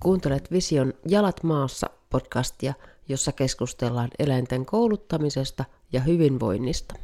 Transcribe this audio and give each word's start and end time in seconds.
Kuuntelet 0.00 0.50
Vision 0.52 0.92
Jalat 1.08 1.42
maassa 1.42 1.90
podcastia, 2.10 2.74
jossa 3.08 3.32
keskustellaan 3.32 4.08
eläinten 4.18 4.66
kouluttamisesta 4.66 5.64
ja 5.92 6.00
hyvinvoinnista. 6.00 6.94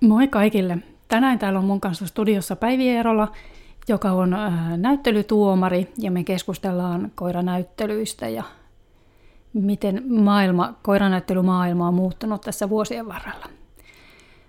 Moi 0.00 0.28
kaikille! 0.28 0.78
Tänään 1.08 1.38
täällä 1.38 1.58
on 1.58 1.64
mun 1.64 1.80
kanssa 1.80 2.06
studiossa 2.06 2.56
Päivi 2.56 2.88
Eerola, 2.88 3.32
joka 3.88 4.12
on 4.12 4.34
äh, 4.34 4.78
näyttelytuomari 4.78 5.92
ja 5.98 6.10
me 6.10 6.24
keskustellaan 6.24 7.12
koiranäyttelyistä 7.14 8.28
ja 8.28 8.42
miten 9.52 10.02
maailma, 10.06 10.74
koiranäyttelymaailma 10.82 11.88
on 11.88 11.94
muuttunut 11.94 12.40
tässä 12.40 12.68
vuosien 12.68 13.08
varrella. 13.08 13.53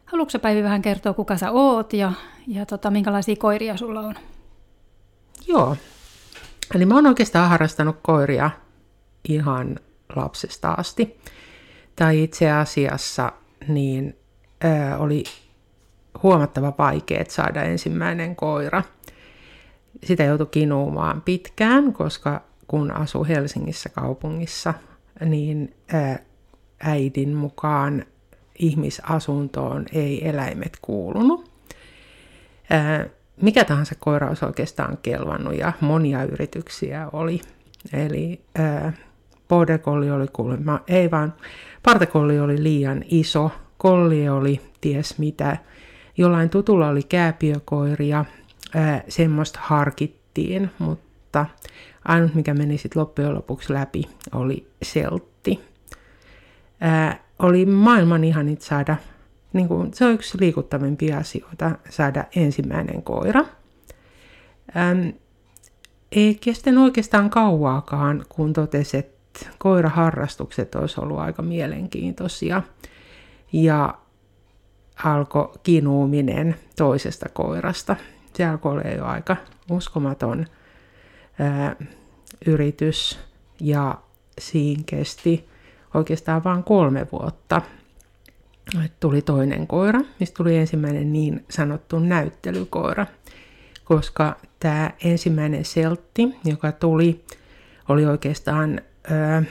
Haluatko 0.06 0.40
Päivi 0.40 0.64
vähän 0.64 0.82
kertoa, 0.82 1.14
kuka 1.14 1.38
sä 1.38 1.52
oot 1.52 1.94
ja, 1.94 2.12
ja 2.48 2.66
tota, 2.66 2.92
minkälaisia 2.92 3.36
koiria 3.36 3.78
sulla 3.78 4.00
on? 4.00 4.16
Joo, 5.48 5.78
eli 6.76 6.86
mä 6.86 6.96
oon 6.96 7.08
oikeastaan 7.08 7.50
harrastanut 7.50 7.98
koiria 8.02 8.52
ihan 9.30 9.80
lapsesta 10.16 10.72
asti. 10.72 11.20
Tai 11.96 12.24
itse 12.24 12.52
asiassa 12.52 13.32
niin 13.68 14.16
ää, 14.62 14.98
oli 14.98 15.24
huomattava 16.24 16.74
vaikea 16.78 17.24
saada 17.28 17.64
ensimmäinen 17.64 18.36
koira. 18.36 18.84
Sitä 20.04 20.24
joutui 20.24 20.48
kinuumaan 20.52 21.22
pitkään, 21.22 21.94
koska 21.94 22.42
kun 22.68 22.92
asuu 22.92 23.26
Helsingissä 23.26 23.90
kaupungissa, 23.90 24.74
niin 25.26 25.76
äidin 26.80 27.36
mukaan 27.36 28.06
ihmisasuntoon 28.60 29.86
ei 29.94 30.28
eläimet 30.28 30.78
kuulunut. 30.82 31.52
Mikä 33.42 33.66
tahansa 33.66 33.96
koira 34.00 34.28
olisi 34.28 34.46
oikeastaan 34.46 34.98
kelvannut 34.98 35.56
ja 35.56 35.74
monia 35.82 36.24
yrityksiä 36.24 37.10
oli. 37.14 37.42
Eli 37.94 38.42
border 39.48 39.80
oli 39.86 40.28
kuulemma, 40.34 40.80
ei 40.88 41.12
vaan 41.12 41.34
partekolli 41.84 42.40
oli 42.40 42.64
liian 42.64 43.04
iso, 43.10 43.52
kolli 43.78 44.30
oli 44.30 44.62
ties 44.82 45.18
mitä, 45.18 45.58
jollain 46.18 46.50
tutulla 46.50 46.88
oli 46.88 47.04
kääpiökoiria, 47.04 48.26
ää, 48.76 49.04
semmoista 49.08 49.60
harkittiin, 49.64 50.70
mutta 50.80 51.46
ainut 52.06 52.36
mikä 52.36 52.54
meni 52.54 52.78
sitten 52.78 53.00
loppujen 53.00 53.36
lopuksi 53.36 53.74
läpi 53.74 54.04
oli 54.34 54.68
seltti. 54.82 55.60
Ää, 56.80 57.25
oli 57.40 57.66
maailman 57.66 58.24
ihanit 58.24 58.62
saada, 58.62 58.98
niin 59.54 59.68
kuin, 59.68 59.94
se 59.94 60.06
on 60.06 60.12
yksi 60.12 60.38
liikuttavimpia 60.40 61.18
asioita, 61.18 61.72
saada 61.90 62.26
ensimmäinen 62.36 63.04
koira. 63.04 63.46
Ähm, 64.78 65.08
ei 66.12 66.36
kestänyt 66.36 66.84
oikeastaan 66.84 67.30
kauaakaan, 67.30 68.26
kun 68.30 68.54
totesi, 68.54 68.98
että 68.98 69.46
koiraharrastukset 69.58 70.76
olisi 70.76 71.02
ollut 71.02 71.20
aika 71.20 71.42
mielenkiintoisia. 71.42 72.62
Ja 73.54 73.98
alkoi 75.04 75.52
kinuuminen 75.64 76.56
toisesta 76.76 77.30
koirasta. 77.30 77.96
Se 78.34 78.46
alkoi 78.46 78.72
olla 78.72 78.90
jo 78.90 79.06
aika 79.06 79.38
uskomaton 79.70 80.46
ää, 81.40 81.76
yritys 82.46 83.20
ja 83.60 83.98
siinä 84.40 84.84
kesti 84.86 85.50
oikeastaan 85.96 86.44
vain 86.44 86.64
kolme 86.64 87.08
vuotta. 87.12 87.62
Tuli 89.00 89.22
toinen 89.22 89.68
koira, 89.68 90.02
mistä 90.20 90.38
tuli 90.38 90.58
ensimmäinen 90.58 91.14
niin 91.14 91.46
sanottu 91.50 92.00
näyttelykoira, 92.00 93.06
koska 93.84 94.36
tämä 94.60 94.92
ensimmäinen 95.04 95.66
seltti, 95.66 96.36
joka 96.46 96.72
tuli, 96.72 97.26
oli 97.90 98.06
oikeastaan 98.06 98.82
ää, 99.12 99.44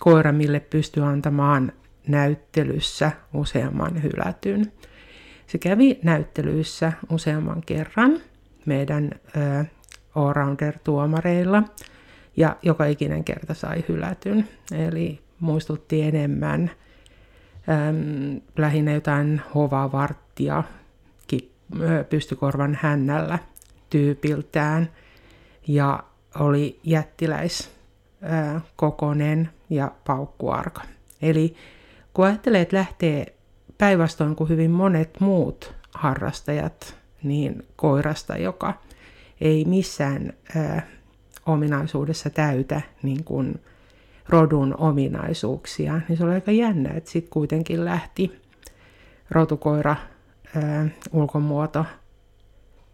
koira, 0.00 0.32
mille 0.32 0.60
pystyi 0.60 1.02
antamaan 1.02 1.72
näyttelyssä 2.08 3.12
useamman 3.34 4.02
hylätyn. 4.02 4.72
Se 5.46 5.58
kävi 5.58 5.98
näyttelyissä 6.02 6.92
useamman 7.10 7.62
kerran 7.66 8.20
meidän 8.66 9.10
ää, 9.36 9.64
allrounder-tuomareilla 10.14 11.62
ja 12.36 12.56
joka 12.62 12.86
ikinen 12.86 13.24
kerta 13.24 13.54
sai 13.54 13.84
hylätyn. 13.88 14.48
Eli 14.72 15.20
muistutti 15.40 16.02
enemmän 16.02 16.70
äm, 17.68 18.40
lähinnä 18.56 18.92
jotain 18.92 19.42
hovavarttia 19.54 20.64
pystykorvan 22.10 22.78
hännällä 22.82 23.38
tyypiltään 23.90 24.90
ja 25.68 26.04
oli 26.40 26.80
jättiläis 26.84 27.70
kokonen 28.76 29.50
ja 29.70 29.92
paukkuarka. 30.06 30.82
Eli 31.22 31.56
kun 32.14 32.26
ajattelee, 32.26 32.60
että 32.60 32.76
lähtee 32.76 33.26
päinvastoin 33.78 34.36
kuin 34.36 34.48
hyvin 34.48 34.70
monet 34.70 35.20
muut 35.20 35.74
harrastajat, 35.94 36.96
niin 37.22 37.66
koirasta, 37.76 38.36
joka 38.36 38.74
ei 39.40 39.64
missään 39.64 40.32
ää, 40.56 40.86
ominaisuudessa 41.46 42.30
täytä 42.30 42.80
niin 43.02 43.24
kuin 43.24 43.60
rodun 44.28 44.74
ominaisuuksia, 44.78 46.00
niin 46.08 46.18
se 46.18 46.24
oli 46.24 46.34
aika 46.34 46.50
jännä, 46.50 46.90
että 46.94 47.10
sitten 47.10 47.30
kuitenkin 47.30 47.84
lähti 47.84 48.42
rotukoira 49.30 49.96
ää, 50.56 50.88
ulkomuoto 51.12 51.84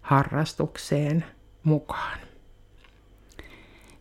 harrastukseen 0.00 1.24
mukaan. 1.64 2.18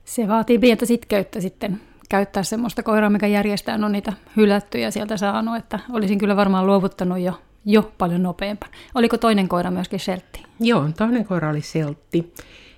Se 0.05 0.27
vaatii 0.27 0.59
pientä 0.59 0.85
sitkeyttä 0.85 1.41
sitten 1.41 1.81
käyttää 2.09 2.43
semmoista 2.43 2.83
koiraa, 2.83 3.09
mikä 3.09 3.27
järjestää 3.27 3.75
on 3.75 3.91
niitä 3.91 4.13
hylättyjä 4.37 4.91
sieltä 4.91 5.17
saanut, 5.17 5.55
että 5.57 5.79
olisin 5.91 6.17
kyllä 6.19 6.35
varmaan 6.35 6.65
luovuttanut 6.67 7.19
jo, 7.19 7.41
jo 7.65 7.91
paljon 7.97 8.23
nopeampaa. 8.23 8.69
Oliko 8.95 9.17
toinen 9.17 9.47
koira 9.47 9.71
myöskin 9.71 9.99
seltti? 9.99 10.43
Joo, 10.59 10.89
toinen 10.97 11.25
koira 11.25 11.49
oli 11.49 11.61
seltti. 11.61 12.33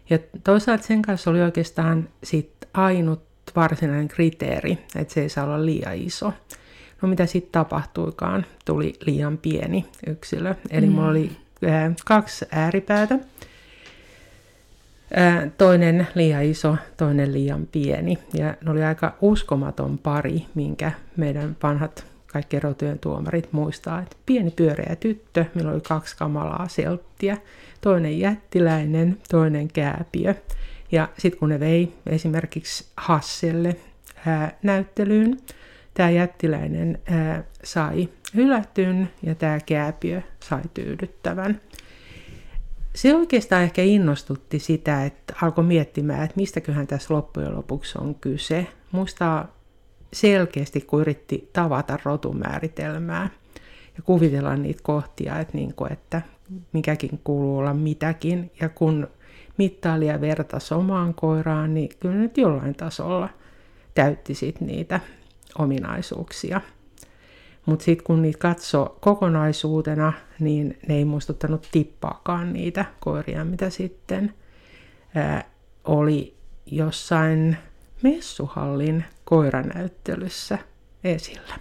Ja 0.09 0.19
toisaalta 0.43 0.83
sen 0.83 1.01
kanssa 1.01 1.29
oli 1.29 1.41
oikeastaan 1.41 2.09
sit 2.23 2.51
ainut 2.73 3.23
varsinainen 3.55 4.07
kriteeri, 4.07 4.77
että 4.95 5.13
se 5.13 5.21
ei 5.21 5.29
saa 5.29 5.45
olla 5.45 5.65
liian 5.65 5.95
iso. 5.95 6.33
No 7.01 7.09
mitä 7.09 7.25
sitten 7.25 7.51
tapahtuikaan? 7.51 8.45
Tuli 8.65 8.93
liian 9.05 9.37
pieni 9.37 9.85
yksilö. 10.07 10.55
Eli 10.69 10.85
mm. 10.85 10.91
mulla 10.91 11.09
oli 11.09 11.31
äh, 11.63 11.95
kaksi 12.05 12.45
ääripäätä 12.51 13.19
toinen 15.57 16.07
liian 16.15 16.43
iso, 16.43 16.77
toinen 16.97 17.33
liian 17.33 17.67
pieni. 17.71 18.17
Ja 18.33 18.55
ne 18.65 18.71
oli 18.71 18.83
aika 18.83 19.15
uskomaton 19.21 19.97
pari, 19.97 20.45
minkä 20.55 20.91
meidän 21.17 21.57
vanhat 21.63 22.05
kaikki 22.33 22.57
erotyön 22.57 22.99
tuomarit 22.99 23.53
muistaa, 23.53 24.01
että 24.01 24.15
pieni 24.25 24.51
pyöreä 24.51 24.95
tyttö, 24.95 25.45
millä 25.55 25.71
oli 25.71 25.81
kaksi 25.81 26.17
kamalaa 26.17 26.67
selttiä, 26.67 27.37
toinen 27.81 28.19
jättiläinen, 28.19 29.17
toinen 29.29 29.67
kääpiö. 29.67 30.35
Ja 30.91 31.09
sitten 31.17 31.39
kun 31.39 31.49
ne 31.49 31.59
vei 31.59 31.93
esimerkiksi 32.05 32.85
Hasselle 32.97 33.75
ää, 34.25 34.57
näyttelyyn, 34.63 35.37
tämä 35.93 36.09
jättiläinen 36.09 36.99
ää, 37.05 37.43
sai 37.63 38.09
hylätyn 38.35 39.09
ja 39.23 39.35
tämä 39.35 39.59
kääpiö 39.65 40.21
sai 40.39 40.61
tyydyttävän 40.73 41.61
se 42.95 43.15
oikeastaan 43.15 43.63
ehkä 43.63 43.81
innostutti 43.81 44.59
sitä, 44.59 45.05
että 45.05 45.33
alkoi 45.41 45.63
miettimään, 45.63 46.23
että 46.23 46.35
mistäköhän 46.35 46.87
tässä 46.87 47.13
loppujen 47.13 47.55
lopuksi 47.55 47.97
on 48.01 48.15
kyse. 48.15 48.67
Muistaa 48.91 49.55
selkeästi, 50.13 50.81
kun 50.81 51.01
yritti 51.01 51.49
tavata 51.53 51.99
rotumääritelmää 52.03 53.29
ja 53.97 54.03
kuvitella 54.03 54.55
niitä 54.55 54.79
kohtia, 54.83 55.39
että, 55.39 55.57
niin 55.57 55.73
kuin, 55.73 55.93
että 55.93 56.21
mikäkin 56.73 57.19
kuuluu 57.23 57.57
olla 57.57 57.73
mitäkin. 57.73 58.51
Ja 58.61 58.69
kun 58.69 59.07
mittaili 59.57 60.07
ja 60.07 60.21
vertasi 60.21 60.73
omaan 60.73 61.13
koiraan, 61.13 61.73
niin 61.73 61.89
kyllä 61.99 62.15
nyt 62.15 62.37
jollain 62.37 62.75
tasolla 62.75 63.29
täytti 63.95 64.35
sit 64.35 64.61
niitä 64.61 64.99
ominaisuuksia. 65.57 66.61
Mutta 67.65 67.85
sitten 67.85 68.03
kun 68.05 68.21
niitä 68.21 68.39
katsoo 68.39 68.97
kokonaisuutena, 69.01 70.13
niin 70.39 70.77
ne 70.87 70.95
ei 70.95 71.05
muistuttanut 71.05 71.67
tippaakaan 71.71 72.53
niitä 72.53 72.85
koiria, 72.99 73.45
mitä 73.45 73.69
sitten 73.69 74.33
ää, 75.15 75.43
oli 75.83 76.35
jossain 76.65 77.57
messuhallin 78.03 79.05
koiranäyttelyssä 79.25 80.57
esillä. 81.03 81.53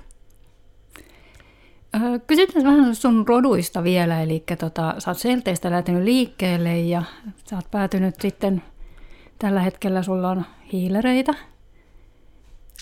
Kysytään 2.26 2.64
vähän 2.64 2.94
sun 2.94 3.28
roduista 3.28 3.84
vielä, 3.84 4.22
eli 4.22 4.44
tota, 4.58 4.94
sä 4.98 5.10
oot 5.10 5.18
selteistä 5.18 5.70
lähtenyt 5.70 6.04
liikkeelle 6.04 6.80
ja 6.80 7.02
sä 7.50 7.56
oot 7.56 7.70
päätynyt 7.70 8.14
sitten, 8.20 8.62
tällä 9.38 9.60
hetkellä 9.60 10.02
sulla 10.02 10.30
on 10.30 10.44
hiilereitä. 10.72 11.34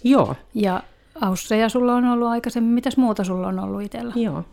Joo. 0.04 0.34
Ja 0.54 0.82
Ausseja 1.20 1.68
sulla 1.68 1.94
on 1.94 2.04
ollut 2.04 2.28
aikaisemmin. 2.28 2.72
Mitäs 2.72 2.96
muuta 2.96 3.24
sulla 3.24 3.48
on 3.48 3.58
ollut 3.58 3.82
itsellä? 3.82 4.12
Joo. 4.16 4.44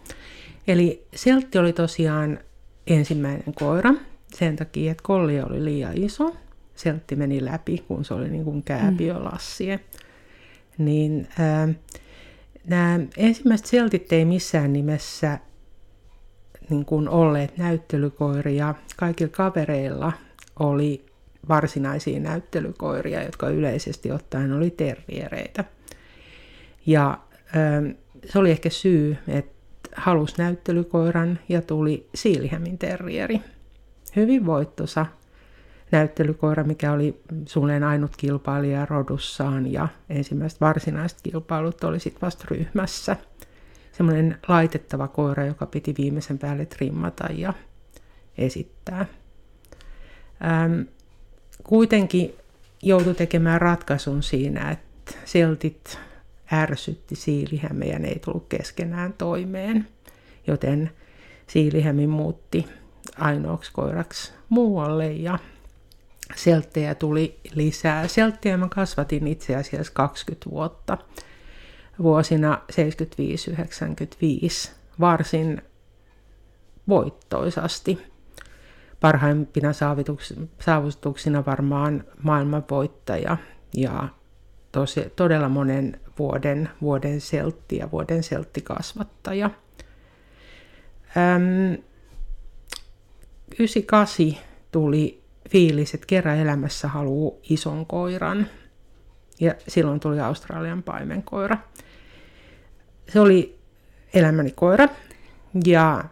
Eli 0.67 1.07
Seltti 1.15 1.57
oli 1.57 1.73
tosiaan 1.73 2.39
ensimmäinen 2.87 3.53
koira 3.55 3.93
sen 4.33 4.55
takia, 4.55 4.91
että 4.91 5.03
kolli 5.03 5.41
oli 5.41 5.65
liian 5.65 5.97
iso. 5.97 6.35
Seltti 6.77 7.15
meni 7.15 7.45
läpi, 7.45 7.83
kun 7.87 8.05
se 8.05 8.13
oli 8.13 8.29
niin 8.29 8.43
kuin 8.43 8.63
kääpiölassie. 8.63 9.77
Mm. 9.77 10.85
Niin 10.85 11.27
äh, 11.39 11.75
nämä 12.65 12.99
ensimmäiset 13.17 13.67
seltit 13.67 14.13
ei 14.13 14.25
missään 14.25 14.73
nimessä 14.73 15.39
niin 16.69 16.85
kuin 16.85 17.09
olleet 17.09 17.57
näyttelykoiria. 17.57 18.75
Kaikilla 18.97 19.31
kavereilla 19.31 20.13
oli 20.59 21.05
varsinaisia 21.49 22.19
näyttelykoiria, 22.19 23.23
jotka 23.23 23.49
yleisesti 23.49 24.11
ottaen 24.11 24.53
oli 24.53 24.69
terriereitä. 24.69 25.63
Ja 26.85 27.19
äh, 27.55 27.95
se 28.25 28.39
oli 28.39 28.51
ehkä 28.51 28.69
syy, 28.69 29.17
että 29.27 29.57
halusi 29.95 30.35
näyttelykoiran 30.37 31.39
ja 31.49 31.61
tuli 31.61 32.09
Siilihämin 32.15 32.77
terrieri. 32.77 33.41
Hyvin 34.15 34.45
voittosa 34.45 35.05
näyttelykoira, 35.91 36.63
mikä 36.63 36.91
oli 36.91 37.21
suunnilleen 37.45 37.83
ainut 37.83 38.17
kilpailija 38.17 38.85
rodussaan 38.85 39.71
ja 39.71 39.87
ensimmäiset 40.09 40.61
varsinaiset 40.61 41.19
kilpailut 41.23 41.83
oli 41.83 41.99
sitten 41.99 42.21
vasta 42.21 42.45
ryhmässä. 42.51 43.17
Semmoinen 43.91 44.37
laitettava 44.47 45.07
koira, 45.07 45.45
joka 45.45 45.65
piti 45.65 45.95
viimeisen 45.97 46.37
päälle 46.37 46.65
trimmata 46.65 47.27
ja 47.31 47.53
esittää. 48.37 49.05
Ähm, 50.45 50.81
kuitenkin 51.63 52.33
joutui 52.83 53.13
tekemään 53.13 53.61
ratkaisun 53.61 54.23
siinä, 54.23 54.71
että 54.71 55.13
seltit 55.25 55.99
ärsytti 56.53 57.15
Siilihämme 57.15 57.85
ja 57.85 57.99
ne 57.99 58.07
ei 58.07 58.19
tullut 58.19 58.45
keskenään 58.49 59.13
toimeen. 59.13 59.87
Joten 60.47 60.91
Siilihämi 61.47 62.07
muutti 62.07 62.67
ainoaksi 63.19 63.71
koiraksi 63.73 64.33
muualle 64.49 65.11
ja 65.11 65.39
selttejä 66.35 66.95
tuli 66.95 67.39
lisää. 67.53 68.07
Selttejä 68.07 68.57
mä 68.57 68.67
kasvatin 68.69 69.27
itse 69.27 69.55
asiassa 69.55 69.93
20 69.95 70.49
vuotta 70.49 70.97
vuosina 72.01 72.61
75-95 74.67 74.71
varsin 74.99 75.61
voittoisasti. 76.87 77.99
Parhaimpina 78.99 79.69
saavutuksina 80.59 81.45
varmaan 81.45 82.03
maailmanvoittaja 82.23 83.37
ja 83.73 84.09
tosi, 84.71 85.13
todella 85.15 85.49
monen 85.49 85.99
vuoden, 86.19 86.69
vuoden 86.81 87.21
seltti 87.21 87.77
ja 87.77 87.91
vuoden 87.91 88.23
selttikasvattaja. 88.23 89.49
Öm, 91.17 91.83
98 93.59 94.37
tuli 94.71 95.16
fiilis, 95.49 95.93
että 95.93 96.07
kerran 96.07 96.37
elämässä 96.37 96.87
haluaa 96.87 97.37
ison 97.49 97.85
koiran. 97.85 98.47
Ja 99.39 99.55
silloin 99.67 99.99
tuli 99.99 100.19
Australian 100.19 100.83
paimenkoira. 100.83 101.57
Se 103.09 103.19
oli 103.19 103.59
elämäni 104.13 104.51
koira 104.51 104.87
ja 105.65 106.03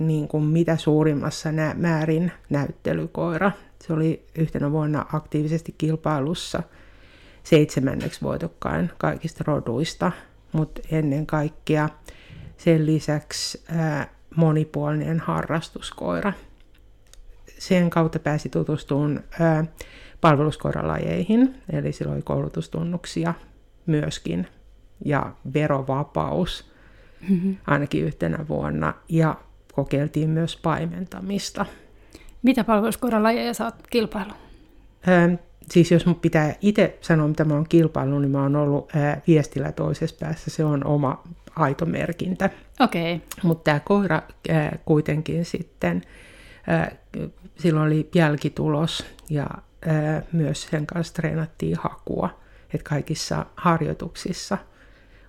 niin 0.00 0.28
kuin 0.28 0.44
mitä 0.44 0.76
suurimmassa 0.76 1.52
nä- 1.52 1.74
määrin 1.78 2.32
näyttelykoira. 2.50 3.52
Se 3.86 3.92
oli 3.92 4.26
yhtenä 4.38 4.70
vuonna 4.70 5.06
aktiivisesti 5.12 5.74
kilpailussa 5.78 6.62
seitsemänneksi 7.42 8.20
voitokkain 8.22 8.90
kaikista 8.98 9.44
roduista, 9.46 10.12
mutta 10.52 10.80
ennen 10.90 11.26
kaikkea 11.26 11.88
sen 12.56 12.86
lisäksi 12.86 13.64
ää, 13.68 14.08
monipuolinen 14.36 15.20
harrastuskoira– 15.20 16.32
sen 17.58 17.90
kautta 17.90 18.18
pääsi 18.18 18.48
tutustumaan 18.48 19.22
palveluskoiralajeihin, 20.20 21.54
eli 21.72 21.92
sillä 21.92 22.12
oli 22.12 22.22
koulutustunnuksia 22.22 23.34
myöskin, 23.86 24.46
ja 25.04 25.32
verovapaus 25.54 26.70
mm-hmm. 27.28 27.56
ainakin 27.66 28.04
yhtenä 28.04 28.48
vuonna, 28.48 28.94
ja 29.08 29.36
kokeiltiin 29.72 30.30
myös 30.30 30.56
paimentamista. 30.56 31.66
Mitä 32.42 32.64
palveluskoiralajeja 32.64 33.54
sä 33.54 33.64
oot 33.64 33.74
kilpailu? 33.90 34.32
Ää, 35.06 35.30
siis 35.70 35.92
jos 35.92 36.06
mun 36.06 36.14
pitää 36.14 36.54
itse 36.60 36.98
sanoa, 37.00 37.28
mitä 37.28 37.44
mä 37.44 37.54
oon 37.54 37.68
kilpailu, 37.68 38.18
niin 38.18 38.30
mä 38.30 38.42
oon 38.42 38.56
ollut 38.56 38.96
ää, 38.96 39.20
viestillä 39.26 39.72
toisessa 39.72 40.16
päässä. 40.20 40.50
Se 40.50 40.64
on 40.64 40.86
oma 40.86 41.22
aito 41.56 41.86
merkintä. 41.86 42.50
Okei. 42.80 43.14
Okay. 43.14 43.26
Mutta 43.42 43.64
tämä 43.64 43.80
koira 43.80 44.22
ää, 44.48 44.78
kuitenkin 44.84 45.44
sitten 45.44 46.02
silloin 47.58 47.86
oli 47.86 48.08
jälkitulos 48.14 49.04
ja 49.30 49.46
myös 50.32 50.62
sen 50.70 50.86
kanssa 50.86 51.14
treenattiin 51.14 51.76
hakua. 51.80 52.30
Että 52.74 52.88
kaikissa 52.88 53.46
harjoituksissa 53.56 54.58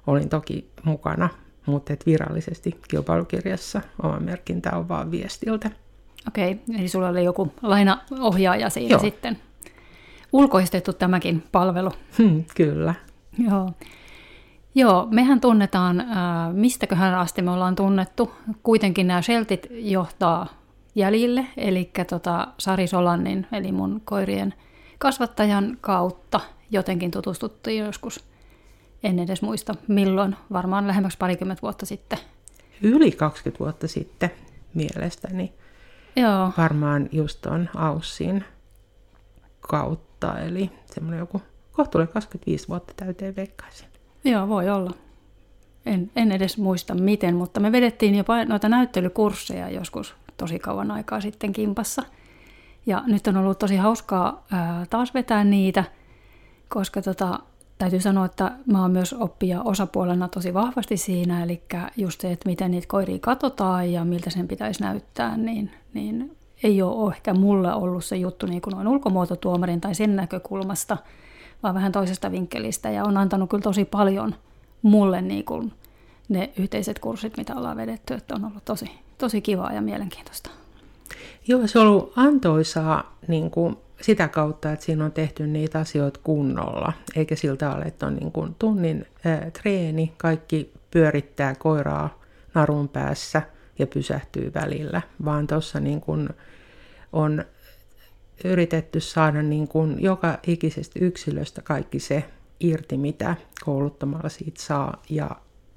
olin 0.07 0.29
toki 0.29 0.69
mukana, 0.83 1.29
mutta 1.65 1.93
et 1.93 2.05
virallisesti 2.05 2.79
kilpailukirjassa 2.87 3.81
oma 4.03 4.19
merkintä 4.19 4.77
on 4.77 4.89
vaan 4.89 5.11
viestiltä. 5.11 5.71
Okei, 6.27 6.59
eli 6.79 6.87
sulla 6.87 7.09
oli 7.09 7.23
joku 7.23 7.53
lainaohjaaja 7.61 8.69
siinä 8.69 8.91
Joo. 8.91 8.99
sitten. 8.99 9.37
Ulkoistettu 10.33 10.93
tämäkin 10.93 11.43
palvelu. 11.51 11.91
Hmm, 12.17 12.43
kyllä. 12.55 12.93
Joo. 13.37 13.71
Joo, 14.75 15.07
mehän 15.11 15.41
tunnetaan, 15.41 15.99
äh, 15.99 16.07
mistäköhän 16.53 17.15
asti 17.15 17.41
me 17.41 17.51
ollaan 17.51 17.75
tunnettu. 17.75 18.31
Kuitenkin 18.63 19.07
nämä 19.07 19.21
Sheltit 19.21 19.67
johtaa 19.71 20.47
jäljille, 20.95 21.45
eli 21.57 21.91
tota 22.09 22.47
Sari 22.57 22.87
Solannin, 22.87 23.47
eli 23.51 23.71
mun 23.71 24.01
koirien 24.05 24.53
kasvattajan 24.97 25.77
kautta 25.81 26.39
jotenkin 26.71 27.11
tutustuttiin 27.11 27.85
joskus. 27.85 28.23
En 29.03 29.19
edes 29.19 29.41
muista 29.41 29.75
milloin, 29.87 30.35
varmaan 30.53 30.87
lähemmäksi 30.87 31.17
parikymmentä 31.17 31.61
vuotta 31.61 31.85
sitten. 31.85 32.19
Yli 32.81 33.11
20 33.11 33.59
vuotta 33.59 33.87
sitten 33.87 34.31
mielestäni. 34.73 35.53
Joo. 36.15 36.51
Varmaan 36.57 37.09
just 37.11 37.45
on 37.45 37.69
Aussin 37.75 38.43
kautta, 39.59 40.39
eli 40.39 40.71
semmoinen 40.85 41.19
joku 41.19 41.41
kohtuullinen 41.71 42.13
25 42.13 42.67
vuotta 42.67 42.93
täyteen 42.97 43.35
veikkaisin. 43.35 43.87
Joo, 44.23 44.47
voi 44.47 44.69
olla. 44.69 44.91
En, 45.85 46.11
en 46.15 46.31
edes 46.31 46.57
muista 46.57 46.95
miten, 46.95 47.35
mutta 47.35 47.59
me 47.59 47.71
vedettiin 47.71 48.15
jopa 48.15 48.45
noita 48.45 48.69
näyttelykursseja 48.69 49.69
joskus 49.69 50.15
tosi 50.37 50.59
kauan 50.59 50.91
aikaa 50.91 51.21
sitten 51.21 51.53
kimpassa. 51.53 52.03
Ja 52.85 53.03
nyt 53.07 53.27
on 53.27 53.37
ollut 53.37 53.59
tosi 53.59 53.75
hauskaa 53.75 54.45
ää, 54.51 54.85
taas 54.89 55.13
vetää 55.13 55.43
niitä, 55.43 55.83
koska 56.69 57.01
tota, 57.01 57.39
täytyy 57.77 57.99
sanoa, 57.99 58.25
että 58.25 58.51
mä 58.65 58.81
oon 58.81 58.91
myös 58.91 59.13
oppija 59.13 59.61
osapuolena 59.61 60.27
tosi 60.27 60.53
vahvasti 60.53 60.97
siinä, 60.97 61.43
eli 61.43 61.61
just 61.97 62.21
se, 62.21 62.31
että 62.31 62.49
miten 62.49 62.71
niitä 62.71 62.87
koiria 62.87 63.19
katsotaan 63.19 63.91
ja 63.91 64.05
miltä 64.05 64.29
sen 64.29 64.47
pitäisi 64.47 64.81
näyttää, 64.81 65.37
niin, 65.37 65.71
niin 65.93 66.37
ei 66.63 66.81
ole 66.81 67.13
ehkä 67.13 67.33
mulle 67.33 67.73
ollut 67.73 68.05
se 68.05 68.15
juttu 68.15 68.45
niin 68.45 68.61
kuin 68.61 68.75
noin 68.75 68.87
ulkomuototuomarin 68.87 69.81
tai 69.81 69.95
sen 69.95 70.15
näkökulmasta, 70.15 70.97
vaan 71.63 71.75
vähän 71.75 71.91
toisesta 71.91 72.31
vinkkelistä 72.31 72.89
ja 72.91 73.03
on 73.03 73.17
antanut 73.17 73.49
kyllä 73.49 73.61
tosi 73.61 73.85
paljon 73.85 74.35
mulle 74.81 75.21
niin 75.21 75.45
kuin 75.45 75.73
ne 76.29 76.49
yhteiset 76.57 76.99
kurssit, 76.99 77.37
mitä 77.37 77.55
ollaan 77.55 77.77
vedetty, 77.77 78.13
että 78.13 78.35
on 78.35 78.45
ollut 78.45 78.65
tosi, 78.65 78.91
tosi 79.17 79.41
kivaa 79.41 79.73
ja 79.73 79.81
mielenkiintoista. 79.81 80.49
Joo, 81.47 81.67
se 81.67 81.79
on 81.79 81.87
ollut 81.87 82.13
antoisaa 82.15 83.17
niin 83.27 83.51
kuin 83.51 83.77
sitä 84.01 84.27
kautta, 84.27 84.71
että 84.71 84.85
siinä 84.85 85.05
on 85.05 85.11
tehty 85.11 85.47
niitä 85.47 85.79
asioita 85.79 86.19
kunnolla, 86.23 86.93
eikä 87.15 87.35
siltä 87.35 87.75
ole, 87.75 87.83
että 87.83 88.07
on 88.07 88.15
niin 88.15 88.31
kuin 88.31 88.55
tunnin 88.59 89.05
ää, 89.25 89.51
treeni, 89.51 90.13
kaikki 90.17 90.73
pyörittää 90.91 91.55
koiraa 91.55 92.21
narun 92.53 92.89
päässä 92.89 93.41
ja 93.79 93.87
pysähtyy 93.87 94.51
välillä, 94.53 95.01
vaan 95.25 95.47
tuossa 95.47 95.79
niin 95.79 96.01
kuin 96.01 96.29
on 97.13 97.45
yritetty 98.43 98.99
saada 98.99 99.41
niin 99.41 99.67
kuin 99.67 100.03
joka 100.03 100.39
ikisestä 100.47 100.99
yksilöstä 101.01 101.61
kaikki 101.61 101.99
se 101.99 102.23
irti, 102.59 102.97
mitä 102.97 103.35
kouluttamalla 103.65 104.29
siitä 104.29 104.61
saa, 104.61 105.03
ja 105.09 105.29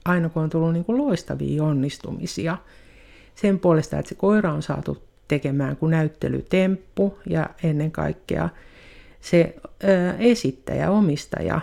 aina 0.04 0.28
kun 0.28 0.42
on 0.42 0.50
tullut 0.50 0.72
niin 0.72 0.84
kuin 0.84 0.98
loistavia 0.98 1.64
onnistumisia 1.64 2.58
sen 3.40 3.58
puolesta, 3.58 3.98
että 3.98 4.08
se 4.08 4.14
koira 4.14 4.52
on 4.52 4.62
saatu 4.62 5.02
tekemään 5.28 5.76
kuin 5.76 5.90
näyttelytemppu 5.90 7.18
ja 7.26 7.50
ennen 7.62 7.90
kaikkea 7.90 8.48
se 9.20 9.56
ö, 9.84 10.14
esittäjä, 10.18 10.90
omistaja 10.90 11.60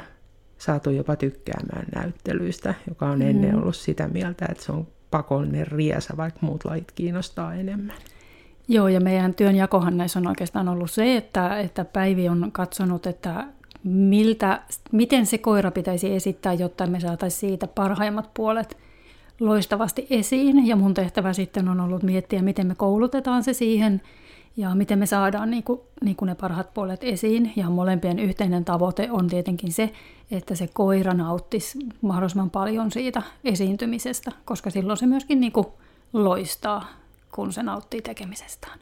saatu 0.57 0.89
jopa 0.89 1.15
tykkäämään 1.15 1.85
näyttelyistä, 1.95 2.73
joka 2.87 3.05
on 3.05 3.21
ennen 3.21 3.51
mm. 3.51 3.61
ollut 3.61 3.75
sitä 3.75 4.07
mieltä, 4.07 4.45
että 4.51 4.63
se 4.63 4.71
on 4.71 4.87
pakollinen 5.11 5.67
riesa, 5.67 6.17
vaikka 6.17 6.39
muut 6.41 6.65
lajit 6.65 6.91
kiinnostaa 6.91 7.53
enemmän. 7.53 7.95
Joo, 8.67 8.87
ja 8.87 8.99
meidän 8.99 9.33
työnjakohan 9.33 9.97
näissä 9.97 10.19
on 10.19 10.27
oikeastaan 10.27 10.69
ollut 10.69 10.91
se, 10.91 11.17
että, 11.17 11.59
että 11.59 11.85
Päivi 11.85 12.29
on 12.29 12.51
katsonut, 12.51 13.07
että 13.07 13.47
miltä, 13.83 14.61
miten 14.91 15.25
se 15.25 15.37
koira 15.37 15.71
pitäisi 15.71 16.13
esittää, 16.13 16.53
jotta 16.53 16.87
me 16.87 16.99
saataisiin 16.99 17.39
siitä 17.39 17.67
parhaimmat 17.67 18.29
puolet 18.33 18.77
loistavasti 19.39 20.07
esiin 20.09 20.67
ja 20.67 20.75
mun 20.75 20.93
tehtävä 20.93 21.33
sitten 21.33 21.67
on 21.67 21.79
ollut 21.79 22.03
miettiä, 22.03 22.41
miten 22.41 22.67
me 22.67 22.75
koulutetaan 22.75 23.43
se 23.43 23.53
siihen 23.53 24.01
ja 24.57 24.75
miten 24.75 24.99
me 24.99 25.05
saadaan 25.05 25.51
niin 25.51 25.63
kuin, 25.63 25.81
niin 26.01 26.15
kuin 26.15 26.27
ne 26.27 26.35
parhaat 26.35 26.73
puolet 26.73 27.03
esiin. 27.03 27.53
Ja 27.55 27.69
molempien 27.69 28.19
yhteinen 28.19 28.65
tavoite 28.65 29.11
on 29.11 29.27
tietenkin 29.27 29.73
se, 29.73 29.91
että 30.31 30.55
se 30.55 30.69
koira 30.73 31.13
nauttisi 31.13 31.79
mahdollisimman 32.01 32.49
paljon 32.49 32.91
siitä 32.91 33.21
esiintymisestä, 33.43 34.31
koska 34.45 34.69
silloin 34.69 34.97
se 34.97 35.05
myöskin 35.05 35.39
niin 35.39 35.51
kuin 35.51 35.67
loistaa, 36.13 36.87
kun 37.31 37.53
se 37.53 37.63
nauttii 37.63 38.01
tekemisestään. 38.01 38.79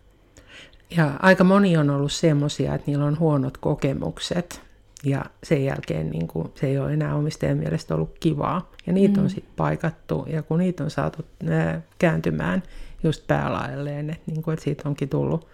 Ja 0.98 1.12
aika 1.22 1.44
moni 1.44 1.78
on 1.78 1.90
ollut 1.90 2.12
semmoisia, 2.12 2.76
että 2.76 2.92
niillä 2.92 3.06
on 3.06 3.20
huonot 3.20 3.58
kokemukset 3.58 4.62
ja 5.06 5.26
sen 5.44 5.66
jälkeen 5.66 6.10
niin 6.10 6.28
kuin, 6.28 6.52
se 6.56 6.68
ei 6.68 6.78
ole 6.78 6.94
enää 6.94 7.16
omistajan 7.16 7.58
mielestä 7.58 7.96
ollut 7.96 8.20
kivaa. 8.20 8.72
Ja 8.88 8.94
niitä 8.94 9.18
mm. 9.18 9.24
on 9.24 9.30
sitten 9.30 9.54
paikattu 9.56 10.26
ja 10.28 10.44
kun 10.44 10.60
niitä 10.60 10.84
on 10.84 10.92
saatu 10.92 11.26
ää, 11.50 11.82
kääntymään 12.00 12.64
just 13.04 13.28
päälaelleen, 13.28 14.10
että, 14.10 14.32
niin 14.32 14.44
kuin, 14.44 14.54
että 14.54 14.64
siitä 14.64 14.90
onkin 14.90 15.10
tullut 15.10 15.48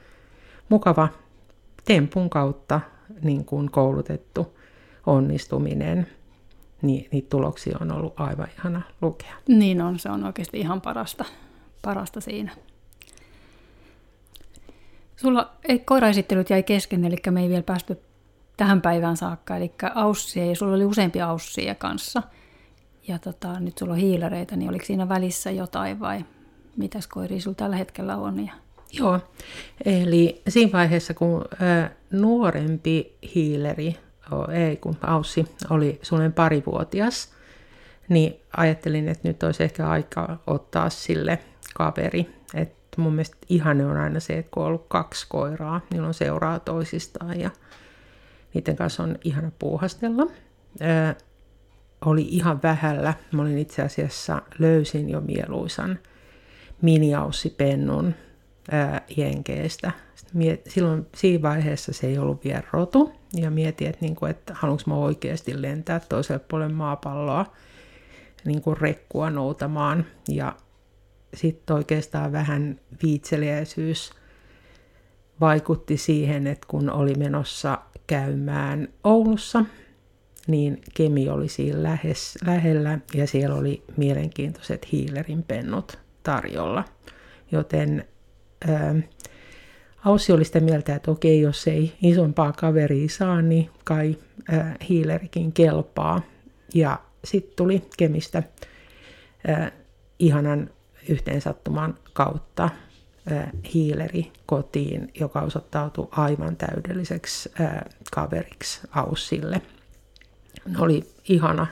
mukava 0.70 1.10
tempun 1.86 2.30
kautta 2.30 2.82
niin 3.22 3.46
kuin 3.46 3.72
koulutettu 3.72 4.58
onnistuminen, 5.06 6.08
niin 6.82 7.08
niitä 7.12 7.30
tuloksia 7.30 7.78
on 7.82 7.92
ollut 7.92 8.20
aivan 8.20 8.48
ihana 8.58 8.82
lukea. 9.02 9.36
Niin 9.48 9.82
on, 9.82 10.00
se 10.00 10.10
on 10.10 10.24
oikeasti 10.24 10.60
ihan 10.60 10.82
parasta, 10.82 11.26
parasta 11.82 12.22
siinä. 12.22 12.52
Sulla 15.16 15.52
ei, 15.68 15.80
koiraesittelyt 15.80 16.50
jäi 16.50 16.64
kesken, 16.64 17.06
eli 17.06 17.16
me 17.32 17.42
ei 17.42 17.50
vielä 17.50 17.64
päästy 17.64 17.98
tähän 18.60 18.82
päivään 18.82 19.18
saakka, 19.18 19.58
eli 19.58 19.72
aussia, 19.96 20.46
ja 20.46 20.56
sulla 20.56 20.76
oli 20.76 20.86
useampia 20.86 21.28
aussia 21.28 21.76
kanssa. 21.76 22.24
Ja 23.08 23.20
tota, 23.20 23.60
nyt 23.60 23.78
sulla 23.78 23.94
on 23.94 24.00
hiilereitä, 24.00 24.56
niin 24.56 24.70
oliko 24.70 24.86
siinä 24.86 25.10
välissä 25.10 25.52
jotain 25.52 26.00
vai 26.00 26.26
mitäs 26.78 27.08
koiria 27.08 27.42
sulla 27.42 27.56
tällä 27.56 27.76
hetkellä 27.76 28.18
on? 28.18 28.46
Ja... 28.46 28.54
Joo, 28.92 29.20
eli 29.86 30.42
siinä 30.50 30.72
vaiheessa 30.72 31.14
kun 31.14 31.46
nuorempi 32.12 33.18
hiileri, 33.36 33.98
oh, 34.32 34.50
ei 34.50 34.78
kun 34.78 34.98
Aussi, 35.08 35.46
oli 35.70 36.00
suunnilleen 36.02 36.34
parivuotias, 36.34 37.34
niin 38.10 38.40
ajattelin, 38.58 39.08
että 39.08 39.28
nyt 39.28 39.44
olisi 39.44 39.64
ehkä 39.64 39.90
aika 39.90 40.38
ottaa 40.48 40.90
sille 40.90 41.40
kaveri. 41.76 42.30
Et 42.54 42.74
mun 42.98 43.14
mielestä 43.14 43.38
ihanne 43.50 43.86
on 43.86 43.98
aina 43.98 44.20
se, 44.20 44.38
että 44.38 44.52
kun 44.52 44.64
on 44.64 44.68
ollut 44.68 44.86
kaksi 44.88 45.26
koiraa, 45.30 45.82
niin 45.92 46.04
on 46.04 46.14
seuraa 46.14 46.60
toisistaan 46.60 47.40
ja 47.40 47.50
niiden 48.54 48.76
kanssa 48.76 49.04
on 49.04 49.16
ihana 49.24 49.52
puuhastella. 49.60 50.28
Ö, 50.82 51.16
oli 52.06 52.28
ihan 52.30 52.62
vähällä. 52.64 53.14
Mä 53.32 53.42
olin 53.42 53.58
itse 53.58 53.82
asiassa, 53.82 54.42
löysin 54.60 55.10
jo 55.10 55.22
mieluisan 55.22 56.00
miniaussipennun 56.82 58.16
ää, 58.72 59.02
Jenkeestä. 59.18 59.92
Silloin 60.68 61.08
siinä 61.16 61.42
vaiheessa 61.42 61.94
se 61.94 62.08
ei 62.08 62.18
ollut 62.18 62.44
vielä 62.44 62.64
rotu, 62.74 63.12
ja 63.34 63.52
mietin, 63.52 63.88
että, 63.88 64.02
niin 64.02 64.16
kuin, 64.16 64.32
että 64.32 64.54
haluanko 64.54 64.84
mä 64.86 64.96
oikeasti 64.96 65.62
lentää 65.62 66.00
toiselle 66.00 66.44
puolelle 66.48 66.74
maapalloa 66.74 67.46
niin 68.46 68.62
kuin 68.62 68.78
rekkua 68.78 69.30
noutamaan. 69.30 70.06
Ja 70.28 70.56
sitten 71.34 71.76
oikeastaan 71.76 72.32
vähän 72.32 72.80
viitseliäisyys 73.04 74.12
vaikutti 75.42 75.98
siihen, 75.98 76.48
että 76.48 76.68
kun 76.68 76.90
oli 76.90 77.14
menossa 77.16 77.78
käymään 78.08 78.88
Oulussa, 79.04 79.66
niin 80.48 80.82
Kemi 80.94 81.30
oli 81.30 81.50
siinä 81.50 81.84
lähes, 81.84 82.38
lähellä 82.46 83.00
ja 83.14 83.28
siellä 83.28 83.56
oli 83.56 83.84
mielenkiintoiset 83.98 84.92
hiilerin 84.92 85.44
pennut 85.44 86.00
tarjolla. 86.24 86.84
Joten 87.52 88.08
ää, 88.68 88.96
Aussi 90.06 90.32
oli 90.32 90.46
sitä 90.46 90.60
mieltä, 90.60 90.96
että 90.96 91.12
okei, 91.12 91.42
jos 91.42 91.68
ei 91.68 91.94
isompaa 92.02 92.54
kaveria 92.54 93.10
saa, 93.10 93.42
niin 93.42 93.70
kai 93.84 94.18
ää, 94.52 94.76
hiilerikin 94.90 95.54
kelpaa. 95.54 96.22
Ja 96.74 97.00
sitten 97.24 97.54
tuli 97.56 97.82
Kemistä 97.98 98.44
ää, 99.48 99.72
ihanan 100.20 100.70
yhteensattuman 101.10 101.98
kautta 102.14 102.70
hiileri 103.74 104.32
kotiin, 104.46 105.12
joka 105.20 105.42
osoittautui 105.42 106.08
aivan 106.12 106.56
täydelliseksi 106.56 107.52
kaveriksi 108.12 108.82
Aussille. 108.92 109.62
Ne 110.66 110.80
oli 110.80 111.04
ihana 111.30 111.68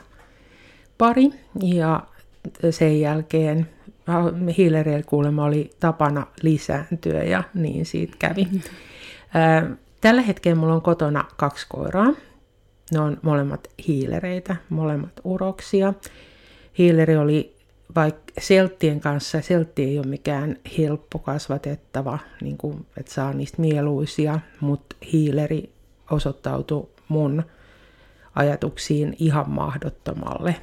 pari 0.98 1.30
ja 1.62 2.02
sen 2.70 3.00
jälkeen 3.00 3.68
hiilereillä 4.56 5.02
kuulemma 5.06 5.44
oli 5.44 5.70
tapana 5.80 6.26
lisääntyä 6.42 7.22
ja 7.22 7.44
niin 7.54 7.86
siitä 7.86 8.16
kävi. 8.18 8.48
Tällä 10.00 10.22
hetkellä 10.22 10.56
mulla 10.56 10.74
on 10.74 10.82
kotona 10.82 11.24
kaksi 11.36 11.66
koiraa. 11.68 12.12
Ne 12.92 13.00
on 13.00 13.18
molemmat 13.22 13.68
hiilereitä, 13.88 14.56
molemmat 14.68 15.20
uroksia. 15.24 15.94
Hiileri 16.78 17.16
oli 17.16 17.57
vaikka 17.96 18.32
selttien 18.38 19.00
kanssa, 19.00 19.40
seltti 19.40 19.84
ei 19.84 19.98
ole 19.98 20.06
mikään 20.06 20.56
helppo 20.78 21.18
kasvatettava, 21.18 22.18
niin 22.40 22.58
kuin, 22.58 22.86
että 22.96 23.12
saa 23.12 23.32
niistä 23.32 23.60
mieluisia, 23.60 24.40
mutta 24.60 24.96
hiileri 25.12 25.72
osoittautui 26.10 26.88
mun 27.08 27.42
ajatuksiin 28.34 29.16
ihan 29.18 29.50
mahdottomalle 29.50 30.54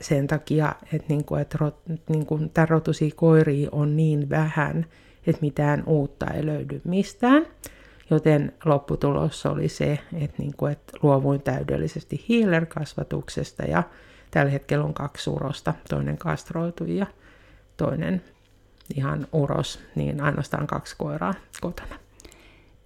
sen 0.00 0.26
takia, 0.26 0.74
että, 0.92 1.08
niin 1.08 1.24
kuin, 1.24 1.42
että 1.42 1.58
rot, 1.60 1.76
niin 2.08 2.26
kuin, 2.26 2.50
tämän 2.50 2.68
koiria 3.16 3.68
on 3.72 3.96
niin 3.96 4.30
vähän, 4.30 4.86
että 5.26 5.42
mitään 5.42 5.82
uutta 5.86 6.26
ei 6.26 6.46
löydy 6.46 6.80
mistään. 6.84 7.46
Joten 8.10 8.52
lopputulos 8.64 9.46
oli 9.46 9.68
se, 9.68 9.98
että, 10.20 10.42
niin 10.42 10.52
kuin, 10.56 10.72
että 10.72 10.92
luovuin 11.02 11.42
täydellisesti 11.42 12.24
healer-kasvatuksesta 12.28 13.62
ja 13.62 13.82
tällä 14.32 14.52
hetkellä 14.52 14.84
on 14.84 14.94
kaksi 14.94 15.30
urosta, 15.30 15.74
toinen 15.88 16.18
kastroitu 16.18 16.84
ja 16.84 17.06
toinen 17.76 18.22
ihan 18.96 19.26
uros, 19.32 19.80
niin 19.94 20.20
ainoastaan 20.20 20.66
kaksi 20.66 20.94
koiraa 20.98 21.34
kotona. 21.60 21.94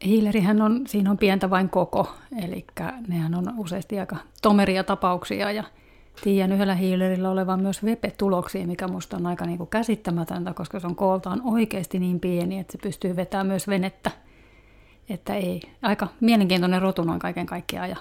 Hiilerihän 0.04 0.62
on, 0.62 0.86
siinä 0.86 1.10
on 1.10 1.18
pientä 1.18 1.50
vain 1.50 1.68
koko, 1.68 2.14
eli 2.42 2.64
nehän 3.08 3.34
on 3.34 3.54
useasti 3.56 4.00
aika 4.00 4.16
tomeria 4.42 4.84
tapauksia 4.84 5.52
ja 5.52 5.64
Tiedän 6.22 6.52
yhdellä 6.52 6.74
hiilerillä 6.74 7.30
olevan 7.30 7.62
myös 7.62 7.84
VEPE-tuloksia, 7.84 8.66
mikä 8.66 8.88
minusta 8.88 9.16
on 9.16 9.26
aika 9.26 9.46
niin 9.46 9.58
kuin 9.58 9.70
käsittämätöntä, 9.70 10.54
koska 10.54 10.80
se 10.80 10.86
on 10.86 10.96
kooltaan 10.96 11.42
oikeasti 11.44 11.98
niin 11.98 12.20
pieni, 12.20 12.58
että 12.58 12.72
se 12.72 12.78
pystyy 12.78 13.16
vetämään 13.16 13.46
myös 13.46 13.68
venettä. 13.68 14.10
Että 15.08 15.34
ei, 15.34 15.62
aika 15.82 16.08
mielenkiintoinen 16.20 16.82
rotu 16.82 17.02
noin 17.02 17.18
kaiken 17.18 17.46
kaikkiaan 17.46 17.90
ja 17.90 17.96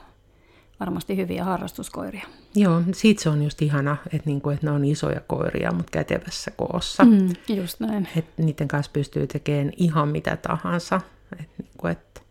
varmasti 0.79 1.17
hyviä 1.17 1.43
harrastuskoiria. 1.43 2.25
Joo, 2.55 2.81
siitä 2.93 3.23
se 3.23 3.29
on 3.29 3.43
just 3.43 3.61
ihana, 3.61 3.97
että, 4.05 4.29
niinku, 4.29 4.49
että 4.49 4.65
ne 4.65 4.71
on 4.71 4.85
isoja 4.85 5.21
koiria, 5.27 5.71
mutta 5.71 5.91
kätevässä 5.91 6.51
koossa. 6.51 7.05
Mm, 7.05 7.29
just 7.55 7.79
näin. 7.79 8.07
Että 8.15 8.43
niiden 8.43 8.67
kanssa 8.67 8.91
pystyy 8.91 9.27
tekemään 9.27 9.71
ihan 9.77 10.07
mitä 10.07 10.37
tahansa. 10.37 11.01
Et, 11.39 11.49
niinku, 11.57 11.87
että 11.87 12.21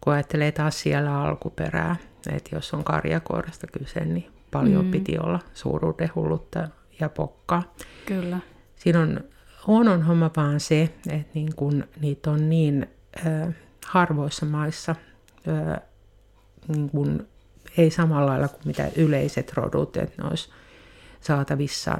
kun 0.00 0.12
ajattelee 0.12 0.52
taas 0.52 0.80
siellä 0.80 1.20
alkuperää, 1.20 1.96
että 2.32 2.56
jos 2.56 2.74
on 2.74 2.84
karjakoirasta 2.84 3.66
kyse, 3.66 4.00
niin 4.00 4.26
paljon 4.50 4.84
mm. 4.84 4.90
piti 4.90 5.18
olla 5.18 5.40
suuruudenhullutta 5.54 6.68
ja 7.00 7.08
pokkaa. 7.08 7.74
Kyllä. 8.06 8.38
Siinä 8.76 9.00
on 9.00 9.20
huonon 9.66 10.02
homma 10.02 10.30
vaan 10.36 10.60
se, 10.60 10.82
että 10.82 11.30
niin 11.34 11.54
kun 11.56 11.84
niitä 12.00 12.30
on 12.30 12.50
niin 12.50 12.86
äh, 13.26 13.54
harvoissa 13.86 14.46
maissa, 14.46 14.94
äh, 15.48 15.80
niin 16.68 16.90
kun, 16.90 17.26
ei 17.76 17.90
samalla 17.90 18.30
lailla 18.30 18.48
kuin 18.48 18.62
mitä 18.64 18.90
yleiset 18.96 19.52
rodut, 19.52 19.96
että 19.96 20.22
ne 20.22 20.28
olisi 20.28 20.50
saatavissa 21.20 21.98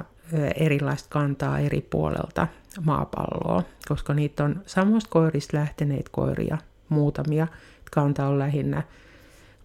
erilaista 0.55 1.09
kantaa 1.09 1.59
eri 1.59 1.81
puolelta 1.81 2.47
maapalloa, 2.83 3.63
koska 3.87 4.13
niitä 4.13 4.43
on 4.43 4.61
samoista 4.65 5.09
koirista 5.09 5.57
lähteneitä 5.57 6.09
koiria, 6.11 6.57
muutamia, 6.89 7.47
kanta 7.91 8.27
on 8.27 8.39
lähinnä 8.39 8.83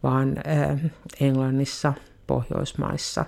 vaan 0.02 0.36
Englannissa, 1.20 1.92
Pohjoismaissa, 2.26 3.24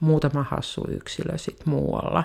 muutama 0.00 0.42
hassu 0.42 0.86
yksilö 0.90 1.38
sitten 1.38 1.68
muualla. 1.68 2.24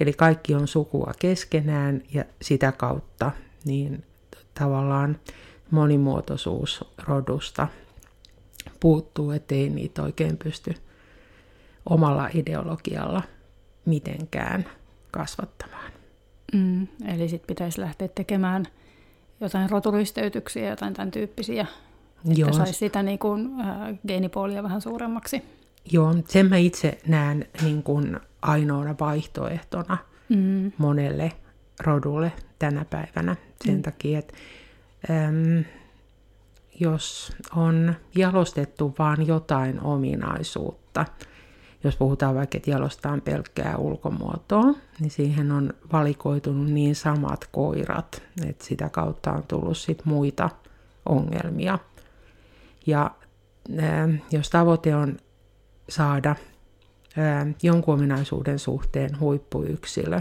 Eli 0.00 0.12
kaikki 0.12 0.54
on 0.54 0.68
sukua 0.68 1.12
keskenään 1.18 2.02
ja 2.14 2.24
sitä 2.42 2.72
kautta 2.72 3.30
niin 3.64 4.04
tavallaan 4.54 5.16
monimuotoisuus 5.70 6.84
rodusta 7.06 7.68
puuttuu, 8.80 9.30
ettei 9.30 9.68
niitä 9.70 10.02
oikein 10.02 10.36
pysty 10.36 10.74
omalla 11.88 12.28
ideologialla 12.34 13.22
mitenkään 13.84 14.64
kasvattamaan. 15.10 15.92
Mm, 16.54 16.86
eli 17.08 17.28
sitten 17.28 17.46
pitäisi 17.46 17.80
lähteä 17.80 18.08
tekemään 18.08 18.64
jotain 19.40 19.70
rotulisteytyksiä, 19.70 20.70
jotain 20.70 20.94
tämän 20.94 21.10
tyyppisiä 21.10 21.66
että 22.30 22.40
Joo. 22.40 22.52
saisi 22.52 22.72
sitä 22.72 23.02
niin 23.02 23.18
kuin, 23.18 23.60
äh, 23.60 23.66
geenipuolia 24.08 24.62
vähän 24.62 24.80
suuremmaksi. 24.80 25.42
Joo, 25.92 26.14
sen 26.28 26.46
mä 26.46 26.56
itse 26.56 26.98
näen 27.06 27.46
niin 27.62 27.82
kuin 27.82 28.20
ainoana 28.42 28.94
vaihtoehtona 29.00 29.98
Mm. 30.28 30.72
monelle 30.78 31.32
rodulle 31.80 32.32
tänä 32.58 32.84
päivänä. 32.84 33.36
Sen 33.64 33.74
Mm. 33.74 33.82
takia, 33.82 34.18
että 34.18 34.34
äm, 35.10 35.64
jos 36.80 37.32
on 37.56 37.94
jalostettu 38.16 38.94
vain 38.98 39.26
jotain 39.26 39.80
ominaisuutta, 39.80 41.04
jos 41.84 41.96
puhutaan 41.96 42.34
vaikka, 42.34 42.56
että 42.56 42.70
jalostaan 42.70 43.20
pelkkää 43.20 43.76
ulkomuotoa, 43.76 44.74
niin 45.00 45.10
siihen 45.10 45.52
on 45.52 45.74
valikoitunut 45.92 46.70
niin 46.70 46.94
samat 46.94 47.48
koirat, 47.52 48.22
että 48.46 48.64
sitä 48.64 48.88
kautta 48.88 49.32
on 49.32 49.42
tullut 49.42 49.78
sit 49.78 50.04
muita 50.04 50.50
ongelmia. 51.06 51.78
Ja 52.86 53.10
ää, 53.78 54.08
jos 54.30 54.50
tavoite 54.50 54.96
on 54.96 55.16
saada 55.88 56.36
ää, 57.16 57.46
jonkun 57.62 57.94
ominaisuuden 57.94 58.58
suhteen 58.58 59.20
huippuyksilö, 59.20 60.20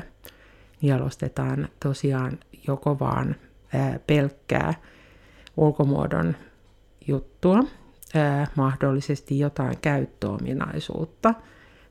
niin 0.81 0.89
jalostetaan 0.89 1.67
tosiaan 1.79 2.39
joko 2.67 3.00
vaan 3.00 3.36
ää, 3.74 4.00
pelkkää 4.07 4.74
ulkomuodon 5.57 6.36
juttua, 7.07 7.63
ää, 8.15 8.48
mahdollisesti 8.55 9.39
jotain 9.39 9.77
käyttöominaisuutta 9.81 11.33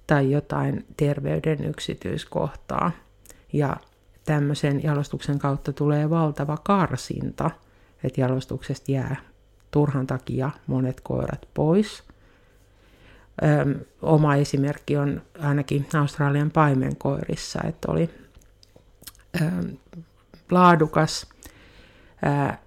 tai 0.07 0.31
jotain 0.31 0.87
terveyden 0.97 1.65
yksityiskohtaa. 1.65 2.91
Ja 3.53 3.77
tämmöisen 4.25 4.83
jalostuksen 4.83 5.39
kautta 5.39 5.73
tulee 5.73 6.11
valtava 6.11 6.57
karsinta, 6.57 7.51
että 8.05 8.21
jalostuksesta 8.21 8.93
jää 8.93 9.17
turhan 9.71 10.07
takia 10.07 10.51
monet 10.67 11.01
koirat 11.01 11.49
pois. 11.55 12.03
Öm, 13.43 13.75
oma 14.03 14.35
esimerkki 14.35 14.97
on 14.97 15.23
ainakin 15.39 15.87
Australian 16.01 16.51
paimenkoirissa, 16.51 17.61
että 17.69 17.93
oli 17.93 18.11
öm, 19.43 19.77
laadukas 20.51 21.27
ää, 22.23 22.59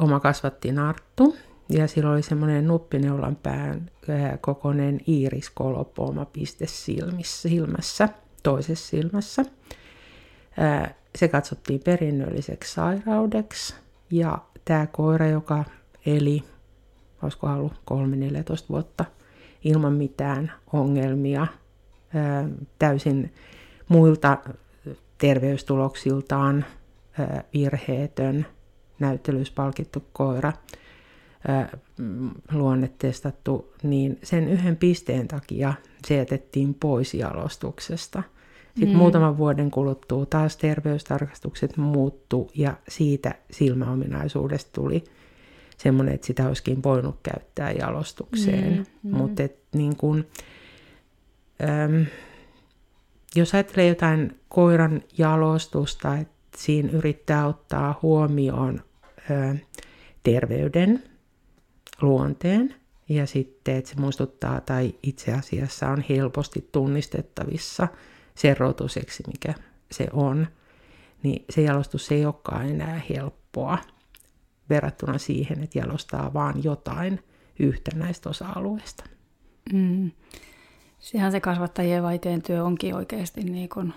oma 0.00 0.20
kasvatti 0.20 0.72
narttu, 0.72 1.36
ja 1.68 1.88
sillä 1.88 2.10
oli 2.10 2.22
semmoinen 2.22 2.66
nuppineulan 2.66 3.36
pään 3.36 3.90
ää, 4.08 4.38
kokoinen 4.40 5.00
iiriskolpooma 5.08 6.24
piste 6.24 6.66
silmissä, 6.66 7.48
silmässä, 7.48 8.08
toisessa 8.42 8.88
silmässä. 8.88 9.44
Se 11.18 11.28
katsottiin 11.28 11.80
perinnölliseksi 11.84 12.74
sairaudeksi, 12.74 13.74
ja 14.10 14.38
tämä 14.64 14.86
koira, 14.86 15.26
joka 15.26 15.64
eli, 16.06 16.44
olisiko 17.22 17.46
ollut 17.46 17.72
3-14 17.72 17.74
vuotta 18.68 19.04
ilman 19.64 19.92
mitään 19.92 20.52
ongelmia, 20.72 21.46
täysin 22.78 23.34
muilta 23.88 24.38
terveystuloksiltaan 25.18 26.64
ää, 27.18 27.44
virheetön, 29.02 29.34
näyttelyspalkittu 29.34 30.04
koira, 30.12 30.52
luonnetestattu, 32.52 33.72
niin 33.82 34.18
sen 34.22 34.48
yhden 34.48 34.76
pisteen 34.76 35.28
takia 35.28 35.74
se 36.06 36.16
jätettiin 36.16 36.74
pois 36.74 37.14
jalostuksesta. 37.14 38.22
Sitten 38.74 38.88
mm. 38.88 38.96
muutaman 38.96 39.38
vuoden 39.38 39.70
kuluttua 39.70 40.26
taas 40.26 40.56
terveystarkastukset 40.56 41.76
muuttu 41.76 42.50
ja 42.54 42.74
siitä 42.88 43.34
silmäominaisuudesta 43.50 44.70
tuli 44.72 45.04
semmoinen, 45.78 46.14
että 46.14 46.26
sitä 46.26 46.48
olisikin 46.48 46.82
voinut 46.82 47.16
käyttää 47.22 47.70
jalostukseen. 47.72 48.76
Mm, 48.76 49.10
mm. 49.10 49.16
Mutta 49.16 49.42
niin 49.74 49.96
kun, 49.96 50.26
äm, 51.62 52.06
jos 53.34 53.54
ajattelee 53.54 53.88
jotain 53.88 54.36
koiran 54.48 55.02
jalostusta, 55.18 56.16
että 56.16 56.32
siinä 56.56 56.90
yrittää 56.92 57.46
ottaa 57.46 57.98
huomioon 58.02 58.82
terveyden, 60.22 61.02
luonteen 62.02 62.74
ja 63.08 63.26
sitten, 63.26 63.76
että 63.76 63.90
se 63.90 64.00
muistuttaa 64.00 64.60
tai 64.60 64.94
itse 65.02 65.32
asiassa 65.32 65.88
on 65.88 66.04
helposti 66.08 66.68
tunnistettavissa 66.72 67.88
sen 68.34 68.56
rotuseksi, 68.56 69.22
mikä 69.26 69.54
se 69.90 70.08
on, 70.12 70.46
niin 71.22 71.44
se 71.50 71.62
jalostus 71.62 72.12
ei 72.12 72.24
olekaan 72.24 72.68
enää 72.68 73.00
helppoa 73.10 73.78
verrattuna 74.70 75.18
siihen, 75.18 75.62
että 75.62 75.78
jalostaa 75.78 76.32
vaan 76.32 76.64
jotain 76.64 77.20
yhtä 77.58 77.90
näistä 77.94 78.28
osa-alueista. 78.28 79.04
Mm. 79.72 80.10
Sehän 80.98 81.32
se 81.32 81.40
kasvattajien 81.40 82.02
vaiteen 82.02 82.42
työ 82.42 82.64
onkin 82.64 82.94
oikeasti 82.94 83.40
niin 83.40 83.68
kuin 83.68 83.94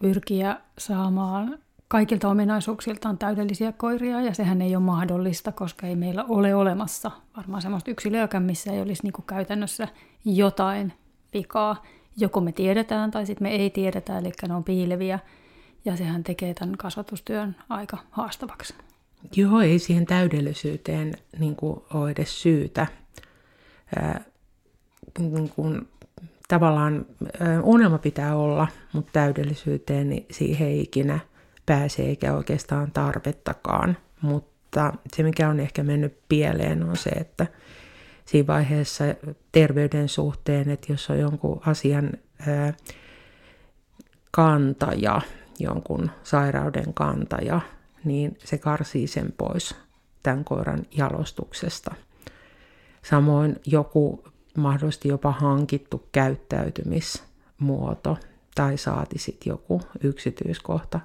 pyrkiä 0.00 0.60
saamaan 0.78 1.58
kaikilta 1.90 2.28
ominaisuuksiltaan 2.28 3.18
täydellisiä 3.18 3.72
koiria, 3.72 4.20
ja 4.20 4.34
sehän 4.34 4.62
ei 4.62 4.76
ole 4.76 4.84
mahdollista, 4.84 5.52
koska 5.52 5.86
ei 5.86 5.96
meillä 5.96 6.24
ole 6.28 6.54
olemassa 6.54 7.10
varmaan 7.36 7.62
semmoista 7.62 7.90
yksilöäkään, 7.90 8.42
missä 8.42 8.72
ei 8.72 8.80
olisi 8.80 9.02
niin 9.02 9.12
kuin 9.12 9.26
käytännössä 9.26 9.88
jotain 10.24 10.92
vikaa. 11.34 11.82
Joko 12.16 12.40
me 12.40 12.52
tiedetään 12.52 13.10
tai 13.10 13.26
sitten 13.26 13.48
me 13.48 13.50
ei 13.50 13.70
tiedetä, 13.70 14.18
eli 14.18 14.32
ne 14.48 14.54
on 14.54 14.64
piileviä, 14.64 15.18
ja 15.84 15.96
sehän 15.96 16.24
tekee 16.24 16.54
tämän 16.54 16.76
kasvatustyön 16.76 17.56
aika 17.68 17.98
haastavaksi. 18.10 18.74
Joo, 19.36 19.60
ei 19.60 19.78
siihen 19.78 20.06
täydellisyyteen 20.06 21.14
niin 21.38 21.56
kuin, 21.56 21.82
ole 21.94 22.10
edes 22.10 22.42
syytä. 22.42 22.86
Ää, 23.96 24.24
niin 25.18 25.48
kuin, 25.48 25.88
tavallaan 26.48 27.06
unelma 27.62 27.98
pitää 27.98 28.36
olla, 28.36 28.68
mutta 28.92 29.12
täydellisyyteen 29.12 30.08
niin 30.08 30.26
siihen 30.30 30.68
ei 30.68 30.80
ikinä 30.80 31.20
pääse 31.70 32.02
eikä 32.02 32.34
oikeastaan 32.34 32.92
tarvettakaan. 32.92 33.96
Mutta 34.22 34.92
se, 35.16 35.22
mikä 35.22 35.48
on 35.48 35.60
ehkä 35.60 35.82
mennyt 35.82 36.18
pieleen, 36.28 36.82
on 36.82 36.96
se, 36.96 37.10
että 37.10 37.46
siinä 38.24 38.46
vaiheessa 38.46 39.04
terveyden 39.52 40.08
suhteen, 40.08 40.70
että 40.70 40.92
jos 40.92 41.10
on 41.10 41.18
jonkun 41.18 41.60
asian 41.66 42.10
ää, 42.48 42.74
kantaja, 44.30 45.20
jonkun 45.58 46.10
sairauden 46.22 46.94
kantaja, 46.94 47.60
niin 48.04 48.38
se 48.44 48.58
karsii 48.58 49.06
sen 49.06 49.34
pois 49.38 49.74
tämän 50.22 50.44
koiran 50.44 50.86
jalostuksesta. 50.96 51.94
Samoin 53.02 53.56
joku 53.66 54.24
mahdollisesti 54.56 55.08
jopa 55.08 55.30
hankittu 55.30 56.08
käyttäytymismuoto 56.12 58.18
tai 58.54 58.78
saati 58.78 59.18
sitten 59.18 59.50
joku 59.50 59.80
yksityiskohta 60.02 61.00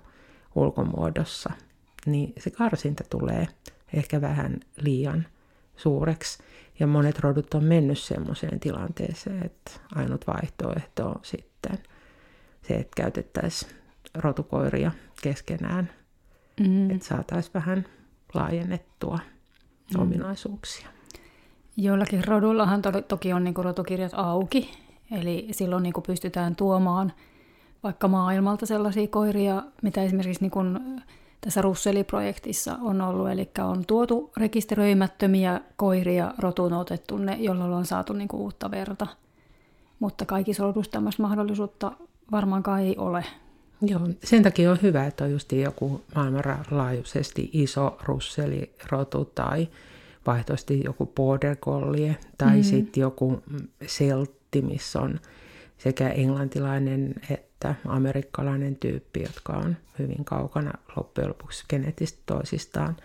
ulkomuodossa, 0.55 1.53
niin 2.05 2.33
se 2.37 2.49
karsinta 2.49 3.03
tulee 3.09 3.47
ehkä 3.93 4.21
vähän 4.21 4.59
liian 4.81 5.27
suureksi. 5.77 6.43
Ja 6.79 6.87
monet 6.87 7.19
rodut 7.19 7.53
on 7.53 7.63
mennyt 7.63 7.99
semmoiseen 7.99 8.59
tilanteeseen, 8.59 9.45
että 9.45 9.71
ainut 9.95 10.27
vaihtoehto 10.27 11.07
on 11.07 11.19
sitten 11.21 11.77
se, 12.61 12.73
että 12.73 12.93
käytettäisiin 12.95 13.71
rotukoiria 14.15 14.91
keskenään 15.21 15.89
mm. 16.59 16.89
että 16.89 17.07
saataisiin 17.07 17.53
vähän 17.53 17.85
laajennettua 18.33 19.19
mm. 19.93 20.01
ominaisuuksia. 20.01 20.87
Joillakin 21.77 22.23
rodullahan 22.23 22.81
to- 22.81 23.01
toki 23.01 23.33
on 23.33 23.43
niin 23.43 23.55
rotukirjat 23.55 24.11
auki, 24.15 24.71
eli 25.11 25.47
silloin 25.51 25.83
niin 25.83 25.93
pystytään 26.07 26.55
tuomaan 26.55 27.13
vaikka 27.85 28.07
maailmalta 28.07 28.65
sellaisia 28.65 29.07
koiria, 29.07 29.63
mitä 29.81 30.03
esimerkiksi 30.03 30.41
niin 30.41 30.51
kuin 30.51 30.79
tässä 31.41 31.61
Russeli-projektissa 31.61 32.77
on 32.81 33.01
ollut, 33.01 33.29
eli 33.29 33.49
on 33.59 33.85
tuotu 33.85 34.31
rekisteröimättömiä 34.37 35.61
koiria, 35.75 36.33
rotuun 36.37 36.73
otettu 36.73 37.17
ne, 37.17 37.37
jolloin 37.39 37.73
on 37.73 37.85
saatu 37.85 38.13
niin 38.13 38.27
kuin 38.27 38.41
uutta 38.41 38.71
verta. 38.71 39.07
Mutta 39.99 40.25
kaikissa 40.25 40.63
rodussa 40.63 40.91
tämmöistä 40.91 41.21
mahdollisuutta 41.21 41.91
varmaankaan 42.31 42.81
ei 42.81 42.97
ole. 42.97 43.25
Joo, 43.81 43.99
sen 44.23 44.43
takia 44.43 44.71
on 44.71 44.77
hyvä, 44.81 45.05
että 45.05 45.23
on 45.23 45.31
just 45.31 45.51
joku 45.51 46.01
maailmanlaajuisesti 46.15 47.49
iso 47.53 47.97
russelirotu 48.03 49.25
tai 49.25 49.67
vaihtoisesti 50.27 50.81
joku 50.83 51.05
border 51.05 51.55
collie 51.55 52.17
tai 52.37 52.57
mm. 52.57 52.63
sitten 52.63 53.01
joku 53.01 53.41
seltti, 53.87 54.61
missä 54.61 55.01
on 55.01 55.19
sekä 55.77 56.09
englantilainen 56.09 57.15
että 57.55 57.75
amerikkalainen 57.87 58.75
tyyppi, 58.75 59.21
jotka 59.23 59.53
on 59.53 59.77
hyvin 59.99 60.25
kaukana 60.25 60.71
loppujen 60.95 61.29
lopuksi 61.29 61.65
geneettisesti 61.69 62.21
toisistaan. 62.25 62.97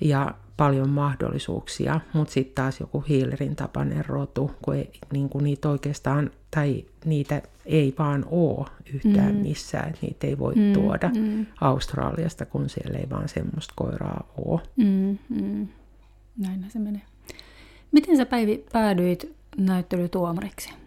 Ja 0.00 0.34
paljon 0.56 0.88
mahdollisuuksia, 0.88 2.00
mutta 2.12 2.32
sitten 2.32 2.54
taas 2.54 2.80
joku 2.80 3.00
hiilerin 3.00 3.56
tapainen 3.56 4.06
rotu, 4.06 4.50
kun 4.62 4.76
ei, 4.76 4.90
niin 5.12 5.28
kuin 5.28 5.44
niitä 5.44 5.68
oikeastaan, 5.68 6.30
tai 6.50 6.84
niitä 7.04 7.42
ei 7.66 7.94
vaan 7.98 8.24
ole 8.30 8.66
yhtään 8.94 9.34
mm. 9.34 9.40
missään, 9.40 9.88
että 9.88 10.06
niitä 10.06 10.26
ei 10.26 10.38
voi 10.38 10.54
mm, 10.54 10.72
tuoda 10.72 11.10
mm. 11.16 11.46
Australiasta, 11.60 12.46
kun 12.46 12.68
siellä 12.68 12.98
ei 12.98 13.10
vaan 13.10 13.28
semmoista 13.28 13.74
koiraa 13.76 14.32
ole. 14.36 14.60
Mm, 14.76 15.18
mm. 15.28 15.68
Näin 16.38 16.64
se 16.68 16.78
menee. 16.78 17.02
Miten 17.92 18.16
sä 18.16 18.26
Päivi 18.26 18.64
päädyit 18.72 19.36
näyttelytuomariksi? 19.56 20.79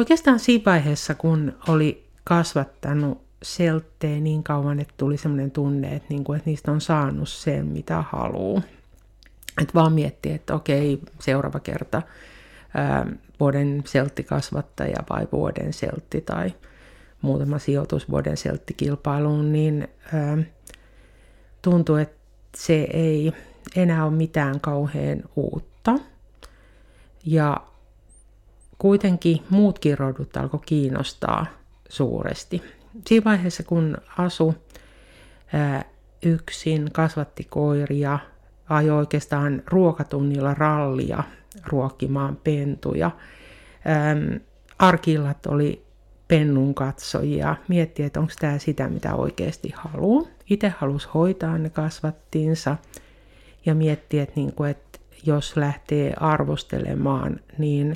Oikeastaan 0.00 0.38
siinä 0.38 0.64
vaiheessa, 0.66 1.14
kun 1.14 1.56
oli 1.68 2.06
kasvattanut 2.24 3.22
selttejä 3.42 4.20
niin 4.20 4.42
kauan, 4.42 4.80
että 4.80 4.94
tuli 4.96 5.16
semmoinen 5.16 5.50
tunne, 5.50 5.94
että, 5.94 6.06
niin 6.08 6.24
kuin, 6.24 6.36
että 6.36 6.50
niistä 6.50 6.72
on 6.72 6.80
saanut 6.80 7.28
sen, 7.28 7.66
mitä 7.66 8.04
haluaa. 8.10 8.62
Että 9.62 9.74
vaan 9.74 9.92
miettii, 9.92 10.32
että 10.32 10.54
okei, 10.54 11.00
seuraava 11.18 11.60
kerta 11.60 12.02
ää, 12.74 13.06
vuoden 13.40 13.82
selttikasvattaja 13.86 14.96
vai 15.10 15.28
vuoden 15.32 15.72
seltti 15.72 16.20
tai 16.20 16.54
muutama 17.22 17.58
sijoitus 17.58 18.10
vuoden 18.10 18.36
selttikilpailuun, 18.36 19.52
niin 19.52 19.88
ää, 20.14 20.38
tuntuu, 21.62 21.96
että 21.96 22.16
se 22.56 22.74
ei 22.92 23.32
enää 23.76 24.04
ole 24.04 24.12
mitään 24.12 24.60
kauhean 24.60 25.22
uutta. 25.36 25.98
Ja 27.24 27.69
kuitenkin 28.80 29.42
muutkin 29.50 29.98
rodut 29.98 30.36
alkoi 30.36 30.60
kiinnostaa 30.66 31.46
suuresti. 31.88 32.62
Siinä 33.06 33.24
vaiheessa, 33.24 33.62
kun 33.62 33.96
asu 34.18 34.54
ää, 35.52 35.84
yksin, 36.22 36.92
kasvatti 36.92 37.46
koiria, 37.50 38.18
ajoi 38.68 38.98
oikeastaan 38.98 39.62
ruokatunnilla 39.66 40.54
rallia 40.54 41.22
ruokkimaan 41.66 42.36
pentuja. 42.36 43.10
Arkillat 44.78 45.46
oli 45.46 45.84
pennun 46.28 46.74
katsojia, 46.74 47.56
mietti, 47.68 48.02
että 48.02 48.20
onko 48.20 48.32
tämä 48.38 48.58
sitä, 48.58 48.88
mitä 48.88 49.14
oikeasti 49.14 49.72
haluaa. 49.74 50.28
Itse 50.50 50.72
halusi 50.78 51.08
hoitaa 51.14 51.58
ne 51.58 51.70
kasvattiinsa 51.70 52.76
ja 53.66 53.74
mietti, 53.74 54.18
että, 54.18 54.32
niinku, 54.36 54.64
että 54.64 54.98
jos 55.26 55.56
lähtee 55.56 56.14
arvostelemaan, 56.16 57.40
niin 57.58 57.94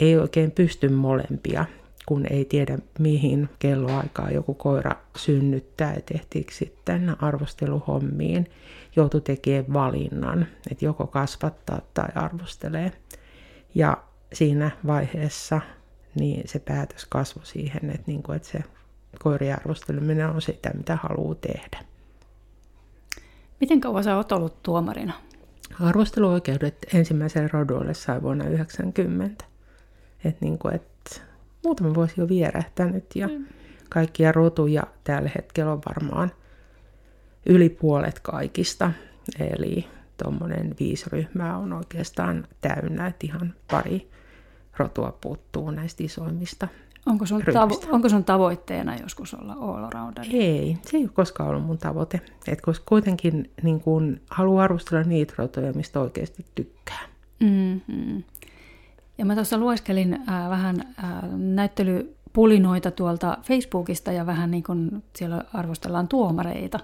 ei 0.00 0.16
oikein 0.16 0.50
pysty 0.50 0.88
molempia, 0.88 1.64
kun 2.06 2.26
ei 2.30 2.44
tiedä 2.44 2.78
mihin 2.98 3.48
kelloaikaa 3.58 4.30
joku 4.30 4.54
koira 4.54 4.96
synnyttää 5.16 5.94
ja 5.94 6.00
tehtiinkö 6.06 6.52
sitten 6.52 7.16
arvosteluhommiin. 7.22 8.50
Joutui 8.96 9.20
tekemään 9.20 9.72
valinnan, 9.72 10.46
että 10.70 10.84
joko 10.84 11.06
kasvattaa 11.06 11.80
tai 11.94 12.08
arvostelee. 12.14 12.92
Ja 13.74 13.96
siinä 14.32 14.70
vaiheessa 14.86 15.60
niin 16.20 16.48
se 16.48 16.58
päätös 16.58 17.06
kasvoi 17.08 17.46
siihen, 17.46 17.90
että, 17.90 18.02
niin 18.06 18.22
kuin, 18.22 18.36
että 18.36 18.48
se 18.48 18.60
koirien 19.22 19.58
arvosteleminen 19.58 20.30
on 20.30 20.42
sitä, 20.42 20.70
mitä 20.74 20.98
haluaa 21.02 21.34
tehdä. 21.34 21.84
Miten 23.60 23.80
kauan 23.80 24.04
sä 24.04 24.16
oot 24.16 24.32
ollut 24.32 24.62
tuomarina? 24.62 25.12
Arvosteluoikeudet 25.80 26.86
ensimmäiselle 26.94 27.48
rodulle 27.52 27.94
sai 27.94 28.22
vuonna 28.22 28.44
1990. 28.44 29.53
Että 30.24 30.44
niin 30.44 30.58
kuin, 30.58 30.74
että 30.74 31.20
muutama 31.64 31.94
vuosi 31.94 32.14
jo 32.16 32.28
vierähtänyt 32.28 33.04
ja 33.14 33.28
mm. 33.28 33.46
kaikkia 33.88 34.32
rotuja 34.32 34.82
tällä 35.04 35.30
hetkellä 35.34 35.72
on 35.72 35.82
varmaan 35.86 36.32
yli 37.46 37.68
puolet 37.68 38.20
kaikista. 38.20 38.92
Eli 39.38 39.88
tuommoinen 40.22 40.74
viisi 40.80 41.04
ryhmää 41.12 41.56
on 41.56 41.72
oikeastaan 41.72 42.46
täynnä, 42.60 43.06
että 43.06 43.26
ihan 43.26 43.54
pari 43.70 44.10
rotua 44.78 45.18
puuttuu 45.20 45.70
näistä 45.70 46.04
isoimmista 46.04 46.68
Onko 47.06 47.26
sun, 47.26 47.42
tavo- 47.42 47.88
onko 47.90 48.08
sun 48.08 48.24
tavoitteena 48.24 48.96
joskus 48.96 49.34
olla 49.34 49.52
all 49.52 49.90
rounder? 49.90 50.24
Ei, 50.32 50.78
se 50.82 50.96
ei 50.96 51.02
ole 51.02 51.10
koskaan 51.12 51.48
ollut 51.48 51.66
mun 51.66 51.78
tavoite. 51.78 52.20
Et 52.48 52.60
koska 52.60 52.84
kuitenkin 52.88 53.50
niin 53.62 53.80
kun, 53.80 54.20
haluan 54.30 54.64
arvostella 54.64 55.04
niitä 55.04 55.34
rotoja, 55.38 55.72
mistä 55.72 56.00
oikeasti 56.00 56.44
tykkää. 56.54 57.00
Mm-hmm. 57.40 58.22
Ja 59.18 59.24
mä 59.24 59.34
tuossa 59.34 59.58
lueskelin 59.58 60.14
äh, 60.14 60.50
vähän 60.50 60.76
äh, 60.80 61.22
näyttelypulinoita 61.36 62.90
tuolta 62.90 63.38
Facebookista 63.42 64.12
ja 64.12 64.26
vähän 64.26 64.50
niin 64.50 64.62
kuin 64.62 65.02
siellä 65.16 65.44
arvostellaan 65.52 66.08
tuomareita. 66.08 66.80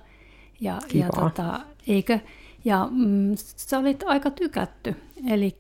Ja, 0.61 0.79
ja 0.95 1.09
tota, 1.09 1.61
eikö? 1.87 2.19
Ja 2.65 2.89
mm, 2.91 3.33
sä 3.37 3.79
olit 3.79 4.03
aika 4.07 4.31
tykätty. 4.31 4.97
Eli 5.29 5.57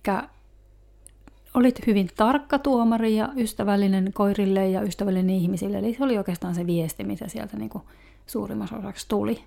olit 1.55 1.87
hyvin 1.87 2.11
tarkka 2.17 2.59
tuomari 2.59 3.17
ja 3.17 3.29
ystävällinen 3.37 4.13
koirille 4.13 4.69
ja 4.69 4.83
ystävällinen 4.83 5.37
ihmisille. 5.37 5.79
Eli 5.79 5.95
se 5.95 6.05
oli 6.05 6.19
oikeastaan 6.19 6.55
se 6.55 6.67
viesti, 6.67 7.05
mitä 7.05 7.29
sieltä 7.29 7.57
niin 7.57 7.71
kuin 7.71 7.85
suurimmassa 8.27 8.77
osaksi 8.77 9.09
tuli. 9.09 9.45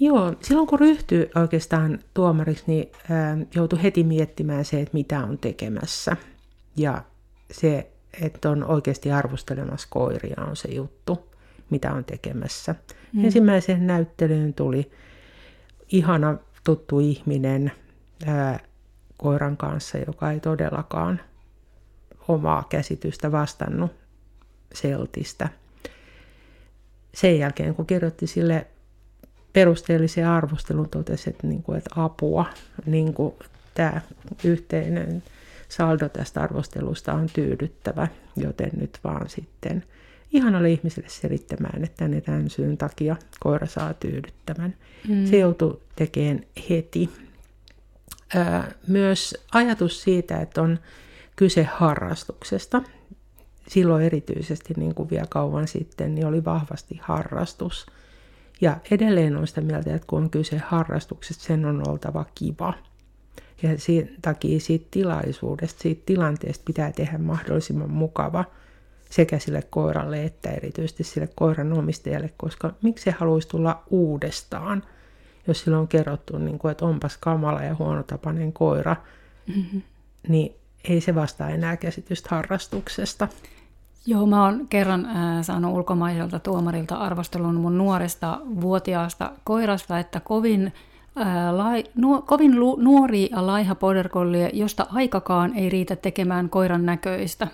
Joo, 0.00 0.34
silloin 0.42 0.66
kun 0.66 0.80
ryhtyi 0.80 1.30
oikeastaan 1.34 1.98
tuomariksi, 2.14 2.64
niin 2.66 2.92
ää, 3.10 3.36
joutui 3.54 3.82
heti 3.82 4.04
miettimään 4.04 4.64
se, 4.64 4.80
että 4.80 4.94
mitä 4.94 5.24
on 5.24 5.38
tekemässä. 5.38 6.16
Ja 6.76 7.02
se, 7.50 7.90
että 8.22 8.50
on 8.50 8.64
oikeasti 8.64 9.12
arvostelemassa 9.12 9.88
koiria, 9.90 10.44
on 10.46 10.56
se 10.56 10.68
juttu, 10.68 11.28
mitä 11.70 11.92
on 11.92 12.04
tekemässä. 12.04 12.74
Mm. 13.12 13.24
Ensimmäiseen 13.24 13.86
näyttelyyn 13.86 14.54
tuli 14.54 14.90
ihana 15.88 16.38
tuttu 16.64 17.00
ihminen 17.00 17.72
ää, 18.26 18.60
koiran 19.16 19.56
kanssa, 19.56 19.98
joka 19.98 20.30
ei 20.30 20.40
todellakaan 20.40 21.20
omaa 22.28 22.66
käsitystä 22.68 23.32
vastannut 23.32 23.92
seltistä. 24.74 25.48
Sen 27.14 27.38
jälkeen, 27.38 27.74
kun 27.74 27.86
kirjoitti 27.86 28.26
sille 28.26 28.66
perusteellisen 29.54 30.28
arvostelun, 30.28 30.88
totesi, 30.88 31.30
että, 31.30 31.46
niin 31.46 31.62
kuin, 31.62 31.78
että 31.78 31.90
apua, 31.96 32.46
niin 32.86 33.14
kuin 33.14 33.34
tämä 33.74 34.00
yhteinen 34.44 35.22
saldo 35.68 36.08
tästä 36.08 36.40
arvostelusta 36.40 37.12
on 37.12 37.26
tyydyttävä, 37.32 38.08
joten 38.36 38.70
nyt 38.76 38.98
vaan 39.04 39.28
sitten 39.28 39.84
ihanalle 40.32 40.70
ihmiselle 40.70 41.08
selittämään, 41.08 41.84
että 41.84 41.96
tänne 41.96 42.20
tämän 42.20 42.50
syyn 42.50 42.76
takia 42.76 43.16
koira 43.40 43.66
saa 43.66 43.94
tyydyttävän. 43.94 44.74
Mm. 45.08 45.26
Se 45.26 45.38
joutui 45.38 45.80
tekemään 45.96 46.40
heti 46.70 47.10
myös 48.86 49.34
ajatus 49.52 50.02
siitä, 50.02 50.36
että 50.40 50.62
on 50.62 50.78
kyse 51.36 51.62
harrastuksesta. 51.62 52.82
Silloin 53.68 54.04
erityisesti, 54.04 54.74
niin 54.76 54.94
kuin 54.94 55.10
vielä 55.10 55.26
kauan 55.28 55.68
sitten, 55.68 56.14
niin 56.14 56.26
oli 56.26 56.44
vahvasti 56.44 57.00
harrastus. 57.02 57.86
Ja 58.60 58.76
edelleen 58.90 59.36
on 59.36 59.46
sitä 59.46 59.60
mieltä, 59.60 59.94
että 59.94 60.06
kun 60.06 60.22
on 60.22 60.30
kyse 60.30 60.58
harrastuksesta, 60.58 61.44
sen 61.44 61.64
on 61.64 61.88
oltava 61.88 62.24
kiva. 62.34 62.74
Ja 63.62 63.78
sen 63.78 64.10
takia 64.22 64.60
siitä 64.60 64.86
tilaisuudesta, 64.90 65.82
siitä 65.82 66.02
tilanteesta 66.06 66.62
pitää 66.66 66.92
tehdä 66.92 67.18
mahdollisimman 67.18 67.90
mukava 67.90 68.44
sekä 69.10 69.38
sille 69.38 69.62
koiralle 69.70 70.24
että 70.24 70.50
erityisesti 70.50 71.04
sille 71.04 71.28
koiran 71.34 71.72
omistajalle, 71.72 72.30
koska 72.36 72.74
miksi 72.82 73.04
se 73.04 73.10
haluaisi 73.10 73.48
tulla 73.48 73.82
uudestaan– 73.90 74.82
jos 75.46 75.60
sillä 75.60 75.78
on 75.78 75.88
kerrottu, 75.88 76.38
niin 76.38 76.58
kuin, 76.58 76.72
että 76.72 76.84
onpas 76.84 77.16
kamala 77.16 77.62
ja 77.62 77.74
huonotapainen 77.74 78.52
koira, 78.52 78.96
mm-hmm. 79.46 79.82
niin 80.28 80.54
ei 80.84 81.00
se 81.00 81.14
vastaa 81.14 81.50
enää 81.50 81.76
käsitystä 81.76 82.28
harrastuksesta. 82.30 83.28
Joo, 84.06 84.26
mä 84.26 84.44
oon 84.44 84.66
kerran 84.70 85.06
äh, 85.06 85.42
saanut 85.42 85.74
ulkomaiselta 85.74 86.38
tuomarilta 86.38 86.96
arvostelun 86.96 87.54
mun 87.54 87.78
nuoresta 87.78 88.40
vuotiaasta 88.60 89.30
koirasta, 89.44 89.98
että 89.98 90.20
kovin, 90.20 90.72
äh, 91.20 91.54
lai, 91.54 91.84
nuo, 91.94 92.22
kovin 92.22 92.60
lu, 92.60 92.76
nuori 92.80 93.28
ja 93.30 93.46
laiha 93.46 93.74
border 93.74 94.08
josta 94.52 94.86
aikakaan 94.92 95.54
ei 95.54 95.68
riitä 95.68 95.96
tekemään 95.96 96.50
koiran 96.50 96.86
näköistä. 96.86 97.48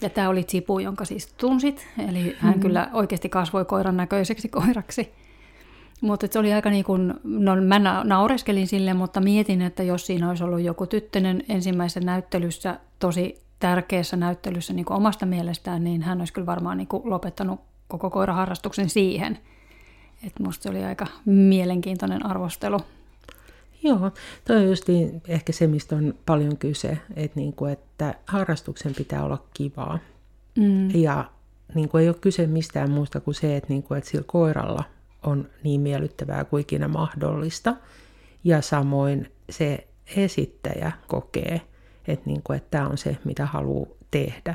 Ja 0.00 0.10
tämä 0.10 0.28
oli 0.28 0.42
Tsipu, 0.42 0.78
jonka 0.78 1.04
siis 1.04 1.26
tunsit, 1.26 1.86
eli 2.08 2.36
hän 2.38 2.50
mm-hmm. 2.50 2.60
kyllä 2.60 2.90
oikeasti 2.92 3.28
kasvoi 3.28 3.64
koiran 3.64 3.96
näköiseksi 3.96 4.48
koiraksi. 4.48 5.12
Mutta 6.00 6.26
se 6.30 6.38
oli 6.38 6.52
aika 6.52 6.70
niin 6.70 6.84
kuin, 6.84 7.14
no 7.24 7.56
mä 7.56 7.78
naureskelin 8.04 8.66
sille, 8.66 8.94
mutta 8.94 9.20
mietin, 9.20 9.62
että 9.62 9.82
jos 9.82 10.06
siinä 10.06 10.28
olisi 10.28 10.44
ollut 10.44 10.60
joku 10.60 10.86
tyttönen 10.86 11.44
ensimmäisessä 11.48 12.00
näyttelyssä, 12.00 12.78
tosi 12.98 13.47
tärkeässä 13.58 14.16
näyttelyssä 14.16 14.72
niin 14.72 14.84
kuin 14.84 14.96
omasta 14.96 15.26
mielestään, 15.26 15.84
niin 15.84 16.02
hän 16.02 16.18
olisi 16.18 16.32
kyllä 16.32 16.46
varmaan 16.46 16.78
niin 16.78 16.88
kuin 16.88 17.10
lopettanut 17.10 17.60
koko 17.88 18.10
koiraharrastuksen 18.10 18.90
siihen. 18.90 19.38
Että 20.26 20.42
musta 20.42 20.62
se 20.62 20.70
oli 20.70 20.84
aika 20.84 21.06
mielenkiintoinen 21.24 22.26
arvostelu. 22.26 22.80
Joo, 23.82 24.10
toi 24.44 24.56
on 24.56 24.66
just 24.68 24.88
niin, 24.88 25.22
ehkä 25.28 25.52
se, 25.52 25.66
mistä 25.66 25.96
on 25.96 26.14
paljon 26.26 26.56
kyse, 26.56 26.98
että, 27.16 27.40
niin 27.40 27.52
kuin, 27.52 27.72
että 27.72 28.14
harrastuksen 28.26 28.94
pitää 28.94 29.24
olla 29.24 29.44
kivaa. 29.54 29.98
Mm. 30.56 30.90
Ja 30.90 31.30
niin 31.74 31.88
kuin 31.88 32.02
ei 32.02 32.08
ole 32.08 32.16
kyse 32.20 32.46
mistään 32.46 32.90
muusta 32.90 33.20
kuin 33.20 33.34
se, 33.34 33.56
että, 33.56 33.68
niin 33.68 33.82
kuin, 33.82 33.98
että 33.98 34.10
sillä 34.10 34.24
koiralla 34.26 34.84
on 35.22 35.48
niin 35.64 35.80
miellyttävää 35.80 36.44
kuin 36.44 36.60
ikinä 36.60 36.88
mahdollista. 36.88 37.76
Ja 38.44 38.62
samoin 38.62 39.32
se 39.50 39.86
esittäjä 40.16 40.92
kokee, 41.06 41.60
että, 42.08 42.26
niin 42.26 42.42
kuin, 42.42 42.56
että 42.56 42.70
tämä 42.70 42.88
on 42.88 42.98
se, 42.98 43.16
mitä 43.24 43.46
haluaa 43.46 43.86
tehdä. 44.10 44.54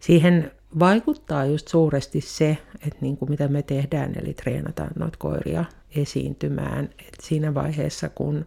Siihen 0.00 0.50
vaikuttaa 0.78 1.44
just 1.44 1.68
suuresti 1.68 2.20
se, 2.20 2.58
että 2.74 2.98
niin 3.00 3.16
kuin 3.16 3.30
mitä 3.30 3.48
me 3.48 3.62
tehdään, 3.62 4.12
eli 4.22 4.34
treenataan 4.34 4.90
noita 4.98 5.18
koiria 5.18 5.64
esiintymään. 5.96 6.84
Et 6.98 7.18
siinä 7.22 7.54
vaiheessa, 7.54 8.08
kun 8.08 8.46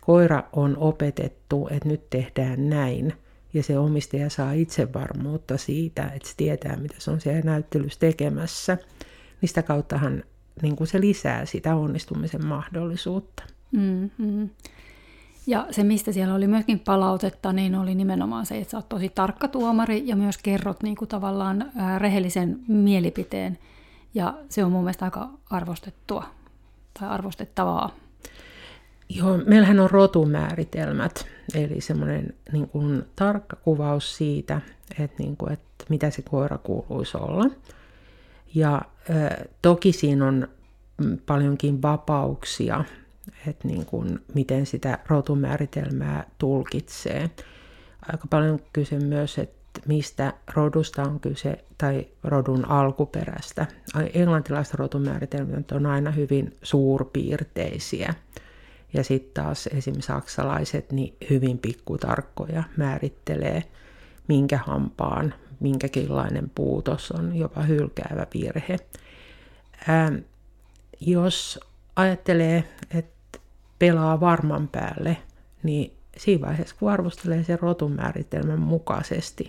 koira 0.00 0.42
on 0.52 0.76
opetettu, 0.76 1.68
että 1.70 1.88
nyt 1.88 2.10
tehdään 2.10 2.70
näin, 2.70 3.12
ja 3.54 3.62
se 3.62 3.78
omistaja 3.78 4.30
saa 4.30 4.52
itsevarmuutta 4.52 5.56
siitä, 5.56 6.10
että 6.14 6.28
se 6.28 6.34
tietää, 6.36 6.76
mitä 6.76 6.94
se 6.98 7.10
on 7.10 7.20
siellä 7.20 7.40
näyttelyssä 7.40 8.00
tekemässä, 8.00 8.78
niin 9.40 9.48
sitä 9.48 9.62
kauttahan 9.62 10.24
niin 10.62 10.76
kuin 10.76 10.86
se 10.86 11.00
lisää 11.00 11.46
sitä 11.46 11.76
onnistumisen 11.76 12.46
mahdollisuutta. 12.46 13.42
Mm-hmm. 13.72 14.48
Ja 15.46 15.66
se, 15.70 15.84
mistä 15.84 16.12
siellä 16.12 16.34
oli 16.34 16.46
myöskin 16.46 16.80
palautetta, 16.80 17.52
niin 17.52 17.74
oli 17.74 17.94
nimenomaan 17.94 18.46
se, 18.46 18.58
että 18.58 18.70
sä 18.70 18.76
oot 18.76 18.88
tosi 18.88 19.08
tarkka 19.08 19.48
tuomari 19.48 20.02
ja 20.06 20.16
myös 20.16 20.38
kerrot 20.38 20.82
niin 20.82 20.96
kuin 20.96 21.08
tavallaan 21.08 21.72
rehellisen 21.98 22.60
mielipiteen. 22.68 23.58
Ja 24.14 24.34
se 24.48 24.64
on 24.64 24.72
mun 24.72 24.82
mielestä 24.82 25.04
aika 25.04 25.30
arvostettua 25.50 26.24
tai 27.00 27.08
arvostettavaa. 27.08 27.94
Joo, 29.08 29.38
meillähän 29.46 29.80
on 29.80 29.90
rotumääritelmät, 29.90 31.26
eli 31.54 31.80
semmoinen 31.80 32.34
niin 32.52 32.68
kuin, 32.68 33.04
tarkka 33.16 33.56
kuvaus 33.56 34.16
siitä, 34.16 34.60
että, 34.98 35.22
niin 35.22 35.36
kuin, 35.36 35.52
että 35.52 35.84
mitä 35.88 36.10
se 36.10 36.22
koira 36.22 36.58
kuuluisi 36.58 37.16
olla. 37.16 37.44
Ja 38.54 38.82
ö, 39.10 39.48
toki 39.62 39.92
siinä 39.92 40.26
on 40.26 40.48
paljonkin 41.26 41.82
vapauksia, 41.82 42.84
että 43.46 43.68
niin 43.68 43.86
kuin, 43.86 44.18
miten 44.34 44.66
sitä 44.66 44.98
rotumääritelmää 45.08 46.26
tulkitsee. 46.38 47.30
Aika 48.12 48.26
paljon 48.30 48.60
kyse 48.72 48.98
myös, 48.98 49.38
että 49.38 49.80
mistä 49.86 50.32
rodusta 50.54 51.02
on 51.02 51.20
kyse 51.20 51.64
tai 51.78 52.06
rodun 52.24 52.64
alkuperästä. 52.64 53.66
Englantilaiset 54.14 54.74
rotumääritelmät 54.74 55.72
on 55.72 55.86
aina 55.86 56.10
hyvin 56.10 56.56
suurpiirteisiä. 56.62 58.14
Ja 58.94 59.04
sitten 59.04 59.44
taas 59.44 59.66
esimerkiksi 59.66 60.06
saksalaiset 60.06 60.92
niin 60.92 61.16
hyvin 61.30 61.58
pikkutarkkoja 61.58 62.62
määrittelee, 62.76 63.62
minkä 64.28 64.58
hampaan 64.66 65.34
minkäkinlainen 65.62 66.50
puutos 66.54 67.12
on 67.12 67.36
jopa 67.36 67.62
hylkäävä 67.62 68.26
virhe. 68.34 68.76
Ähm, 69.88 70.14
jos 71.00 71.60
ajattelee, 71.96 72.64
että 72.94 73.21
pelaa 73.82 74.20
varman 74.20 74.68
päälle, 74.68 75.16
niin 75.62 75.92
siinä 76.16 76.46
vaiheessa, 76.46 76.76
kun 76.78 76.90
arvostelee 76.90 77.44
sen 77.44 77.58
rotun 77.58 77.92
määritelmän 77.92 78.60
mukaisesti, 78.60 79.48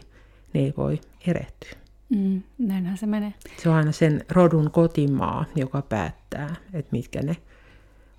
niin 0.53 0.65
ei 0.65 0.73
voi 0.77 1.01
erehtyä. 1.27 1.69
Mm, 2.09 2.41
näinhän 2.57 2.97
se 2.97 3.05
menee. 3.05 3.33
Se 3.57 3.69
on 3.69 3.75
aina 3.75 3.91
sen 3.91 4.25
rodun 4.29 4.71
kotimaa, 4.71 5.45
joka 5.55 5.81
päättää, 5.81 6.55
että 6.73 6.91
mitkä 6.91 7.21
ne 7.21 7.37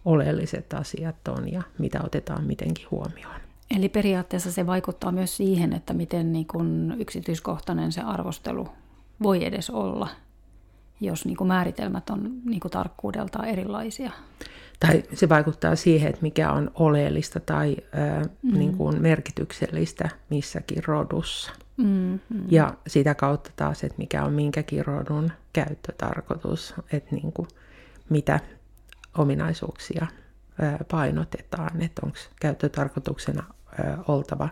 oleelliset 0.05 0.75
asiat 0.75 1.29
on 1.29 1.53
ja 1.53 1.63
mitä 1.79 2.01
otetaan 2.05 2.45
mitenkin 2.45 2.87
huomioon. 2.91 3.41
Eli 3.77 3.89
periaatteessa 3.89 4.53
se 4.53 4.67
vaikuttaa 4.67 5.13
myös 5.13 5.37
siihen, 5.37 5.73
että 5.73 5.95
miten 5.95 6.33
niin 6.33 6.47
kuin 6.47 6.95
yksityiskohtainen 6.99 7.93
se 7.93 8.01
arvostelu 8.01 8.69
voi 9.23 9.45
edes 9.45 9.71
olla, 9.71 10.09
jos 11.01 11.25
niin 11.25 11.37
kuin 11.37 11.49
määritelmät 11.49 12.11
on 12.11 12.41
niin 12.45 12.61
kuin 12.61 12.73
tarkkuudeltaan 12.73 13.49
erilaisia. 13.49 14.11
Tai 14.81 15.03
se 15.15 15.29
vaikuttaa 15.29 15.77
siihen, 15.77 16.09
että 16.09 16.23
mikä 16.23 16.53
on 16.53 16.71
oleellista 16.75 17.41
tai 17.41 17.77
ö, 17.79 18.29
mm. 18.43 18.59
niin 18.59 18.77
kuin 18.77 19.03
merkityksellistä 19.03 20.09
missäkin 20.31 20.85
rodussa. 20.85 21.53
Mm, 21.77 22.21
mm. 22.29 22.47
Ja 22.49 22.75
sitä 22.87 23.15
kautta 23.15 23.51
taas, 23.57 23.85
että 23.85 23.99
mikä 23.99 24.25
on 24.25 24.33
minkäkin 24.33 24.87
rodun 24.87 25.33
käyttötarkoitus, 25.53 26.75
että 26.93 27.15
niin 27.15 27.33
kuin, 27.33 27.49
mitä 28.11 28.41
ominaisuuksia 29.19 30.07
painotetaan, 30.91 31.83
että 31.83 32.01
onko 32.05 32.19
käyttötarkoituksena 32.41 33.45
oltava 34.09 34.49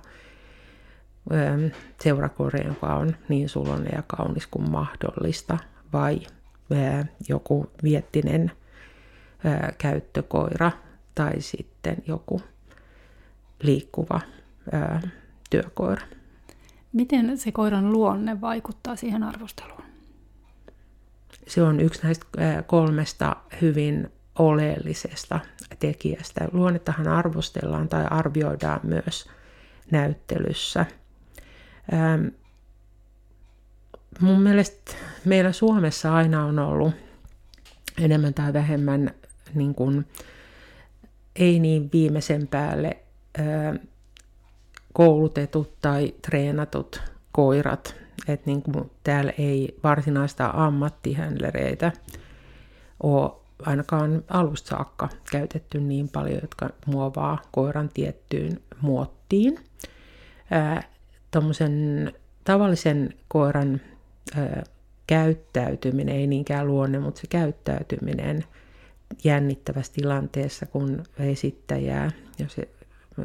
seurakore, 2.02 2.60
joka 2.60 2.94
on 2.94 3.16
niin 3.28 3.48
sulonen 3.48 3.92
ja 3.96 4.02
kaunis 4.06 4.46
kuin 4.46 4.70
mahdollista, 4.70 5.58
vai 5.92 6.20
joku 7.28 7.70
viettinen 7.82 8.52
käyttökoira 9.78 10.72
tai 11.14 11.40
sitten 11.40 11.96
joku 12.06 12.42
liikkuva 13.62 14.20
työkoira. 15.50 16.06
Miten 16.92 17.38
se 17.38 17.52
koiran 17.52 17.92
luonne 17.92 18.40
vaikuttaa 18.40 18.96
siihen 18.96 19.22
arvosteluun? 19.22 19.82
Se 21.46 21.62
on 21.62 21.80
yksi 21.80 22.02
näistä 22.02 22.26
kolmesta 22.66 23.36
hyvin 23.60 24.08
oleellisesta 24.38 25.40
tekijästä. 25.78 26.48
Luonnettahan 26.52 27.08
arvostellaan 27.08 27.88
tai 27.88 28.04
arvioidaan 28.10 28.80
myös 28.82 29.28
näyttelyssä. 29.90 30.86
Ähm, 31.92 32.26
mun 34.20 34.42
mielestä 34.42 34.92
meillä 35.24 35.52
Suomessa 35.52 36.14
aina 36.14 36.44
on 36.44 36.58
ollut 36.58 36.94
enemmän 37.98 38.34
tai 38.34 38.52
vähemmän 38.52 39.10
niin 39.54 39.74
kuin, 39.74 40.06
ei 41.36 41.60
niin 41.60 41.90
viimeisen 41.92 42.48
päälle 42.48 42.96
äh, 43.38 43.78
koulutetut 44.92 45.72
tai 45.80 46.14
treenatut 46.22 47.02
koirat. 47.32 47.94
Että 48.28 48.46
niin 48.46 48.62
kuin 48.62 48.90
täällä 49.04 49.32
ei 49.38 49.78
varsinaista 49.84 50.50
ammattihändlereitä 50.54 51.92
ole 53.02 53.32
ainakaan 53.62 54.24
alusta 54.28 54.68
saakka 54.68 55.08
käytetty 55.30 55.80
niin 55.80 56.08
paljon, 56.08 56.38
jotka 56.42 56.70
muovaa 56.86 57.42
koiran 57.52 57.88
tiettyyn 57.94 58.60
muottiin. 58.80 59.58
Tuommoisen 61.30 62.12
tavallisen 62.44 63.14
koiran 63.28 63.80
ää, 64.36 64.62
käyttäytyminen, 65.06 66.16
ei 66.16 66.26
niinkään 66.26 66.66
luonne, 66.66 66.98
mutta 66.98 67.20
se 67.20 67.26
käyttäytyminen 67.26 68.44
jännittävässä 69.24 69.92
tilanteessa, 69.92 70.66
kun 70.66 71.04
esittäjää, 71.18 72.10
jos 72.38 72.56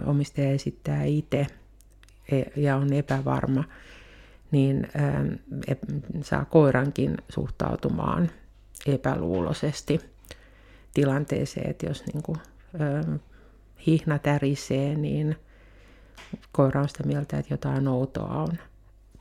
omistaja 0.06 0.52
esittää 0.52 1.04
itse 1.04 1.48
e, 2.32 2.42
ja 2.56 2.76
on 2.76 2.94
epävarma, 2.94 3.64
niin 4.52 4.88
ää, 4.96 5.26
saa 6.22 6.46
koirankin 6.46 7.18
suhtautumaan 7.30 8.32
epäluuloisesti 8.88 10.00
tilanteeseen, 10.94 11.70
että 11.70 11.86
jos 11.86 12.04
niin 12.14 12.24
kuin, 12.24 12.38
ö, 12.82 13.20
hihna 13.88 14.20
tärisee, 14.20 14.96
niin 14.96 15.36
koira 16.52 16.82
on 16.82 16.90
sitä 16.90 17.04
mieltä, 17.04 17.38
että 17.38 17.54
jotain 17.54 17.88
outoa 17.88 18.44
on 18.44 18.58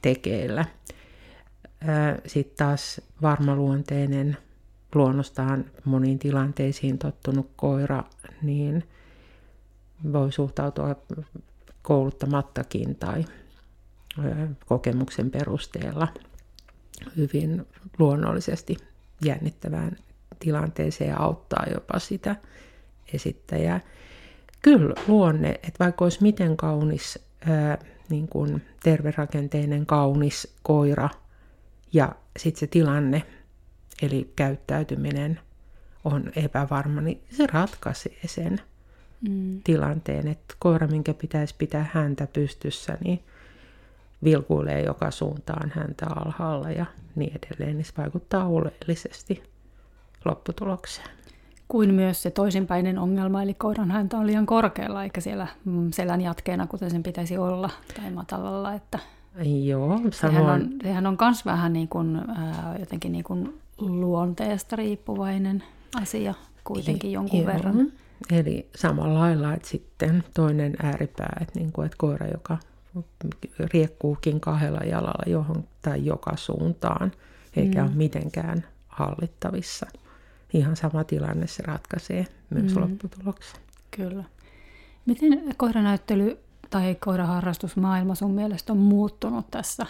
tekeillä. 0.03 0.65
Sitten 2.27 2.57
taas 2.57 3.01
varmaluonteinen, 3.23 4.37
luonnostaan 4.95 5.65
moniin 5.85 6.19
tilanteisiin 6.19 6.99
tottunut 6.99 7.51
koira, 7.57 8.05
niin 8.43 8.85
voi 10.13 10.33
suhtautua 10.33 10.97
kouluttamattakin 11.83 12.97
tai 12.97 13.25
kokemuksen 14.67 15.31
perusteella 15.31 16.09
hyvin 17.17 17.67
luonnollisesti 17.99 18.77
jännittävään 19.25 19.97
tilanteeseen 20.39 21.11
ja 21.11 21.19
auttaa 21.19 21.65
jopa 21.75 21.99
sitä 21.99 22.37
esittäjää. 23.13 23.81
Kyllä 24.63 24.95
luonne, 25.09 25.49
että 25.49 25.85
vaikka 25.85 26.05
olisi 26.05 26.23
miten 26.23 26.57
kaunis, 26.57 27.19
niin 28.09 28.29
kuin 28.29 28.63
terverakenteinen 28.83 29.87
kaunis 29.87 30.55
koira 30.63 31.09
ja 31.93 32.13
sitten 32.39 32.61
se 32.61 32.67
tilanne, 32.67 33.23
eli 34.03 34.33
käyttäytyminen 34.37 35.41
on 36.05 36.33
epävarma, 36.37 37.01
niin 37.01 37.23
se 37.31 37.47
ratkaisee 37.47 38.19
sen 38.27 38.61
mm. 39.29 39.61
tilanteen, 39.65 40.29
että 40.29 40.55
koira, 40.59 40.87
minkä 40.87 41.15
pitäisi 41.15 41.55
pitää 41.59 41.91
häntä 41.93 42.27
pystyssä, 42.33 42.99
niin 43.05 43.25
vilkuilee 44.25 44.83
joka 44.83 45.11
suuntaan 45.11 45.73
häntä 45.75 46.07
alhaalla 46.07 46.71
ja 46.71 46.87
niin 47.15 47.33
edelleen, 47.43 47.77
niin 47.77 47.85
se 47.85 47.93
vaikuttaa 47.99 48.47
oleellisesti 48.47 49.43
lopputulokseen. 50.25 51.09
Kuin 51.69 51.95
myös 51.95 52.23
se 52.23 52.31
toisinpäinen 52.31 52.99
ongelma, 52.99 53.43
eli 53.43 53.55
koiran 53.55 53.91
häntä 53.91 54.17
on 54.17 54.27
liian 54.27 54.47
korkealla, 54.47 55.05
eikä 55.05 55.21
siellä 55.21 55.47
mm, 55.65 55.91
selän 55.93 56.21
jatkeena, 56.21 56.67
kuten 56.67 56.91
sen 56.91 57.03
pitäisi 57.03 57.39
olla, 57.39 57.71
tai 57.97 58.11
matalalla. 58.11 58.75
Että 58.75 58.99
Joo, 59.65 60.01
sehän 60.11 60.47
on, 60.47 60.69
sehän 60.83 61.07
on 61.07 61.17
myös 61.21 61.45
vähän 61.45 61.73
niin 61.73 61.89
kuin, 61.89 62.17
äh, 62.31 62.81
jotenkin 62.81 63.13
niin 63.13 63.25
kuin 63.25 63.61
luonteesta 63.79 64.77
riippuvainen 64.77 65.63
asia 66.03 66.35
kuitenkin 66.65 67.13
jonkun 67.13 67.39
Joo. 67.39 67.47
verran. 67.47 67.93
Eli 68.33 68.69
samalla 68.77 69.19
lailla, 69.19 69.55
että 69.55 69.69
sitten 69.69 70.25
toinen 70.35 70.77
ääripää, 70.83 71.37
että, 71.41 71.59
niin 71.59 71.73
kuin, 71.73 71.87
että 71.87 71.97
koira, 71.99 72.27
joka 72.27 72.59
riekkuukin 73.73 74.41
kahdella 74.41 74.81
jalalla 74.81 75.33
johon 75.33 75.65
tai 75.83 76.05
joka 76.05 76.37
suuntaan, 76.37 77.13
eikä 77.57 77.83
mm. 77.83 77.89
ole 77.89 77.97
mitenkään 77.97 78.65
hallittavissa– 78.89 79.87
ihan 80.55 80.77
sama 80.77 81.05
tilanne 81.05 81.47
se 81.47 81.63
ratkaisee 81.63 82.27
myös 82.51 82.75
mm. 82.75 82.81
lopputuloksen. 82.81 83.61
Kyllä. 83.91 84.25
Miten 85.07 85.55
koiranäyttely 85.57 86.39
tai 86.71 86.95
koiraharrastusmaailma 86.95 88.15
sun 88.15 88.31
mielestä 88.31 88.73
on 88.73 88.79
muuttunut 88.79 89.51
tässä, 89.51 89.87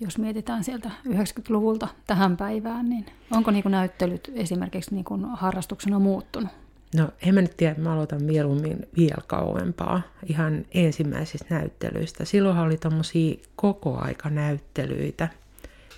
jos 0.00 0.18
mietitään 0.18 0.64
sieltä 0.64 0.90
90-luvulta 1.08 1.88
tähän 2.06 2.36
päivään, 2.36 2.88
niin 2.88 3.06
onko 3.30 3.50
niin 3.50 3.62
kuin 3.62 3.70
näyttelyt 3.70 4.32
esimerkiksi 4.34 4.94
niin 4.94 5.04
kuin 5.04 5.24
harrastuksena 5.24 5.98
muuttunut? 5.98 6.50
No 6.96 7.08
en 7.22 7.34
mä 7.34 7.42
nyt 7.42 7.56
tiedä, 7.56 7.74
mä 7.78 7.92
aloitan 7.92 8.22
mieluummin 8.22 8.88
vielä 8.96 9.22
kauempaa 9.26 10.02
ihan 10.26 10.64
ensimmäisistä 10.74 11.54
näyttelyistä. 11.54 12.24
Silloinhan 12.24 12.66
oli 12.66 12.76
tommosia 12.76 13.34
koko 13.56 13.98
aika 13.98 14.30
näyttelyitä. 14.30 15.28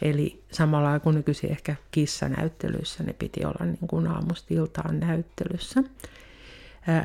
Eli 0.03 0.43
samalla 0.51 1.01
kuin 1.01 1.17
nykyisin 1.17 1.51
ehkä 1.51 1.77
kissanäyttelyissä, 1.91 3.05
ne 3.05 3.13
piti 3.13 3.45
olla 3.45 3.65
niin 3.65 3.89
kuin 3.89 4.07
aamusta 4.07 4.55
iltaan 4.55 5.01
näyttelyssä. 5.01 5.83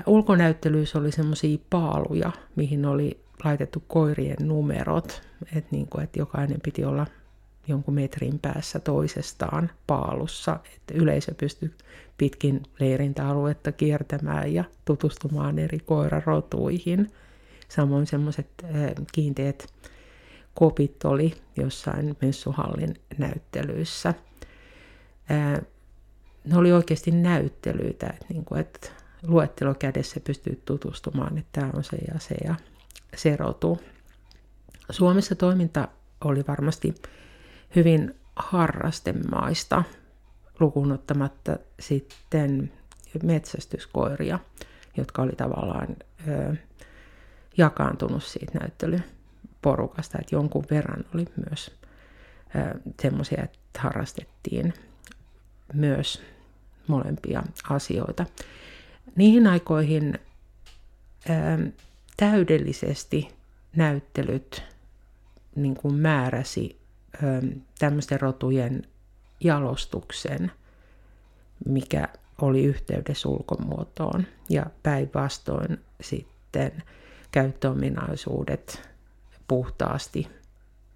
Ulkonäyttelyissä 0.06 1.00
oli 1.00 1.12
semmoisia 1.12 1.58
paaluja, 1.70 2.32
mihin 2.56 2.86
oli 2.86 3.23
laitettu 3.44 3.84
koirien 3.88 4.48
numerot, 4.48 5.22
että 5.56 5.70
niin 5.72 5.88
kuin, 5.88 6.04
että 6.04 6.20
jokainen 6.20 6.62
piti 6.62 6.86
olla 6.86 7.08
jonkun 7.68 7.94
metrin 7.94 8.40
päässä 8.40 8.80
toisestaan 8.80 9.70
paalussa, 9.88 10.60
että 10.76 10.94
yleisö 10.94 11.34
pystyi 11.34 11.72
pitkin 12.18 12.64
leirintäaluetta 12.80 13.72
kiertämään 13.72 14.54
ja 14.54 14.64
tutustumaan 14.86 15.60
eri 15.60 15.80
koirarotuihin. 15.80 17.12
Samoin 17.70 18.08
semmoiset 18.08 18.48
kiinteät 19.12 19.74
kopit 20.54 21.06
oli 21.06 21.34
jossain 21.56 22.18
messuhallin 22.22 22.96
näyttelyissä. 23.18 24.14
Ne 26.46 26.58
oli 26.58 26.72
oikeasti 26.72 27.12
näyttelyitä, 27.12 28.08
että, 28.08 28.26
niin 28.30 28.46
kuin, 28.46 28.62
että 28.62 28.90
luettelo 29.28 29.74
kädessä 29.74 30.20
pystyy 30.20 30.62
tutustumaan, 30.66 31.38
että 31.38 31.62
tämä 31.62 31.72
on 31.74 31.84
se 31.84 31.98
ja 32.14 32.20
se 32.20 32.36
ja 32.44 32.56
se 33.16 33.36
rotu. 33.36 33.80
Suomessa 34.90 35.36
toiminta 35.36 35.88
oli 36.24 36.44
varmasti 36.48 36.96
hyvin 37.76 38.16
harrastemaista, 38.36 39.84
lukunottamatta 40.60 41.58
sitten 41.80 42.72
metsästyskoiria, 43.24 44.40
jotka 44.98 45.22
oli 45.22 45.32
tavallaan 45.32 45.88
ö, 46.28 46.56
jakaantunut 47.58 48.24
siitä 48.24 48.60
näyttelyporukasta, 48.60 50.18
että 50.22 50.36
jonkun 50.36 50.66
verran 50.72 51.06
oli 51.16 51.26
myös 51.50 51.72
semmoisia, 53.02 53.44
että 53.44 53.80
harrastettiin 53.80 54.74
myös 55.74 56.24
molempia 56.88 57.44
asioita. 57.70 58.26
Niihin 59.16 59.48
aikoihin 59.48 60.20
ö, 61.30 61.72
täydellisesti 62.18 63.28
näyttelyt 63.76 64.64
niin 65.56 65.76
kuin 65.76 65.96
määräsi 65.96 66.80
tämmöisten 67.80 68.22
rotujen 68.22 68.84
jalostuksen, 69.40 70.52
mikä 71.66 72.08
oli 72.42 72.64
yhteydessä 72.64 73.30
ulkomuotoon 73.30 74.28
ja 74.50 74.66
päinvastoin 74.84 75.80
sitten 76.02 76.84
käyttöominaisuudet 77.32 78.90
puhtaasti 79.48 80.28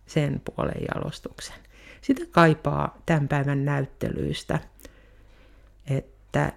sen 0.05 0.41
puolen 0.45 0.85
jalostuksen. 0.95 1.55
Sitä 2.01 2.25
kaipaa 2.31 3.01
tämän 3.05 3.27
päivän 3.27 3.65
näyttelyistä, 3.65 4.59
että 5.89 6.51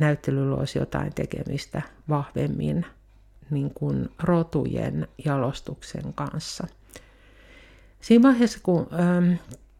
näyttelyllä 0.00 0.56
olisi 0.56 0.78
jotain 0.78 1.14
tekemistä 1.14 1.82
vahvemmin 2.08 2.86
niin 3.50 3.70
kuin 3.74 4.08
rotujen 4.22 5.08
jalostuksen 5.24 6.12
kanssa– 6.14 6.66
Siinä 8.06 8.28
vaiheessa, 8.28 8.58
kun 8.62 8.86
ähm, 8.92 9.32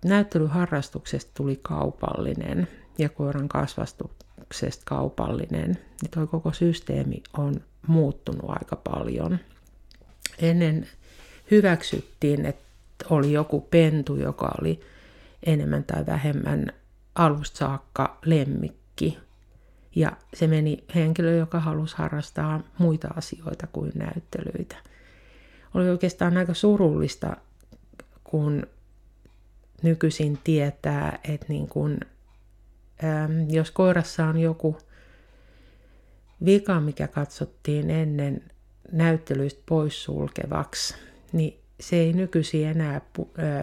näyttelyharrastuksesta 0.04 1.30
tuli 1.34 1.58
kaupallinen 1.62 2.68
ja 2.98 3.08
koiran 3.08 3.48
kasvastuksesta 3.48 4.82
kaupallinen, 4.84 5.78
niin 6.02 6.10
tuo 6.10 6.26
koko 6.26 6.52
systeemi 6.52 7.22
on 7.38 7.60
muuttunut 7.86 8.44
aika 8.48 8.76
paljon. 8.76 9.38
Ennen 10.38 10.86
hyväksyttiin, 11.50 12.46
että 12.46 12.64
oli 13.10 13.32
joku 13.32 13.60
pentu, 13.60 14.16
joka 14.16 14.54
oli 14.60 14.80
enemmän 15.46 15.84
tai 15.84 16.06
vähemmän 16.06 16.72
alusta 17.14 17.58
saakka 17.58 18.18
lemmikki. 18.24 19.18
Ja 19.96 20.12
se 20.34 20.46
meni 20.46 20.84
henkilö, 20.94 21.36
joka 21.36 21.60
halusi 21.60 21.96
harrastaa 21.96 22.60
muita 22.78 23.08
asioita 23.16 23.66
kuin 23.66 23.92
näyttelyitä. 23.94 24.76
Oli 25.74 25.88
oikeastaan 25.88 26.36
aika 26.36 26.54
surullista 26.54 27.36
kun 28.24 28.66
nykyisin 29.82 30.38
tietää, 30.44 31.18
että 31.24 31.46
niin 31.48 31.68
kun, 31.68 31.98
äm, 33.04 33.50
jos 33.50 33.70
koirassa 33.70 34.24
on 34.26 34.38
joku 34.38 34.78
vika, 36.44 36.80
mikä 36.80 37.08
katsottiin 37.08 37.90
ennen 37.90 38.42
näyttelyistä 38.92 39.62
poissulkevaksi, 39.68 40.94
niin 41.32 41.60
se 41.80 41.96
ei 41.96 42.12
nykyisin 42.12 42.66
enää 42.66 43.00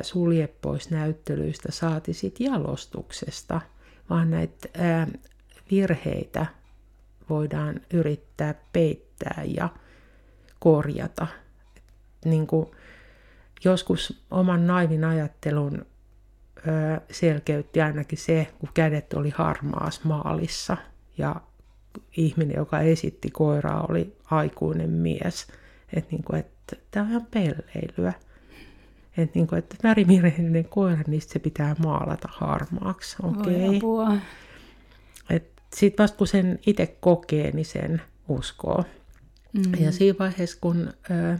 sulje 0.02 0.48
pois 0.48 0.90
näyttelyistä, 0.90 1.72
saati 1.72 2.14
sit 2.14 2.40
jalostuksesta, 2.40 3.62
vaan 4.10 4.32
näitä 4.32 4.70
virheitä 5.72 6.46
voidaan 7.30 7.82
yrittää 7.94 8.56
peittää 8.74 9.44
ja 9.46 9.70
korjata. 10.60 11.28
Niin 12.26 12.48
kuin 12.48 12.68
joskus 13.66 14.24
oman 14.32 14.68
naivin 14.68 15.04
ajattelun 15.04 15.86
selkeytti 17.12 17.82
ainakin 17.82 18.18
se, 18.18 18.48
kun 18.60 18.70
kädet 18.74 19.14
oli 19.14 19.30
harmaas 19.30 20.04
maalissa 20.04 20.78
ja 21.18 21.36
ihminen, 22.18 22.56
joka 22.58 22.80
esitti 22.80 23.32
koiraa, 23.32 23.86
oli 23.90 24.16
aikuinen 24.26 24.90
mies. 24.90 25.48
Että 25.94 26.12
niin 26.12 26.36
että 26.36 26.76
tämä 26.92 27.06
on 27.06 27.10
ihan 27.10 27.28
pelleilyä. 27.32 28.14
Että 29.18 29.32
niin 29.36 29.48
kuin, 29.48 29.60
että 29.60 29.76
värimirheinen 29.84 30.66
koira, 30.66 31.04
niin 31.08 31.22
se 31.22 31.40
pitää 31.40 31.76
maalata 31.84 32.28
harmaaksi. 32.32 33.16
Okei. 33.24 33.78
Okay. 33.78 34.20
Sitten 35.76 36.04
vasta 36.04 36.18
kun 36.18 36.28
sen 36.28 36.60
itse 36.68 36.98
kokee, 37.00 37.52
niin 37.52 37.66
sen 37.66 38.02
uskoo. 38.28 38.84
Mm-hmm. 39.54 39.86
Ja 39.86 39.92
siinä 39.92 40.20
vaiheessa, 40.20 40.58
kun 40.62 40.94
ö, 41.12 41.38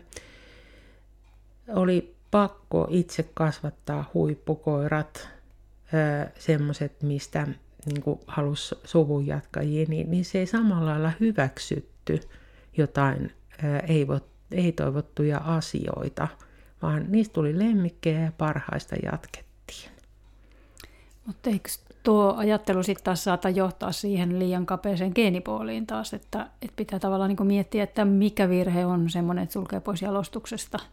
oli 1.70 2.16
pakko 2.32 2.88
itse 2.90 3.30
kasvattaa 3.34 4.12
huippukoirat, 4.14 5.30
semmoiset, 6.40 7.02
mistä 7.02 7.48
niin 7.86 8.20
halusi 8.28 8.76
suvun 8.84 9.28
jatkajia, 9.28 9.86
niin, 9.90 10.12
niin 10.12 10.26
se 10.26 10.40
ei 10.40 10.48
samalla 10.48 10.92
lailla 10.92 11.12
hyväksytty 11.20 12.20
jotain 12.78 13.32
ei, 13.88 14.08
ei 14.52 14.72
toivottuja 14.72 15.38
asioita, 15.38 16.28
vaan 16.82 17.06
niistä 17.10 17.34
tuli 17.34 17.60
lemmikkejä 17.60 18.22
ja 18.22 18.32
parhaista 18.38 18.96
jatkettiin. 19.04 19.92
Mutta 21.26 21.50
eikö 21.50 21.70
tuo 22.04 22.34
ajattelu 22.38 22.84
sitten 22.84 23.04
taas 23.04 23.24
saata 23.24 23.50
johtaa 23.50 23.92
siihen 23.92 24.40
liian 24.40 24.66
kapeeseen 24.66 25.12
geenipooliin 25.16 25.88
taas, 25.88 26.14
että, 26.14 26.48
että 26.62 26.76
pitää 26.76 27.00
tavallaan 27.00 27.30
niin 27.30 27.48
miettiä, 27.48 27.84
että 27.84 28.06
mikä 28.06 28.50
virhe 28.50 28.86
on 28.86 29.10
semmoinen, 29.10 29.44
että 29.44 29.54
sulkee 29.54 29.80
pois 29.80 30.02
jalostuksesta– 30.02 30.80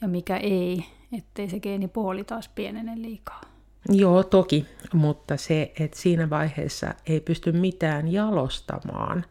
ja 0.00 0.08
mikä 0.08 0.36
ei, 0.36 0.84
ettei 1.18 1.50
se 1.50 1.60
geenipuoli 1.60 2.24
taas 2.24 2.48
pienene 2.48 3.02
liikaa. 3.02 3.40
Joo, 3.88 4.22
toki, 4.22 4.66
mutta 4.92 5.36
se, 5.36 5.72
että 5.80 5.98
siinä 5.98 6.30
vaiheessa 6.30 6.94
ei 7.06 7.20
pysty 7.20 7.52
mitään 7.52 8.12
jalostamaan, 8.12 9.24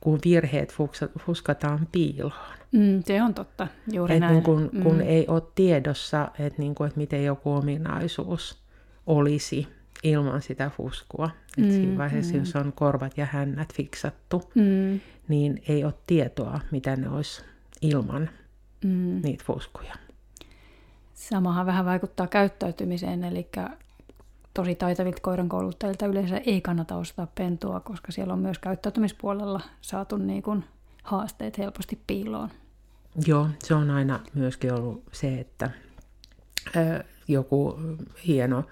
kun 0.00 0.18
virheet 0.24 0.74
fuskataan 1.18 1.88
piiloon. 1.92 2.32
Mm, 2.72 3.02
se 3.04 3.22
on 3.22 3.34
totta, 3.34 3.68
juuri 3.92 4.14
et 4.14 4.20
näin. 4.20 4.32
Niin 4.32 4.42
kun, 4.42 4.70
mm. 4.72 4.82
kun 4.82 5.00
ei 5.00 5.24
ole 5.28 5.42
tiedossa, 5.54 6.28
että, 6.38 6.62
niin 6.62 6.74
että 6.86 6.98
miten 6.98 7.24
joku 7.24 7.52
ominaisuus 7.52 8.58
olisi 9.06 9.68
ilman 10.02 10.42
sitä 10.42 10.70
fuskua. 10.76 11.30
Et 11.58 11.64
mm, 11.64 11.70
siinä 11.70 11.98
vaiheessa, 11.98 12.34
mm. 12.34 12.38
jos 12.38 12.56
on 12.56 12.72
korvat 12.72 13.18
ja 13.18 13.26
hännät 13.30 13.74
fiksattu, 13.74 14.50
mm. 14.54 15.00
niin 15.28 15.62
ei 15.68 15.84
ole 15.84 15.94
tietoa, 16.06 16.60
mitä 16.70 16.96
ne 16.96 17.08
olisi 17.08 17.42
ilman 17.82 18.30
mm. 18.84 19.20
niitä 19.22 19.44
fuskuja. 19.44 19.94
Samahan 21.14 21.66
vähän 21.66 21.84
vaikuttaa 21.84 22.26
käyttäytymiseen, 22.26 23.24
eli 23.24 23.48
tosi 24.54 24.74
taitavilta 24.74 25.20
koirankouluttajilta 25.22 26.06
yleensä 26.06 26.36
ei 26.36 26.60
kannata 26.60 26.96
ostaa 26.96 27.26
pentua, 27.34 27.80
koska 27.80 28.12
siellä 28.12 28.32
on 28.32 28.38
myös 28.38 28.58
käyttäytymispuolella 28.58 29.60
saatu 29.80 30.16
niin 30.16 30.42
kuin 30.42 30.64
haasteet 31.02 31.58
helposti 31.58 31.98
piiloon. 32.06 32.48
Joo, 33.26 33.48
se 33.58 33.74
on 33.74 33.90
aina 33.90 34.20
myöskin 34.34 34.74
ollut 34.74 35.02
se, 35.12 35.40
että 35.40 35.70
ö, 36.76 37.04
joku 37.28 37.78
hieno 38.26 38.64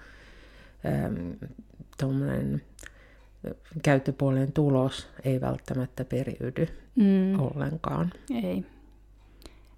tuommoinen 1.99 2.61
käyttöpuolen 3.83 4.51
tulos 4.51 5.07
ei 5.23 5.41
välttämättä 5.41 6.05
periydy 6.05 6.67
mm. 6.95 7.39
ollenkaan. 7.39 8.11
Ei. 8.43 8.65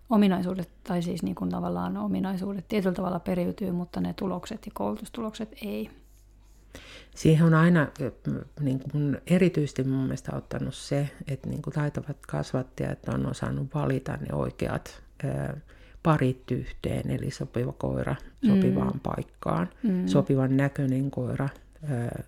ominaisuudet, 0.10 0.70
tai 0.84 1.02
siis 1.02 1.24
niin 1.24 1.36
kuin 1.36 1.50
tavallaan 1.50 1.98
ominaisuudet 1.98 2.68
tietyllä 2.68 2.96
tavalla 2.96 3.20
periytyy, 3.20 3.72
mutta 3.72 4.02
ne 4.02 4.14
tulokset 4.14 4.66
ja 4.66 4.72
koulutustulokset 4.76 5.56
ei. 5.66 5.90
Siihen 7.16 7.46
on 7.46 7.54
aina 7.54 7.88
niin 8.60 8.80
kuin 8.92 9.18
erityisesti 9.28 9.84
mun 9.84 10.04
mielestä 10.04 10.36
ottanut 10.36 10.74
se, 10.74 11.10
että 11.28 11.50
niin 11.50 11.62
kuin 11.62 11.74
taitavat 11.74 12.18
kasvattajat 12.28 13.08
on 13.08 13.26
osannut 13.26 13.68
valita 13.74 14.18
ne 14.18 14.36
oikeat 14.36 15.04
ää, 15.24 15.58
parit 16.04 16.52
yhteen, 16.52 17.12
eli 17.12 17.32
sopiva 17.32 17.72
koira 17.74 18.16
sopivaan 18.48 18.94
mm. 18.94 19.00
paikkaan, 19.00 19.70
mm. 19.84 20.08
sopivan 20.08 20.58
näköinen 20.58 21.12
koira 21.12 21.50
ää, 21.90 22.24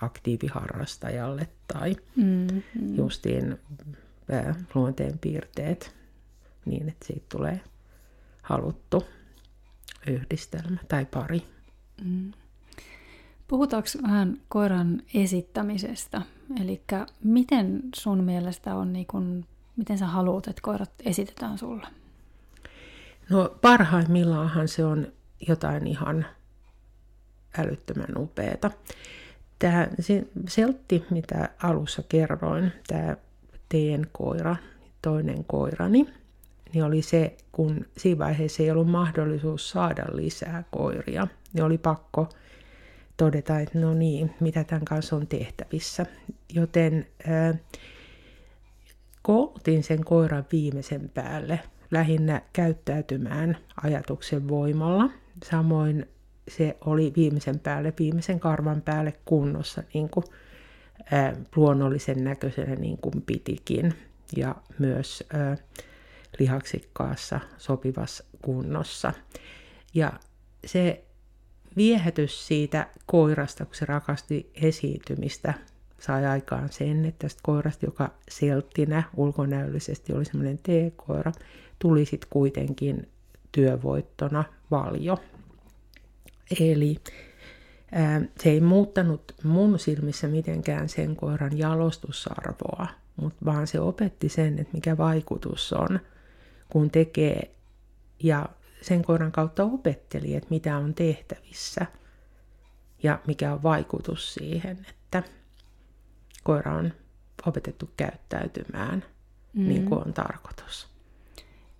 aktiiviharrastajalle 0.00 1.48
tai 1.72 1.96
mm. 2.16 2.46
Mm. 2.80 2.94
justiin 2.94 3.58
ää, 4.30 4.54
luonteen 4.74 5.18
piirteet 5.18 5.94
niin, 6.64 6.88
että 6.88 7.06
siitä 7.06 7.26
tulee 7.28 7.60
haluttu 8.42 9.04
yhdistelmä 10.06 10.78
tai 10.88 11.04
pari. 11.06 11.42
Mm. 12.04 12.32
Puhutaanko 13.48 13.88
vähän 14.02 14.40
koiran 14.48 15.02
esittämisestä? 15.14 16.22
Eli 16.60 16.82
miten 17.24 17.82
sun 17.94 18.24
mielestä 18.24 18.74
on, 18.74 18.92
niin 18.92 19.06
kun, 19.06 19.44
miten 19.76 19.98
sä 19.98 20.06
haluat, 20.06 20.48
että 20.48 20.62
koirat 20.62 20.90
esitetään 21.04 21.58
sulle? 21.58 21.86
No 23.32 23.56
parhaimmillaanhan 23.60 24.68
se 24.68 24.84
on 24.84 25.12
jotain 25.48 25.86
ihan 25.86 26.26
älyttömän 27.58 28.18
upeata. 28.18 28.70
Tämä 29.58 29.88
seltti, 30.48 31.04
mitä 31.10 31.48
alussa 31.62 32.02
kerroin, 32.08 32.72
tämä 32.88 33.16
teen 33.68 34.06
koira, 34.12 34.56
toinen 35.02 35.44
koirani, 35.44 36.06
niin 36.74 36.84
oli 36.84 37.02
se, 37.02 37.36
kun 37.52 37.86
siinä 37.96 38.18
vaiheessa 38.18 38.62
ei 38.62 38.70
ollut 38.70 38.90
mahdollisuus 38.90 39.70
saada 39.70 40.04
lisää 40.12 40.64
koiria, 40.70 41.26
niin 41.52 41.64
oli 41.64 41.78
pakko 41.78 42.28
todeta, 43.16 43.58
että 43.58 43.78
no 43.78 43.94
niin, 43.94 44.34
mitä 44.40 44.64
tämän 44.64 44.84
kanssa 44.84 45.16
on 45.16 45.26
tehtävissä. 45.26 46.06
Joten 46.52 47.06
äh, 47.28 47.60
koulutin 49.22 49.82
sen 49.82 50.04
koiran 50.04 50.44
viimeisen 50.52 51.10
päälle 51.14 51.60
lähinnä 51.92 52.42
käyttäytymään 52.52 53.56
ajatuksen 53.82 54.48
voimalla. 54.48 55.10
Samoin 55.44 56.06
se 56.48 56.76
oli 56.80 57.12
viimeisen 57.16 57.58
päälle, 57.58 57.92
viimeisen 57.98 58.40
karvan 58.40 58.82
päälle 58.82 59.12
kunnossa 59.24 59.82
niin 59.94 60.08
kuin, 60.08 60.24
äh, 61.12 61.32
luonnollisen 61.56 62.24
näköisenä 62.24 62.74
niin 62.74 62.98
kuin 62.98 63.22
pitikin. 63.26 63.94
Ja 64.36 64.54
myös 64.78 65.24
äh, 65.34 65.58
lihaksikkaassa 66.38 67.40
sopivassa 67.58 68.24
kunnossa. 68.42 69.12
Ja 69.94 70.12
se 70.66 71.04
viehätys 71.76 72.46
siitä 72.46 72.86
koirasta, 73.06 73.64
kun 73.64 73.74
se 73.74 73.84
rakasti 73.84 74.50
esiintymistä, 74.54 75.54
sai 75.98 76.26
aikaan 76.26 76.72
sen, 76.72 77.04
että 77.04 77.18
tästä 77.18 77.40
koirasta, 77.42 77.86
joka 77.86 78.10
selttinä 78.30 79.02
ulkonäöllisesti 79.16 80.12
oli 80.12 80.24
semmoinen 80.24 80.58
T-koira, 80.58 81.32
tuli 81.82 82.04
sitten 82.04 82.30
kuitenkin 82.30 83.08
työvoittona 83.52 84.44
valjo. 84.70 85.18
Eli 86.60 86.96
ää, 87.92 88.20
se 88.40 88.50
ei 88.50 88.60
muuttanut 88.60 89.34
mun 89.44 89.78
silmissä 89.78 90.28
mitenkään 90.28 90.88
sen 90.88 91.16
koiran 91.16 91.58
jalostusarvoa, 91.58 92.86
mutta 93.16 93.44
vaan 93.44 93.66
se 93.66 93.80
opetti 93.80 94.28
sen, 94.28 94.58
että 94.58 94.74
mikä 94.74 94.96
vaikutus 94.96 95.72
on, 95.72 96.00
kun 96.70 96.90
tekee 96.90 97.54
ja 98.22 98.48
sen 98.82 99.02
koiran 99.04 99.32
kautta 99.32 99.64
opetteli, 99.64 100.34
että 100.34 100.50
mitä 100.50 100.76
on 100.76 100.94
tehtävissä 100.94 101.86
ja 103.02 103.18
mikä 103.26 103.52
on 103.52 103.62
vaikutus 103.62 104.34
siihen, 104.34 104.86
että 104.90 105.22
koira 106.42 106.74
on 106.74 106.92
opetettu 107.46 107.90
käyttäytymään 107.96 109.04
mm. 109.52 109.68
niin 109.68 109.84
kuin 109.84 110.06
on 110.06 110.12
tarkoitus. 110.12 110.91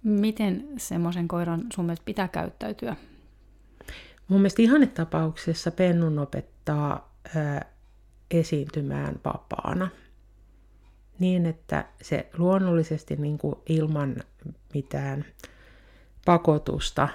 Miten 0.02 0.68
semmoisen 0.76 1.28
koiran 1.28 1.62
sun 1.74 1.84
mielestä 1.84 2.04
pitää 2.04 2.28
käyttäytyä? 2.28 2.96
Mun 4.28 4.40
mielestä 4.40 4.62
ihannetapauksessa 4.62 5.70
pennun 5.70 6.18
opettaa 6.18 7.14
ää, 7.36 7.64
esiintymään 8.30 9.20
vapaana. 9.24 9.88
Niin, 11.18 11.46
että 11.46 11.84
se 12.02 12.30
luonnollisesti 12.38 13.16
niin 13.16 13.38
kuin 13.38 13.54
ilman 13.68 14.16
mitään 14.74 15.24
pakotusta, 16.24 17.08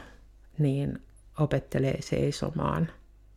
niin 0.60 1.02
opettelee 1.40 2.02
seisomaan 2.02 2.92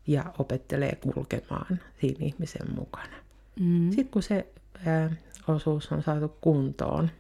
ja 0.07 0.25
opettelee 0.39 0.99
kulkemaan 1.15 1.81
siinä 2.01 2.27
ihmisen 2.27 2.75
mukana. 2.75 3.17
Mm. 3.61 3.91
Sitten 3.91 4.09
kun 4.11 4.23
se 4.23 4.47
ää, 4.87 5.11
osuus 5.49 5.93
on 5.93 6.03
saatu 6.03 6.37
kuntoon, 6.41 7.11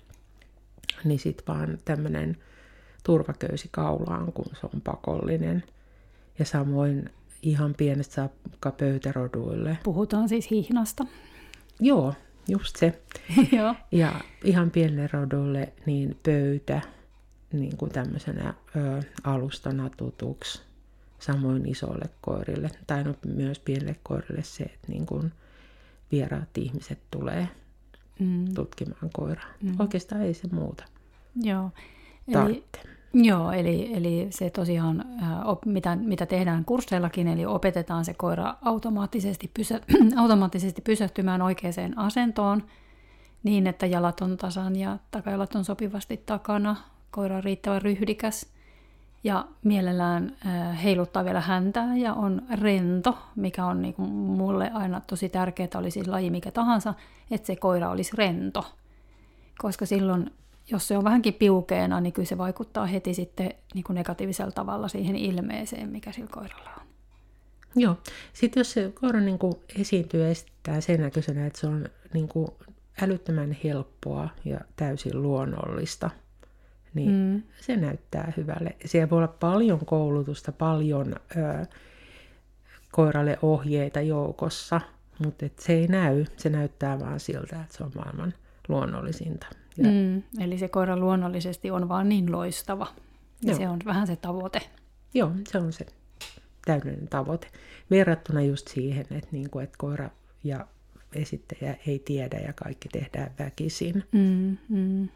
niin 1.05 1.18
sitten 1.18 1.47
vaan 1.47 1.78
tämmöinen 1.84 2.36
turvaköysi 3.05 3.68
kaulaan, 3.70 4.32
kun 4.32 4.47
se 4.61 4.66
on 4.74 4.80
pakollinen. 4.80 5.64
Ja 6.38 6.45
samoin 6.45 7.11
ihan 7.43 7.74
pienestä 7.74 8.14
saakka 8.14 8.70
pöytäroduille. 8.70 9.78
Puhutaan 9.82 10.28
siis 10.28 10.51
hihnasta. 10.51 11.05
Joo, 11.80 12.14
just 12.49 12.76
se. 12.76 13.03
Joo. 13.57 13.74
Ja 13.93 14.20
ihan 14.45 14.70
pienelle 14.70 15.09
rodulle 15.12 15.72
niin 15.86 16.18
pöytä 16.22 16.80
niin 17.53 17.76
kuin 17.76 17.91
tämmöisenä 17.93 18.55
ö, 18.76 19.03
alustana 19.24 19.91
tutuksi. 19.97 20.62
Samoin 21.18 21.68
isoille 21.68 22.11
koirille, 22.20 22.70
tai 22.86 23.05
no 23.05 23.14
myös 23.26 23.59
pienille 23.59 23.97
koirille 24.03 24.43
se, 24.43 24.64
että 24.64 24.88
niin 24.88 25.07
kuin 25.07 25.32
vieraat 26.12 26.59
ihmiset 26.59 26.99
tulee 27.11 27.49
mm. 28.21 28.55
tutkimaan 28.55 29.11
koiraa. 29.12 29.47
Mm. 29.62 29.75
Oikeastaan 29.79 30.23
ei 30.23 30.35
se 30.35 30.49
muuta. 30.53 30.85
Joo. 31.43 31.71
Eli, 32.29 32.64
joo, 33.14 33.53
eli, 33.53 33.91
eli 33.95 34.27
se 34.31 34.51
tosiaan, 34.51 35.05
op, 35.45 35.64
mitä, 35.66 35.97
mitä 35.97 36.27
tehdään 36.27 36.64
kursseillakin, 36.64 37.29
eli 37.29 37.47
opetetaan 37.47 38.05
se 38.05 38.14
koira 38.14 38.55
automaattisesti, 38.62 39.51
pysä, 39.55 39.81
automaattisesti 40.16 40.83
pysähtymään 40.83 41.43
oikeaan 41.43 41.99
asentoon, 41.99 42.62
niin 43.43 43.66
että 43.66 43.87
jalat 43.87 44.21
on 44.21 44.37
tasan 44.37 44.77
ja 44.77 44.99
takajalat 45.11 45.55
on 45.55 45.64
sopivasti 45.64 46.23
takana, 46.27 46.77
koira 47.11 47.37
on 47.37 47.45
riittävän 47.45 47.83
ryhdikäs 47.83 48.47
ja 49.25 49.47
mielellään 49.64 50.37
heiluttaa 50.85 51.25
vielä 51.25 51.41
häntää 51.41 51.97
ja 51.97 52.14
on 52.14 52.43
rento, 52.61 53.18
mikä 53.37 53.64
on 53.64 53.83
niin 53.83 53.95
kuin 53.95 54.11
mulle 54.11 54.71
aina 54.75 55.01
tosi 55.01 55.29
tärkeää, 55.29 55.68
oli 55.75 55.91
siis 55.91 56.09
laji 56.09 56.31
mikä 56.31 56.51
tahansa, 56.51 56.95
että 57.31 57.47
se 57.47 57.57
koira 57.57 57.91
olisi 57.91 58.16
rento. 58.16 58.75
Koska 59.59 59.87
silloin, 59.87 60.33
jos 60.71 60.89
se 60.89 60.99
on 60.99 61.05
vähänkin 61.05 61.35
piukeena, 61.35 62.01
niin 62.01 62.12
kyllä 62.12 62.27
se 62.27 62.39
vaikuttaa 62.39 62.87
heti 62.87 63.14
sitten 63.14 63.55
niin 63.75 63.85
kuin 63.85 63.95
negatiivisella 63.95 64.53
tavalla 64.53 64.89
siihen 64.89 65.16
ilmeeseen, 65.16 65.89
mikä 65.89 66.12
sillä 66.12 66.31
koiralla 66.31 66.71
on. 66.77 66.87
Joo. 67.77 67.97
Sitten 68.33 68.61
jos 68.61 68.73
se 68.73 68.93
koira 69.01 69.21
niin 69.21 69.39
kuin 69.39 69.55
esiintyy 69.81 70.31
esittää 70.31 70.81
sen 70.81 71.01
näköisenä, 71.01 71.47
että 71.47 71.61
se 71.61 71.66
on 71.66 71.89
niin 72.14 72.29
kuin 72.29 72.49
älyttömän 73.03 73.57
helppoa 73.64 74.29
ja 74.45 74.61
täysin 74.77 75.23
luonnollista– 75.23 76.11
niin 76.95 77.11
mm. 77.11 77.43
se 77.61 77.76
näyttää 77.76 78.32
hyvälle. 78.36 78.76
Siellä 78.84 79.11
voi 79.11 79.16
olla 79.16 79.34
paljon 79.41 79.86
koulutusta, 79.86 80.53
paljon 80.53 81.14
ö, 81.36 81.66
koiralle 82.93 83.38
ohjeita 83.43 84.01
joukossa, 84.01 84.80
mutta 85.24 85.47
et 85.47 85.59
se 85.59 85.72
ei 85.72 85.86
näy. 85.86 86.24
Se 86.36 86.49
näyttää 86.49 87.01
vaan 87.01 87.20
siltä, 87.20 87.61
että 87.61 87.76
se 87.76 87.84
on 87.84 87.93
maailman 87.95 88.34
luonnollisinta. 88.68 89.47
Ja... 89.76 89.88
Mm, 89.91 90.22
eli 90.41 90.59
se 90.59 90.68
koira 90.68 90.97
luonnollisesti 90.97 91.70
on 91.70 91.88
vaan 91.88 92.09
niin 92.09 92.32
loistava. 92.32 92.86
Ja 93.43 93.55
se 93.55 93.68
on 93.68 93.78
vähän 93.84 94.07
se 94.07 94.16
tavoite. 94.16 94.61
Joo, 95.14 95.32
se 95.49 95.59
on 95.59 95.72
se 95.72 95.86
täydellinen 96.66 97.09
tavoite. 97.09 97.47
Verrattuna 97.91 98.43
just 98.43 98.68
siihen, 98.68 99.07
että, 99.11 99.28
niin 99.32 99.51
kuin, 99.51 99.64
että 99.64 99.78
koira 99.78 100.11
ja 100.45 100.66
esittäjä 101.14 101.76
ei 101.86 101.99
tiedä 101.99 102.38
ja 102.38 102.53
kaikki 102.53 102.88
tehdään 102.88 103.30
väkisin. 103.38 104.05
Mm, 104.12 104.57
mm. 104.68 105.09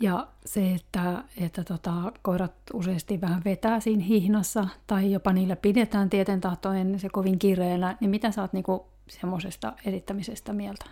Ja 0.00 0.28
se, 0.46 0.72
että, 0.74 1.24
että 1.40 1.64
tota, 1.64 2.12
koirat 2.22 2.54
useasti 2.74 3.20
vähän 3.20 3.42
vetää 3.44 3.80
siinä 3.80 4.04
hihnassa 4.04 4.68
tai 4.86 5.12
jopa 5.12 5.32
niillä 5.32 5.56
pidetään 5.56 6.10
tieten 6.10 6.40
tahtoen 6.40 6.98
se 6.98 7.08
kovin 7.08 7.38
kireellä, 7.38 7.96
niin 8.00 8.10
mitä 8.10 8.30
sä 8.30 8.42
oot 8.42 8.52
niinku 8.52 8.86
semmoisesta 9.08 9.72
esittämisestä 9.84 10.52
mieltä? 10.52 10.84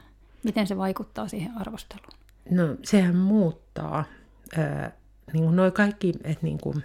Miten 0.44 0.66
se 0.66 0.76
vaikuttaa 0.76 1.28
siihen 1.28 1.58
arvosteluun? 1.58 2.18
No 2.50 2.76
sehän 2.82 3.16
muuttaa 3.16 4.04
ää, 4.58 4.92
niin 5.32 5.56
noin 5.56 5.72
kaikki, 5.72 6.12
että 6.24 6.46
niin 6.46 6.58
kuin, 6.58 6.84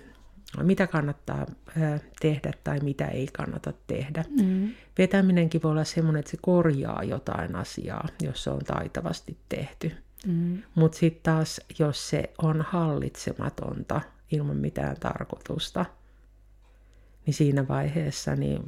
mitä 0.63 0.87
kannattaa 0.87 1.45
ää, 1.81 1.99
tehdä 2.21 2.51
tai 2.63 2.79
mitä 2.79 3.07
ei 3.07 3.27
kannata 3.27 3.73
tehdä. 3.87 4.25
Mm. 4.41 4.69
Vetäminenkin 4.97 5.63
voi 5.63 5.71
olla 5.71 5.83
semmoinen, 5.83 6.19
että 6.19 6.31
se 6.31 6.37
korjaa 6.41 7.03
jotain 7.03 7.55
asiaa, 7.55 8.07
jos 8.21 8.43
se 8.43 8.49
on 8.49 8.59
taitavasti 8.59 9.37
tehty. 9.49 9.91
Mm. 10.27 10.63
Mutta 10.75 10.97
sitten 10.97 11.33
taas, 11.33 11.61
jos 11.79 12.09
se 12.09 12.33
on 12.37 12.61
hallitsematonta 12.61 14.01
ilman 14.31 14.57
mitään 14.57 14.97
tarkoitusta, 14.99 15.85
niin 17.25 17.33
siinä 17.33 17.67
vaiheessa 17.67 18.35
niin 18.35 18.63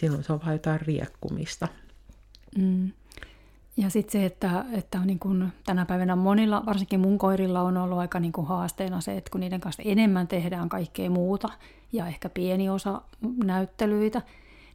silloin 0.00 0.24
se 0.24 0.32
on 0.32 0.40
vain 0.40 0.52
jotain 0.52 0.80
riekkumista. 0.80 1.68
Mm. 2.58 2.92
Ja 3.76 3.90
sitten 3.90 4.20
se, 4.20 4.26
että, 4.26 4.64
että 4.72 4.98
on 4.98 5.06
niin 5.06 5.18
kun 5.18 5.52
tänä 5.66 5.86
päivänä 5.86 6.16
monilla, 6.16 6.62
varsinkin 6.66 7.00
mun 7.00 7.18
koirilla 7.18 7.62
on 7.62 7.76
ollut 7.76 7.98
aika 7.98 8.20
niin 8.20 8.32
kun 8.32 8.46
haasteena 8.46 9.00
se, 9.00 9.16
että 9.16 9.30
kun 9.30 9.40
niiden 9.40 9.60
kanssa 9.60 9.82
enemmän 9.82 10.28
tehdään 10.28 10.68
kaikkea 10.68 11.10
muuta 11.10 11.48
ja 11.92 12.06
ehkä 12.06 12.28
pieni 12.28 12.68
osa 12.68 13.02
näyttelyitä, 13.44 14.22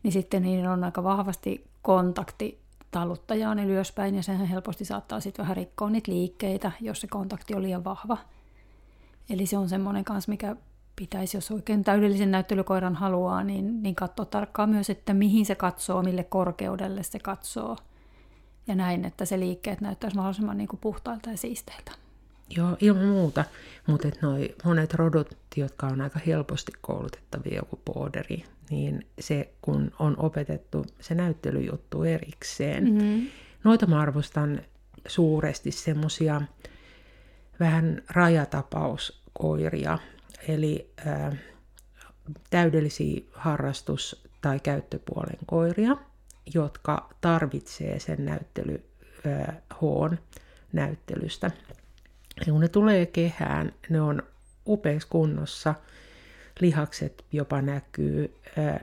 niin 0.04 0.12
sitten 0.12 0.42
niiden 0.42 0.70
on 0.70 0.84
aika 0.84 1.04
vahvasti 1.04 1.68
kontakti 1.82 2.61
taluttajaan 2.92 3.60
ylöspäin 3.60 4.16
ja 4.16 4.24
sehän 4.24 4.48
helposti 4.48 4.86
saattaa 4.86 5.20
sitten 5.20 5.44
vähän 5.44 5.58
rikkoa 5.58 5.90
niitä 5.90 6.12
liikkeitä, 6.12 6.72
jos 6.82 7.02
se 7.02 7.08
kontakti 7.08 7.56
on 7.56 7.64
liian 7.64 7.84
vahva. 7.84 8.18
Eli 9.30 9.46
se 9.46 9.58
on 9.58 9.70
semmoinen 9.70 10.06
kanssa, 10.06 10.32
mikä 10.32 10.56
pitäisi, 10.96 11.38
jos 11.38 11.52
oikein 11.52 11.84
täydellisen 11.84 12.32
näyttelykoiran 12.32 12.96
haluaa, 12.96 13.44
niin, 13.44 13.84
niin 13.84 13.96
katsoa 13.96 14.26
tarkkaan 14.26 14.70
myös, 14.70 14.90
että 14.90 15.14
mihin 15.14 15.46
se 15.46 15.56
katsoo, 15.56 16.04
mille 16.04 16.24
korkeudelle 16.24 17.04
se 17.04 17.20
katsoo. 17.20 17.78
Ja 18.68 18.76
näin, 18.76 19.06
että 19.06 19.26
se 19.26 19.40
liikkeet 19.40 19.82
näyttäisi 19.82 20.16
mahdollisimman 20.16 20.58
niin 20.58 20.68
kuin 20.68 20.80
puhtailta 20.80 21.30
ja 21.30 21.38
siisteiltä. 21.38 21.92
Joo, 22.58 22.78
ilman 22.82 23.06
muuta. 23.06 23.44
Mutta 23.88 24.08
monet 24.66 24.94
rodot, 24.94 25.38
jotka 25.56 25.88
on 25.88 26.02
aika 26.02 26.20
helposti 26.28 26.72
koulutettavia, 26.82 27.56
joku 27.56 27.80
booderi, 27.86 28.44
niin 28.72 29.08
se 29.20 29.54
kun 29.62 29.92
on 30.00 30.16
opetettu 30.18 30.86
se 31.00 31.16
näyttelyjuttu 31.16 32.04
erikseen. 32.04 32.84
Mm-hmm. 32.84 33.28
Noita 33.64 33.86
mä 33.86 34.00
arvostan 34.00 34.62
suuresti 35.08 35.72
semmosia 35.72 36.42
vähän 37.60 38.02
rajatapauskoiria, 38.10 40.00
eli 40.48 40.94
ää, 41.06 41.36
täydellisiä 42.50 43.22
harrastus- 43.32 44.24
tai 44.42 44.60
käyttöpuolen 44.60 45.38
koiria, 45.46 45.98
jotka 46.54 47.10
tarvitsee 47.22 48.00
sen 48.00 48.26
näyttely 48.26 48.86
ää, 49.28 49.62
hoon 49.82 50.20
näyttelystä. 50.74 51.52
Ja 52.46 52.52
kun 52.54 52.62
ne 52.62 52.68
tulee 52.68 53.06
kehään, 53.06 53.74
ne 53.90 54.02
on 54.02 54.24
upeassa 54.68 55.10
kunnossa, 55.10 55.76
lihakset 56.62 57.26
jopa 57.32 57.62
näkyy. 57.62 58.36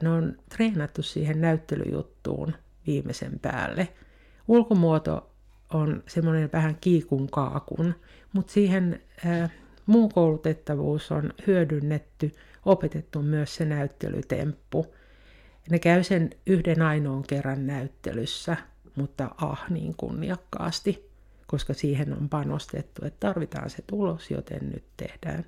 Ne 0.02 0.08
on 0.08 0.36
treenattu 0.56 1.02
siihen 1.02 1.40
näyttelyjuttuun 1.40 2.54
viimeisen 2.86 3.38
päälle. 3.38 3.88
Ulkomuoto 4.48 5.30
on 5.72 6.02
semmoinen 6.06 6.50
vähän 6.52 6.76
kiikun 6.80 7.30
kaakun, 7.30 7.94
mutta 8.32 8.52
siihen 8.52 9.00
muu 9.86 10.08
koulutettavuus 10.08 11.12
on 11.12 11.32
hyödynnetty, 11.46 12.32
opetettu 12.64 13.22
myös 13.22 13.54
se 13.54 13.64
näyttelytemppu. 13.64 14.94
Ne 15.70 15.78
käy 15.78 16.04
sen 16.04 16.30
yhden 16.46 16.82
ainoan 16.82 17.22
kerran 17.22 17.66
näyttelyssä, 17.66 18.56
mutta 18.94 19.30
ah 19.40 19.64
niin 19.70 19.94
kunniakkaasti, 19.96 21.10
koska 21.46 21.74
siihen 21.74 22.12
on 22.12 22.28
panostettu, 22.28 23.06
että 23.06 23.26
tarvitaan 23.26 23.70
se 23.70 23.82
tulos, 23.86 24.30
joten 24.30 24.70
nyt 24.70 24.84
tehdään 24.96 25.44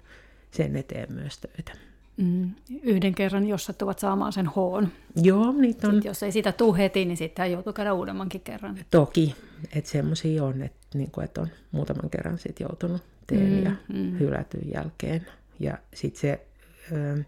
sen 0.50 0.76
eteen 0.76 1.12
myös 1.12 1.38
töitä. 1.38 1.89
Mm, 2.20 2.50
yhden 2.82 3.14
kerran, 3.14 3.46
jos 3.46 3.64
sattuvat 3.64 3.98
saamaan 3.98 4.32
sen 4.32 4.46
hoon. 4.46 4.88
Joo, 5.16 5.52
niitä 5.52 5.86
on. 5.86 5.94
Sitten 5.94 6.10
jos 6.10 6.22
ei 6.22 6.32
sitä 6.32 6.52
tule 6.52 6.78
heti, 6.78 7.04
niin 7.04 7.16
sitten 7.16 7.52
joutuu 7.52 7.72
käydä 7.72 7.92
uudemmankin 7.92 8.40
kerran. 8.40 8.78
Toki, 8.90 9.34
että 9.76 9.90
semmoisia 9.90 10.44
on, 10.44 10.62
että, 10.62 10.98
niin 10.98 11.10
että 11.24 11.40
on 11.40 11.48
muutaman 11.72 12.10
kerran 12.10 12.38
sit 12.38 12.60
joutunut 12.60 13.02
teen 13.26 13.52
mm, 13.52 13.62
ja 13.64 13.70
mm. 13.88 14.18
hylätyn 14.18 14.72
jälkeen. 14.74 15.26
Ja 15.60 15.78
sitten 15.94 16.20
se 16.20 16.46
ö, 16.92 17.24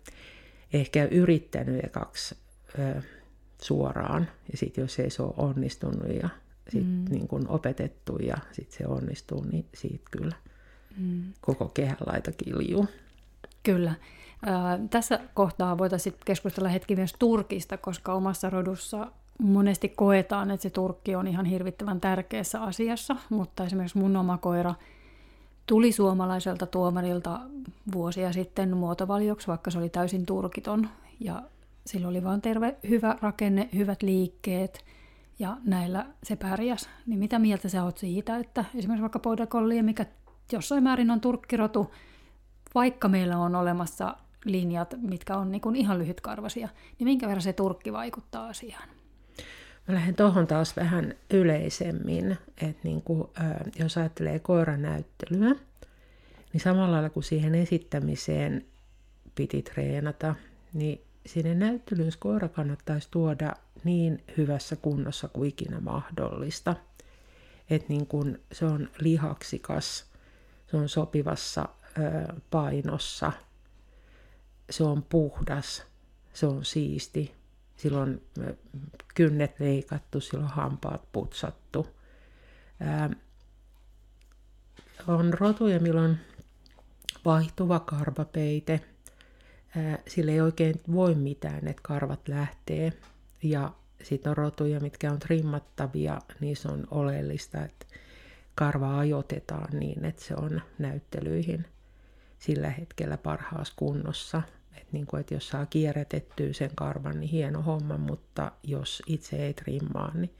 ehkä 0.73 1.05
yrittänyt 1.05 1.85
ekaksi 1.85 2.37
ö, 2.79 3.03
suoraan, 3.63 4.29
ja 4.53 4.59
sitten 4.59 4.83
jos 4.83 4.99
ei 4.99 5.11
se 5.11 5.23
ole 5.23 5.35
onnistunut 5.37 6.17
ja 6.23 6.29
sit 6.69 6.87
mm. 6.87 7.05
niin 7.11 7.29
kun 7.29 7.49
opetettu 7.49 8.17
ja 8.17 8.37
sitten 8.53 8.79
se 8.79 8.87
onnistuu, 8.87 9.45
niin 9.45 9.67
siitä 9.75 10.05
kyllä 10.11 10.37
mm. 10.99 11.23
koko 11.41 11.69
kehänlaita 11.69 12.33
kiljuu. 12.33 12.87
Kyllä. 13.63 13.95
Tässä 14.91 15.21
kohtaa 15.35 15.79
voitaisiin 15.79 16.15
keskustella 16.25 16.69
hetki 16.69 16.97
myös 16.97 17.15
Turkista, 17.19 17.77
koska 17.77 18.15
omassa 18.15 18.51
rodussa 18.51 19.07
monesti 19.39 19.89
koetaan, 19.89 20.51
että 20.51 20.63
se 20.63 20.71
Turkki 20.71 21.15
on 21.15 21.29
ihan 21.29 21.47
hirvittävän 21.47 22.01
tärkeässä 22.01 22.63
asiassa, 22.63 23.17
mutta 23.31 23.65
esimerkiksi 23.65 23.99
mun 23.99 24.17
oma 24.17 24.39
koira 24.39 24.75
tuli 25.67 25.93
suomalaiselta 25.93 26.67
tuomarilta 26.67 27.41
vuosia 27.93 28.33
sitten 28.33 28.77
muotovalioksi, 28.77 29.49
vaikka 29.49 29.71
se 29.71 29.79
oli 29.79 29.89
täysin 29.89 30.27
turkiton. 30.27 30.89
Ja 31.21 31.43
sillä 31.87 32.09
oli 32.09 32.25
vain 32.25 32.41
terve, 32.41 32.77
hyvä 32.89 33.17
rakenne, 33.21 33.69
hyvät 33.75 34.03
liikkeet 34.03 34.85
ja 35.39 35.57
näillä 35.65 36.07
se 36.23 36.37
pärjäs. 36.37 36.89
Niin 37.07 37.19
mitä 37.19 37.39
mieltä 37.39 37.69
sä 37.69 37.85
oot 37.85 37.99
siitä, 37.99 38.37
että 38.37 38.65
esimerkiksi 38.75 39.03
vaikka 39.03 39.19
Border 39.19 39.47
mikä 39.83 40.07
jossain 40.53 40.83
määrin 40.83 41.11
on 41.11 41.21
turkkirotu, 41.21 41.91
vaikka 42.75 43.09
meillä 43.09 43.39
on 43.39 43.55
olemassa 43.55 44.17
linjat, 44.45 44.95
mitkä 45.01 45.37
on 45.37 45.53
niin 45.53 45.77
ihan 45.77 45.99
lyhytkarvasia, 45.99 46.69
niin 46.99 47.05
minkä 47.05 47.27
verran 47.27 47.43
se 47.43 47.53
turkki 47.53 47.93
vaikuttaa 47.93 48.47
asiaan? 48.47 48.89
Mä 49.89 49.95
lähden 49.95 50.15
tuohon 50.15 50.47
taas 50.47 50.77
vähän 50.77 51.15
yleisemmin, 51.31 52.39
että 52.61 52.81
niin 52.85 53.03
kuin, 53.03 53.29
jos 53.79 53.99
ajattelee 53.99 54.39
koiran 54.39 54.83
näyttelyä, 54.83 55.55
niin 56.53 56.61
samalla 56.61 56.93
lailla 56.93 57.11
kuin 57.11 57.25
siihen 57.25 57.55
esittämiseen 57.55 58.67
piti 59.35 59.63
treenata, 59.63 60.35
niin 60.73 61.01
sinne 61.27 61.55
näyttelyyn 61.55 62.13
koira 62.19 62.49
kannattaisi 62.49 63.09
tuoda 63.11 63.53
niin 63.85 64.25
hyvässä 64.37 64.77
kunnossa 64.77 65.29
kuin 65.29 65.49
ikinä 65.49 65.81
mahdollista. 65.81 66.77
Että 67.71 67.89
niin 67.89 68.07
kun 68.07 68.39
se 68.53 68.65
on 68.65 68.89
lihaksikas, 69.01 70.05
se 70.71 70.77
on 70.77 70.89
sopivassa 70.89 71.69
painossa, 72.51 73.33
se 74.71 74.85
on 74.85 75.03
puhdas, 75.03 75.87
se 76.33 76.47
on 76.47 76.65
siisti, 76.65 77.35
silloin 77.77 78.27
kynnet 79.15 79.61
leikattu, 79.61 80.21
silloin 80.21 80.51
hampaat 80.51 81.13
putsattu. 81.13 81.87
On 85.07 85.35
rotuja, 85.35 85.81
milloin 85.81 86.19
vaihtuva 87.25 87.81
karvapeite. 87.81 88.81
Sille 90.09 90.33
ei 90.33 90.41
oikein 90.41 90.75
voi 90.93 91.15
mitään, 91.15 91.69
että 91.69 91.83
karvat 91.83 92.29
lähtee. 92.29 92.93
Ja 93.43 93.73
sitten 94.03 94.31
on 94.31 94.37
rotuja, 94.37 94.81
mitkä 94.81 95.13
on 95.13 95.19
trimmattavia, 95.19 96.19
niin 96.41 96.57
se 96.57 96.69
on 96.69 96.87
oleellista, 96.91 97.65
että 97.65 97.87
karva 98.55 98.99
ajoitetaan 98.99 99.79
niin, 99.79 100.05
että 100.05 100.25
se 100.25 100.35
on 100.35 100.63
näyttelyihin 100.79 101.67
sillä 102.43 102.71
hetkellä 102.71 103.17
parhaassa 103.17 103.75
kunnossa. 103.77 104.43
Et 104.77 104.93
niin 104.93 105.07
kuin, 105.07 105.21
että 105.21 105.35
jos 105.35 105.49
saa 105.49 105.67
kierrätettyä 105.67 106.53
sen 106.53 106.71
karvan, 106.75 107.21
niin 107.21 107.31
hieno 107.31 107.63
homma, 107.63 107.99
mutta 107.99 108.53
jos 108.63 109.03
itse 109.07 109.37
ei 109.37 109.55
trimmaa, 109.55 110.11
niin 110.15 110.35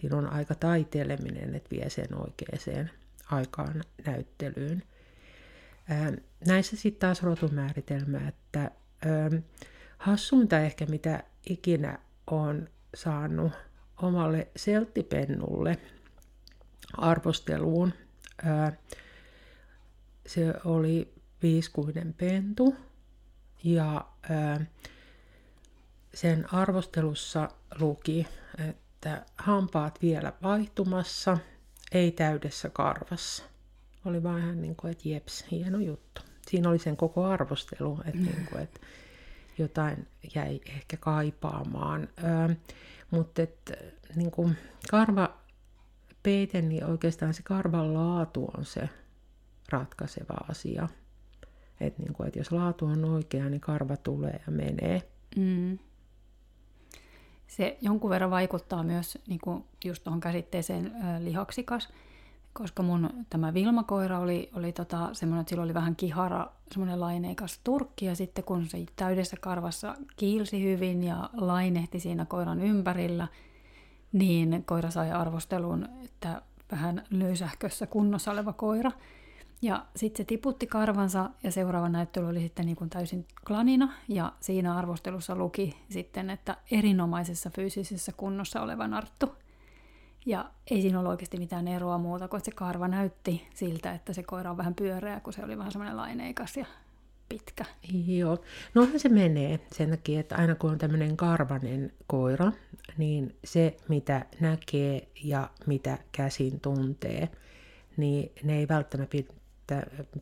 siinä 0.00 0.16
on 0.16 0.32
aika 0.32 0.54
taiteleminen, 0.54 1.54
että 1.54 1.70
vie 1.70 1.90
sen 1.90 2.14
oikeaan 2.14 2.90
aikaan 3.30 3.82
näyttelyyn. 4.06 4.82
Näissä 6.46 6.76
sitten 6.76 7.00
taas 7.00 7.22
rotumääritelmä, 7.22 8.28
että 8.28 8.70
hassuinta 9.98 10.60
ehkä 10.60 10.86
mitä 10.86 11.22
ikinä 11.50 11.98
on 12.26 12.68
saanut 12.94 13.52
omalle 14.02 14.48
selttipennulle 14.56 15.78
arvosteluun. 16.96 17.92
Se 20.26 20.54
oli 20.64 21.13
viiskuinen 21.44 22.14
pentu, 22.14 22.76
ja 23.64 24.04
sen 26.14 26.54
arvostelussa 26.54 27.48
luki, 27.80 28.26
että 28.68 29.26
hampaat 29.38 30.02
vielä 30.02 30.32
vaihtumassa, 30.42 31.38
ei 31.92 32.12
täydessä 32.12 32.70
karvassa. 32.70 33.44
Oli 34.04 34.18
ihan 34.18 34.62
niin 34.62 34.76
kuin, 34.76 34.90
että 34.90 35.08
jeps, 35.08 35.44
hieno 35.50 35.78
juttu. 35.78 36.22
Siinä 36.46 36.68
oli 36.68 36.78
sen 36.78 36.96
koko 36.96 37.24
arvostelu, 37.24 38.00
että, 38.04 38.18
mm. 38.18 38.24
niin 38.24 38.46
kuin, 38.50 38.62
että 38.62 38.80
jotain 39.58 40.08
jäi 40.34 40.60
ehkä 40.66 40.96
kaipaamaan. 40.96 42.08
Ö, 42.50 42.54
mutta 43.10 43.42
että 43.42 43.74
niin 44.16 44.30
kuin 44.30 44.56
karva 44.90 45.38
peite, 46.22 46.62
niin 46.62 46.84
oikeastaan 46.84 47.34
se 47.34 47.42
karvan 47.42 47.94
laatu 47.94 48.50
on 48.58 48.64
se 48.64 48.88
ratkaiseva 49.70 50.34
asia. 50.48 50.88
Että 51.80 52.02
niin 52.02 52.12
kuin, 52.12 52.26
että 52.26 52.38
jos 52.40 52.52
laatu 52.52 52.86
on 52.86 53.04
oikea, 53.04 53.48
niin 53.48 53.60
karva 53.60 53.96
tulee 53.96 54.40
ja 54.46 54.52
menee. 54.52 55.02
Mm. 55.36 55.78
Se 57.46 57.78
jonkun 57.80 58.10
verran 58.10 58.30
vaikuttaa 58.30 58.82
myös 58.82 59.18
niin 59.26 59.40
kuin 59.44 59.64
just 59.84 60.04
tuohon 60.04 60.20
käsitteeseen 60.20 60.86
äh, 60.86 61.20
lihaksikas. 61.22 61.88
koska 62.52 62.82
mun 62.82 63.10
tämä 63.30 63.54
Vilmakoira 63.54 64.18
oli, 64.18 64.50
oli 64.54 64.72
tota, 64.72 65.08
semmoinen, 65.12 65.40
että 65.40 65.50
sillä 65.50 65.64
oli 65.64 65.74
vähän 65.74 65.96
kihara, 65.96 66.52
semmoinen 66.72 67.00
laineikas 67.00 67.60
turkki, 67.64 68.06
ja 68.06 68.14
sitten 68.16 68.44
kun 68.44 68.66
se 68.66 68.86
täydessä 68.96 69.36
karvassa 69.40 69.94
kiilsi 70.16 70.64
hyvin 70.64 71.04
ja 71.04 71.30
lainehti 71.32 72.00
siinä 72.00 72.24
koiran 72.24 72.60
ympärillä, 72.60 73.28
niin 74.12 74.64
koira 74.66 74.90
sai 74.90 75.12
arvostelun, 75.12 75.88
että 76.04 76.42
vähän 76.72 77.02
löysähkössä 77.10 77.86
kunnossa 77.86 78.30
oleva 78.32 78.52
koira. 78.52 78.92
Ja 79.62 79.86
sitten 79.96 80.24
se 80.24 80.28
tiputti 80.28 80.66
karvansa 80.66 81.30
ja 81.42 81.52
seuraava 81.52 81.88
näyttely 81.88 82.28
oli 82.28 82.40
sitten 82.40 82.66
niin 82.66 82.76
kuin 82.76 82.90
täysin 82.90 83.26
klanina 83.46 83.92
ja 84.08 84.32
siinä 84.40 84.76
arvostelussa 84.76 85.36
luki 85.36 85.76
sitten, 85.90 86.30
että 86.30 86.56
erinomaisessa 86.70 87.50
fyysisessä 87.50 88.12
kunnossa 88.16 88.62
oleva 88.62 88.88
narttu. 88.88 89.34
Ja 90.26 90.50
ei 90.70 90.82
siinä 90.82 90.98
ollut 90.98 91.10
oikeasti 91.10 91.38
mitään 91.38 91.68
eroa 91.68 91.98
muuta 91.98 92.28
kuin, 92.28 92.38
että 92.38 92.50
se 92.50 92.56
karva 92.56 92.88
näytti 92.88 93.48
siltä, 93.54 93.92
että 93.92 94.12
se 94.12 94.22
koira 94.22 94.50
on 94.50 94.56
vähän 94.56 94.74
pyöreä, 94.74 95.20
kun 95.20 95.32
se 95.32 95.44
oli 95.44 95.58
vähän 95.58 95.72
semmoinen 95.72 95.96
laineikas 95.96 96.56
ja 96.56 96.66
pitkä. 97.28 97.64
Joo, 98.06 98.38
nohan 98.74 99.00
se 99.00 99.08
menee 99.08 99.60
sen 99.72 99.90
takia, 99.90 100.20
että 100.20 100.36
aina 100.36 100.54
kun 100.54 100.70
on 100.70 100.78
tämmöinen 100.78 101.16
karvanen 101.16 101.92
koira, 102.06 102.52
niin 102.98 103.36
se 103.44 103.76
mitä 103.88 104.26
näkee 104.40 105.08
ja 105.24 105.50
mitä 105.66 105.98
käsin 106.12 106.60
tuntee, 106.60 107.28
niin 107.96 108.32
ne 108.42 108.58
ei 108.58 108.68
välttämättä 108.68 109.16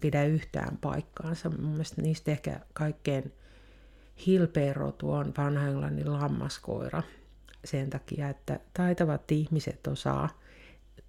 pidä 0.00 0.24
yhtään 0.24 0.78
paikkaansa. 0.80 1.50
Mun 1.50 1.70
mielestä 1.70 2.02
niistä 2.02 2.30
ehkä 2.30 2.60
kaikkein 2.72 3.32
hilpein 4.26 4.76
rotu 4.76 5.12
on 5.12 5.32
vanha 5.38 5.66
englannin 5.68 6.12
lammaskoira 6.12 7.02
sen 7.64 7.90
takia, 7.90 8.28
että 8.28 8.60
taitavat 8.74 9.32
ihmiset 9.32 9.86
osaa 9.86 10.28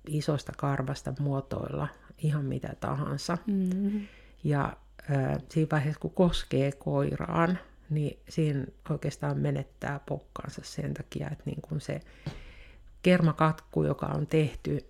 isosta 0.07 0.51
karvasta 0.57 1.13
muotoilla 1.19 1.87
ihan 2.17 2.45
mitä 2.45 2.73
tahansa. 2.79 3.37
Mm-hmm. 3.47 4.07
Ja 4.43 4.77
äh, 5.11 5.37
siinä 5.49 5.67
vaiheessa, 5.71 5.99
kun 5.99 6.13
koskee 6.13 6.71
koiraan, 6.71 7.59
niin 7.89 8.19
siinä 8.29 8.65
oikeastaan 8.89 9.39
menettää 9.39 9.99
pokkaansa 10.05 10.61
sen 10.63 10.93
takia, 10.93 11.29
että 11.29 11.43
niin 11.45 11.61
kun 11.61 11.81
se 11.81 11.99
kermakatku, 13.01 13.83
joka 13.83 14.05
on 14.05 14.27
tehty 14.27 14.85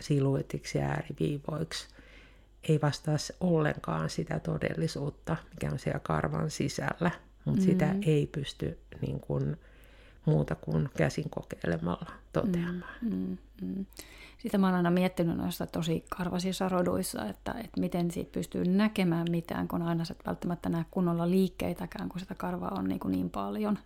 siluetiksi 0.00 0.78
ja 0.78 0.86
ääriviivoiksi, 0.86 1.88
ei 2.68 2.80
vastaa 2.82 3.16
ollenkaan 3.40 4.10
sitä 4.10 4.40
todellisuutta, 4.40 5.36
mikä 5.50 5.72
on 5.72 5.78
siellä 5.78 6.00
karvan 6.00 6.50
sisällä, 6.50 7.10
mutta 7.44 7.60
mm. 7.60 7.66
sitä 7.66 7.94
ei 8.06 8.26
pysty 8.26 8.78
niin 9.00 9.20
kuin, 9.20 9.56
muuta 10.26 10.54
kuin 10.54 10.88
käsin 10.96 11.30
kokeilemalla 11.30 12.12
toteamaan. 12.32 12.92
Mm, 13.02 13.10
mm, 13.10 13.36
mm. 13.62 13.86
Sitä 14.38 14.58
mä 14.58 14.66
olen 14.66 14.76
aina 14.76 14.90
miettinyt 14.90 15.36
noissa 15.36 15.66
tosi 15.66 16.04
karvasissa 16.08 16.68
roduissa, 16.68 17.26
että, 17.26 17.52
että 17.52 17.80
miten 17.80 18.10
siitä 18.10 18.32
pystyy 18.32 18.64
näkemään 18.64 19.26
mitään, 19.30 19.68
kun 19.68 19.82
aina 19.82 20.04
sä 20.04 20.14
välttämättä 20.26 20.68
näe 20.68 20.84
kunnolla 20.90 21.30
liikkeitäkään, 21.30 22.08
kun 22.08 22.20
sitä 22.20 22.34
karvaa 22.34 22.74
on 22.78 22.88
niin, 22.88 23.00
kuin 23.00 23.12
niin 23.12 23.30
paljon. 23.30 23.78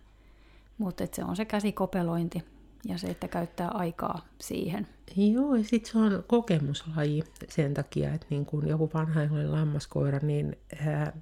Mutta 0.77 1.03
se 1.11 1.23
on 1.23 1.35
se 1.35 1.45
käsikopelointi 1.45 2.43
ja 2.85 2.97
se, 2.97 3.07
että 3.07 3.27
käyttää 3.27 3.67
aikaa 3.67 4.25
siihen. 4.41 4.87
Joo, 5.15 5.55
ja 5.55 5.63
sitten 5.63 5.91
se 5.91 5.97
on 5.97 6.23
kokemuslaji 6.27 7.23
sen 7.49 7.73
takia, 7.73 8.13
että 8.13 8.27
niin 8.29 8.45
kun 8.45 8.67
joku 8.67 8.91
vanha 8.93 9.21
lammaskoira, 9.45 10.19
niin 10.21 10.55
ää, 10.85 11.17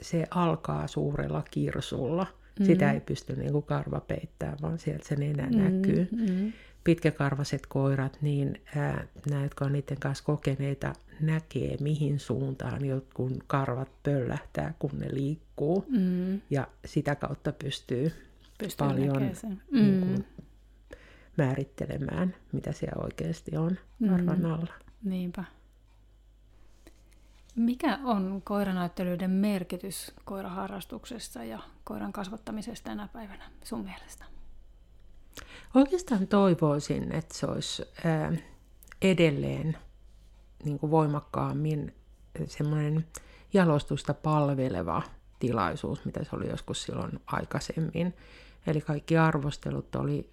se 0.00 0.26
alkaa 0.30 0.86
suurella 0.86 1.42
kirsulla– 1.50 2.26
Mm. 2.60 2.66
Sitä 2.66 2.92
ei 2.92 3.00
pysty 3.00 3.36
niin 3.36 3.52
kuin 3.52 3.64
karva 3.64 4.00
peittämään, 4.00 4.58
vaan 4.62 4.78
sieltä 4.78 5.08
se 5.08 5.16
nenä 5.16 5.46
mm. 5.46 5.58
näkyy. 5.58 6.08
Mm. 6.12 6.52
Pitkäkarvaset 6.84 7.66
koirat, 7.66 8.18
niin 8.20 8.60
ää, 8.76 9.06
nämä, 9.30 9.42
jotka 9.42 9.64
on 9.64 9.72
niiden 9.72 10.00
kanssa 10.00 10.24
kokeneita, 10.24 10.92
näkee 11.20 11.76
mihin 11.80 12.20
suuntaan 12.20 12.84
jotkut 12.84 13.32
karvat 13.46 13.88
pöllähtää, 14.02 14.74
kun 14.78 14.90
ne 14.98 15.14
liikkuu. 15.14 15.84
Mm. 15.88 16.40
Ja 16.50 16.68
sitä 16.84 17.14
kautta 17.14 17.52
pystyy, 17.52 18.12
pystyy 18.58 18.88
paljon 18.88 19.22
niin 19.22 19.36
kuin, 19.40 19.60
mm. 19.70 20.24
Määrittelemään, 21.36 22.34
mitä 22.52 22.72
siellä 22.72 23.04
oikeasti 23.04 23.56
on 23.56 23.78
karvan 24.08 24.38
mm. 24.38 24.52
alla. 24.52 24.72
Niinpä. 25.04 25.44
Mikä 27.56 27.98
on 28.04 28.42
koiranäyttelyiden 28.44 29.30
merkitys 29.30 30.12
koiraharrastuksessa 30.24 31.44
ja 31.44 31.58
koiran 31.84 32.12
kasvattamisessa 32.12 32.84
tänä 32.84 33.08
päivänä 33.12 33.50
sun 33.64 33.84
mielestä? 33.84 34.24
Oikeastaan 35.74 36.26
toivoisin, 36.26 37.12
että 37.12 37.34
se 37.34 37.46
olisi 37.46 37.82
edelleen 39.02 39.76
niin 40.64 40.78
kuin 40.78 40.90
voimakkaammin 40.90 41.94
semmoinen 42.46 43.06
jalostusta 43.52 44.14
palveleva 44.14 45.02
tilaisuus, 45.38 46.04
mitä 46.04 46.24
se 46.24 46.36
oli 46.36 46.48
joskus 46.48 46.82
silloin 46.82 47.20
aikaisemmin. 47.26 48.14
Eli 48.66 48.80
kaikki 48.80 49.16
arvostelut 49.16 49.94
oli 49.94 50.30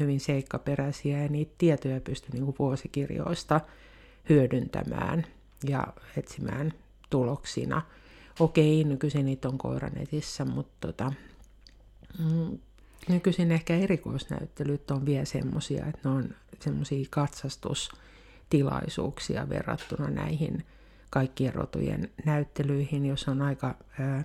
hyvin 0.00 0.20
seikkaperäisiä 0.20 1.22
ja 1.22 1.28
niitä 1.28 1.54
tietoja 1.58 2.00
pystyi 2.00 2.30
niin 2.32 2.54
vuosikirjoista 2.58 3.60
hyödyntämään– 4.28 5.26
ja 5.68 5.86
etsimään 6.16 6.72
tuloksina. 7.10 7.82
Okei, 8.40 8.84
nykyisin 8.84 9.26
niitä 9.26 9.48
on 9.48 9.58
koiranetissä, 9.58 10.44
mutta 10.44 10.88
tota, 10.88 11.12
mm, 12.18 12.58
nykyisin 13.08 13.52
ehkä 13.52 13.76
erikoisnäyttelyt 13.76 14.90
on 14.90 15.06
vielä 15.06 15.24
semmoisia, 15.24 15.86
että 15.86 16.08
ne 16.08 16.14
on 16.14 16.34
semmoisia 16.60 17.06
katsastustilaisuuksia 17.10 19.48
verrattuna 19.48 20.10
näihin 20.10 20.66
kaikkien 21.10 21.54
rotujen 21.54 22.10
näyttelyihin, 22.24 23.06
jos 23.06 23.28
on 23.28 23.42
aika 23.42 23.74
ää, 23.98 24.22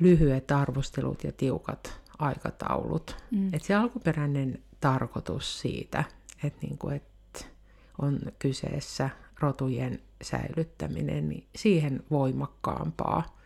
lyhyet 0.00 0.50
arvostelut 0.50 1.24
ja 1.24 1.32
tiukat 1.32 2.00
aikataulut. 2.18 3.16
Mm. 3.30 3.54
Et 3.54 3.62
se 3.62 3.74
alkuperäinen 3.74 4.58
tarkoitus 4.80 5.60
siitä, 5.60 6.04
että 6.44 6.58
niinku, 6.66 6.88
et 6.88 7.50
on 7.98 8.18
kyseessä 8.38 9.10
rotujen 9.40 10.00
säilyttäminen, 10.22 11.28
niin 11.28 11.46
siihen 11.56 12.02
voimakkaampaa 12.10 13.38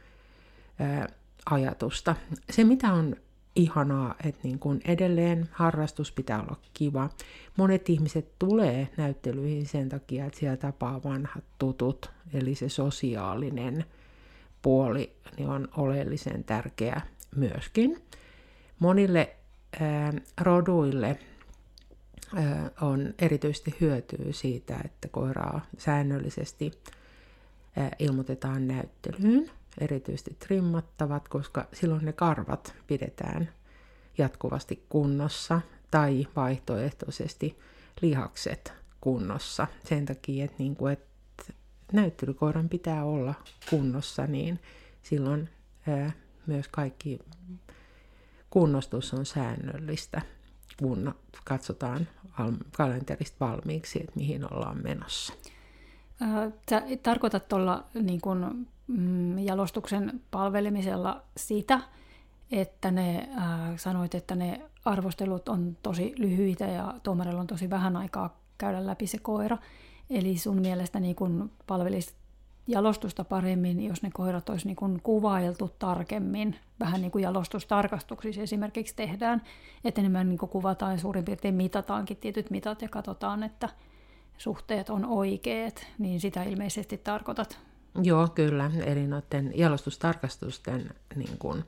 ää, 0.79 1.09
ajatusta. 1.51 2.17
Se, 2.51 2.65
mitä 2.65 2.93
on 2.93 3.17
ihanaa, 3.57 4.15
että 4.25 4.41
niin 4.43 4.59
kun 4.59 4.81
edelleen 4.85 5.49
harrastus 5.53 6.13
pitää 6.13 6.43
olla 6.43 6.57
kiva. 6.75 7.11
Monet 7.57 7.89
ihmiset 7.91 8.39
tulee 8.39 8.89
näyttelyihin 8.97 9.67
sen 9.67 9.89
takia, 9.89 10.27
että 10.27 10.39
siellä 10.39 10.57
tapaa 10.57 11.03
vanhat 11.05 11.45
tutut, 11.59 12.11
eli 12.35 12.55
se 12.55 12.69
sosiaalinen 12.69 13.85
puoli 14.63 15.13
niin 15.37 15.49
on 15.49 15.69
oleellisen 15.77 16.45
tärkeä 16.45 17.01
myöskin. 17.37 18.03
Monille 18.83 19.37
ää, 19.81 20.13
roduille 20.41 21.19
on 22.81 23.15
erityisesti 23.19 23.75
hyötyä 23.81 24.27
siitä, 24.31 24.77
että 24.85 25.09
koiraa 25.09 25.67
säännöllisesti 25.79 26.73
ilmoitetaan 27.99 28.69
näyttelyyn, 28.69 29.51
erityisesti 29.79 30.37
trimmattavat, 30.39 31.29
koska 31.29 31.67
silloin 31.73 32.05
ne 32.05 32.13
karvat 32.13 32.75
pidetään 32.87 33.49
jatkuvasti 34.19 34.87
kunnossa 34.89 35.61
tai 35.91 36.27
vaihtoehtoisesti 36.37 37.59
lihakset 38.01 38.73
kunnossa. 39.01 39.67
Sen 39.85 40.07
takia, 40.07 40.45
että, 40.45 40.57
niin 40.59 40.77
kuin, 40.77 40.93
että 40.93 41.53
näyttelykoiran 41.93 42.69
pitää 42.69 43.05
olla 43.05 43.35
kunnossa, 43.71 44.27
niin 44.27 44.61
silloin 45.03 45.49
myös 46.47 46.69
kaikki 46.69 47.19
kunnostus 48.53 49.15
on 49.15 49.27
säännöllistä 49.27 50.23
kun 50.79 51.15
katsotaan 51.45 52.09
kalenterista 52.77 53.47
valmiiksi, 53.47 54.01
että 54.01 54.13
mihin 54.15 54.55
ollaan 54.55 54.83
menossa. 54.83 55.33
Tarkoitat 57.03 57.49
tuolla 57.49 57.85
niin 58.03 58.21
kun, 58.21 58.67
mm, 58.87 59.39
jalostuksen 59.39 60.21
palvelemisella 60.31 61.23
sitä, 61.37 61.81
että 62.51 62.91
ne 62.91 63.29
äh, 63.39 63.77
sanoit, 63.77 64.15
että 64.15 64.35
ne 64.35 64.61
arvostelut 64.85 65.49
on 65.49 65.77
tosi 65.83 66.15
lyhyitä 66.19 66.65
ja 66.65 66.95
tuomarilla 67.03 67.41
on 67.41 67.47
tosi 67.47 67.71
vähän 67.71 67.97
aikaa 67.97 68.41
käydä 68.59 68.87
läpi 68.87 69.07
se 69.07 69.19
koira. 69.19 69.59
Eli 70.11 70.39
sun 70.39 70.61
mielestä 70.61 71.01
niin 71.01 71.17
kun 71.17 71.51
palvelisi 71.67 72.15
jalostusta 72.73 73.25
paremmin, 73.25 73.85
jos 73.85 74.03
ne 74.03 74.11
koirat 74.15 74.49
olisi 74.49 74.67
niin 74.67 74.77
kuin 74.77 75.01
kuvailtu 75.03 75.71
tarkemmin, 75.79 76.57
vähän 76.81 77.01
niin 77.01 77.11
kuin 77.11 77.23
jalostustarkastuksissa 77.23 78.43
esimerkiksi 78.43 78.97
tehdään, 78.97 79.43
että 79.85 80.01
enemmän 80.01 80.29
niin 80.29 80.39
kuin 80.39 80.51
kuvataan 80.51 80.93
ja 80.93 80.99
suurin 80.99 81.25
piirtein 81.25 81.55
mitataankin 81.55 82.17
tietyt 82.17 82.51
mitat 82.51 82.83
ja 82.83 82.89
katsotaan, 82.89 83.43
että 83.43 83.69
suhteet 84.39 84.91
on 84.91 85.05
oikeat, 85.05 85.87
niin 85.99 86.21
sitä 86.21 86.43
ilmeisesti 86.43 86.99
tarkoitat. 86.99 87.59
Joo, 88.03 88.29
kyllä. 88.29 88.71
Eli 88.87 89.07
noiden 89.07 89.53
jalostustarkastusten 89.55 90.91
niin 91.17 91.39
kuin, 91.39 91.65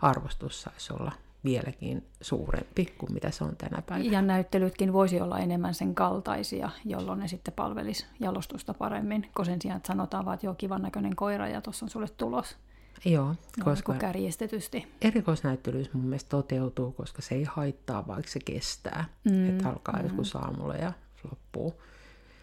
arvostus 0.00 0.62
saisi 0.62 0.92
olla 0.92 1.12
vieläkin 1.44 2.06
suurempi 2.20 2.94
kuin 2.98 3.12
mitä 3.12 3.30
se 3.30 3.44
on 3.44 3.56
tänä 3.56 3.82
päivänä. 3.82 4.10
Ja 4.12 4.22
näyttelytkin 4.22 4.92
voisi 4.92 5.20
olla 5.20 5.38
enemmän 5.38 5.74
sen 5.74 5.94
kaltaisia, 5.94 6.70
jolloin 6.84 7.18
ne 7.18 7.28
sitten 7.28 7.54
palvelisi 7.54 8.06
jalostusta 8.20 8.74
paremmin, 8.74 9.30
kun 9.36 9.46
sen 9.46 9.62
sijaan, 9.62 9.76
että 9.76 9.86
sanotaan 9.86 10.24
vaan, 10.24 10.34
että 10.34 10.46
joo, 10.46 10.54
kivan 10.54 10.82
näköinen 10.82 11.16
koira 11.16 11.48
ja 11.48 11.60
tuossa 11.60 11.86
on 11.86 11.90
sulle 11.90 12.08
tulos. 12.16 12.56
Joo, 13.04 13.34
koska 13.64 13.92
no, 13.92 13.98
kärjestetysti. 13.98 14.86
erikoisnäyttelyys 15.00 15.92
mun 15.92 16.04
mielestä 16.04 16.28
toteutuu, 16.28 16.92
koska 16.92 17.22
se 17.22 17.34
ei 17.34 17.44
haittaa, 17.44 18.06
vaikka 18.06 18.30
se 18.30 18.40
kestää. 18.44 19.04
Mm, 19.24 19.48
että 19.48 19.68
alkaa 19.68 19.96
mm. 19.96 20.02
joskus 20.02 20.36
aamulla 20.36 20.74
ja 20.74 20.92
loppuu 21.30 21.74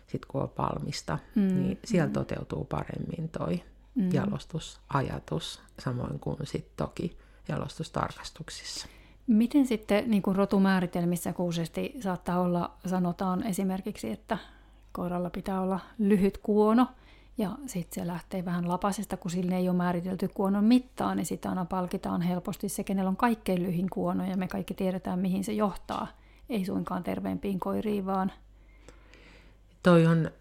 sitten 0.08 0.28
kun 0.28 0.42
on 0.42 0.52
valmista, 0.58 1.20
mm, 1.36 1.42
niin 1.42 1.80
siellä 1.84 2.08
mm. 2.08 2.14
toteutuu 2.14 2.66
paremmin 2.66 3.30
toi 3.30 3.64
mm. 3.96 4.14
jalostusajatus, 4.14 5.62
samoin 5.80 6.20
kuin 6.20 6.38
sitten 6.44 6.74
toki 6.78 7.18
jalostustarkastuksissa. 7.48 8.88
Miten 9.28 9.68
sitten 9.68 10.12
niin 10.12 10.22
kuin 10.22 10.36
rotumääritelmissä 10.36 11.34
kuusesti 11.34 11.94
saattaa 12.00 12.40
olla, 12.40 12.72
sanotaan 12.86 13.44
esimerkiksi, 13.44 14.12
että 14.12 14.38
koiralla 14.92 15.30
pitää 15.30 15.62
olla 15.62 15.80
lyhyt 16.00 16.38
kuono, 16.38 16.88
ja 17.38 17.52
sitten 17.66 18.04
se 18.04 18.08
lähtee 18.08 18.46
vähän 18.46 18.68
lapasesta, 18.68 19.18
kun 19.18 19.32
sille 19.32 19.58
ei 19.58 19.70
ole 19.70 19.78
määritelty 19.78 20.28
kuonon 20.28 20.64
mittaa, 20.64 21.16
niin 21.16 21.26
sitä 21.26 21.50
aina 21.50 21.66
palkitaan 21.66 22.22
helposti 22.22 22.70
se, 22.70 22.84
kenellä 22.84 23.10
on 23.10 23.18
kaikkein 23.18 23.64
lyhin 23.64 23.90
kuono, 23.90 24.26
ja 24.26 24.38
me 24.38 24.48
kaikki 24.48 24.74
tiedetään, 24.74 25.20
mihin 25.20 25.44
se 25.44 25.54
johtaa. 25.54 26.08
Ei 26.50 26.66
suinkaan 26.66 27.04
terveempiin 27.04 27.60
koiriin, 27.60 28.06
vaan... 28.06 28.32
Toi 29.84 30.06
on 30.06 30.32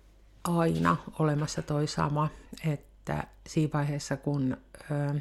aina 0.45 0.97
olemassa 1.19 1.63
toi 1.63 1.87
sama, 1.87 2.29
että 2.67 3.27
siinä 3.47 3.71
vaiheessa, 3.75 4.17
kun 4.17 4.57
ö, 4.91 5.21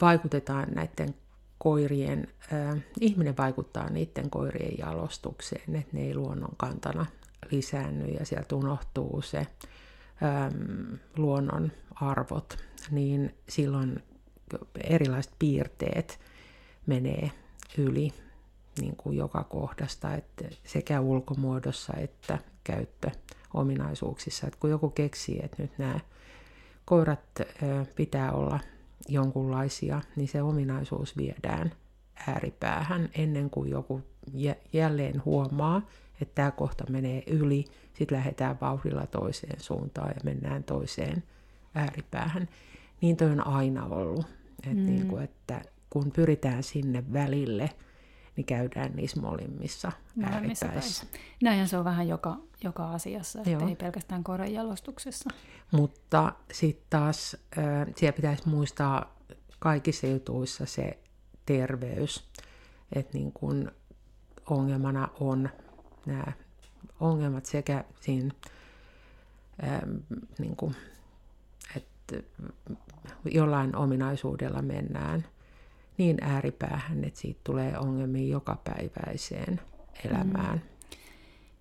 vaikutetaan 0.00 0.68
näiden 0.74 1.14
koirien, 1.58 2.28
äh, 2.52 2.78
ihminen 3.00 3.36
vaikuttaa 3.36 3.90
niiden 3.90 4.30
koirien 4.30 4.78
jalostukseen, 4.78 5.76
että 5.76 5.96
ne 5.96 6.02
ei 6.02 6.14
luonnon 6.14 6.56
kantana 6.56 7.06
lisäänny 7.50 8.06
ja 8.06 8.26
sieltä 8.26 8.56
unohtuu 8.56 9.22
se 9.22 9.38
ähm, 9.38 10.94
luonnon 11.16 11.72
arvot, 11.94 12.58
niin 12.90 13.34
silloin 13.48 14.02
erilaiset 14.84 15.32
piirteet 15.38 16.20
menee 16.86 17.30
yli 17.78 18.12
niin 18.80 18.96
kuin 18.96 19.16
joka 19.16 19.44
kohdasta, 19.44 20.14
että 20.14 20.44
sekä 20.64 21.00
ulkomuodossa 21.00 21.92
että 21.96 22.38
käyttöominaisuuksissa. 22.64 24.46
Että 24.46 24.58
kun 24.60 24.70
joku 24.70 24.90
keksii, 24.90 25.40
että 25.42 25.62
nyt 25.62 25.78
nämä 25.78 26.00
koirat 26.84 27.20
pitää 27.96 28.32
olla 28.32 28.60
jonkunlaisia, 29.08 30.02
niin 30.16 30.28
se 30.28 30.42
ominaisuus 30.42 31.16
viedään 31.16 31.72
ääripäähän 32.28 33.08
ennen 33.14 33.50
kuin 33.50 33.70
joku 33.70 34.02
jälleen 34.72 35.24
huomaa, 35.24 35.82
että 36.20 36.34
tämä 36.34 36.50
kohta 36.50 36.84
menee 36.90 37.22
yli, 37.26 37.64
sitten 37.94 38.18
lähdetään 38.18 38.58
vauhdilla 38.60 39.06
toiseen 39.06 39.60
suuntaan 39.60 40.08
ja 40.08 40.20
mennään 40.24 40.64
toiseen 40.64 41.22
ääripäähän. 41.74 42.48
Niin 43.00 43.16
toi 43.16 43.30
on 43.30 43.46
aina 43.46 43.84
ollut, 43.84 44.26
että, 44.56 44.74
mm. 44.74 44.86
niin 44.86 45.06
kuin, 45.06 45.22
että 45.22 45.60
kun 45.90 46.10
pyritään 46.12 46.62
sinne 46.62 47.04
välille, 47.12 47.70
niin 48.38 48.46
käydään 48.46 48.92
niissä 48.92 49.20
molimmissa 49.20 49.92
ääripäissä. 50.22 51.06
Näinhän 51.42 51.68
se 51.68 51.78
on 51.78 51.84
vähän 51.84 52.08
joka, 52.08 52.36
joka 52.64 52.90
asiassa, 52.90 53.38
että 53.38 53.66
ei 53.66 53.76
pelkästään 53.76 54.24
koiran 54.24 54.52
jalostuksessa. 54.52 55.30
Mutta 55.72 56.32
sitten 56.52 56.86
taas 56.90 57.36
äh, 57.58 57.64
siellä 57.96 58.16
pitäisi 58.16 58.48
muistaa 58.48 59.16
kaikissa 59.58 60.06
jutuissa 60.06 60.66
se 60.66 60.98
terveys, 61.46 62.28
että 62.92 63.18
niin 63.18 63.32
kun 63.32 63.72
ongelmana 64.50 65.08
on 65.20 65.48
nämä 66.06 66.32
ongelmat 67.00 67.46
sekä 67.46 67.84
siinä, 68.00 68.34
ähm, 69.64 69.96
niin 70.38 70.56
kun, 70.56 70.74
että 71.76 72.16
jollain 73.24 73.76
ominaisuudella 73.76 74.62
mennään 74.62 75.24
niin 75.98 76.16
ääripäähän, 76.20 77.04
että 77.04 77.20
siitä 77.20 77.40
tulee 77.44 77.78
ongelmia 77.78 78.32
jokapäiväiseen 78.32 79.60
elämään. 80.04 80.54
Mm. 80.54 80.78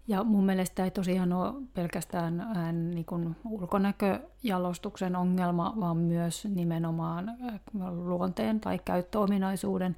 Ja 0.08 0.24
mun 0.24 0.46
mielestä 0.46 0.84
ei 0.84 0.92
tosiaan 0.92 1.34
ole 1.34 1.54
pelkästään 1.74 2.42
äh, 2.42 2.74
niin 2.74 3.06
kuin 3.06 3.36
ulkonäköjalostuksen 3.50 5.16
ongelma, 5.16 5.74
vaan 5.80 5.98
myös 5.98 6.46
nimenomaan 6.46 7.30
äh, 7.30 7.60
luonteen 7.92 8.60
tai 8.60 8.80
käyttöominaisuuden. 8.86 9.98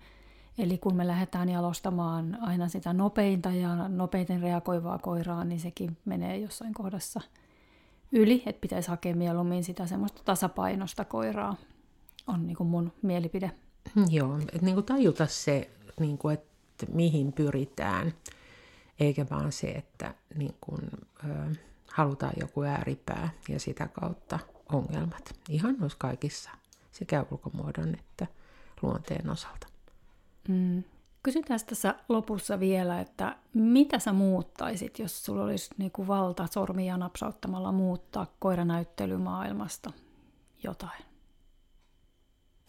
Eli 0.58 0.78
kun 0.78 0.96
me 0.96 1.08
lähdetään 1.08 1.50
jalostamaan 1.50 2.38
aina 2.42 2.68
sitä 2.68 2.94
nopeinta 2.94 3.52
ja 3.52 3.88
nopeiten 3.88 4.42
reagoivaa 4.42 4.98
koiraa, 4.98 5.44
niin 5.44 5.60
sekin 5.60 5.98
menee 6.06 6.38
jossain 6.38 6.74
kohdassa 6.74 7.22
yli, 8.12 8.44
että 8.46 8.62
pitäisi 8.62 8.90
hakea 8.90 9.16
mieluummin 9.16 9.64
sitä 9.64 9.88
semmoista 9.88 10.22
tasapainosta 10.26 11.06
koiraa, 11.06 11.56
on 12.28 12.48
niin 12.48 12.58
kuin 12.58 12.70
mun 12.70 12.92
mielipide. 13.02 13.52
Joo, 14.10 14.38
että 14.40 14.66
niin 14.66 14.76
kuin 14.76 14.86
tajuta 14.86 15.28
se, 15.28 15.70
niin 16.00 16.18
kuin, 16.18 16.34
että 16.34 16.86
mihin 16.94 17.34
pyritään 17.34 18.14
eikä 19.00 19.26
vaan 19.30 19.52
se, 19.52 19.68
että 19.68 20.14
niin 20.36 20.56
kun, 20.62 20.80
ö, 21.30 21.56
halutaan 21.92 22.34
joku 22.40 22.64
ääripää 22.64 23.30
ja 23.50 23.60
sitä 23.60 23.88
kautta 23.88 24.40
ongelmat. 24.72 25.36
Ihan 25.50 25.76
noissa 25.80 25.98
kaikissa, 25.98 26.52
sekä 26.92 27.26
ulkomuodon 27.32 27.96
että 27.96 28.28
luonteen 28.82 29.30
osalta. 29.30 29.68
Mm. 30.48 30.84
Kysytään 31.24 31.60
tässä 31.66 31.96
lopussa 32.10 32.60
vielä, 32.60 33.02
että 33.02 33.38
mitä 33.54 34.00
sä 34.00 34.14
muuttaisit, 34.14 35.00
jos 35.00 35.26
sulla 35.26 35.44
olisi 35.44 35.70
niinku 35.78 36.08
valta 36.08 36.48
sormia 36.52 36.98
napsauttamalla 36.98 37.72
muuttaa 37.72 38.34
koiranäyttelymaailmasta 38.40 39.92
jotain? 40.64 41.04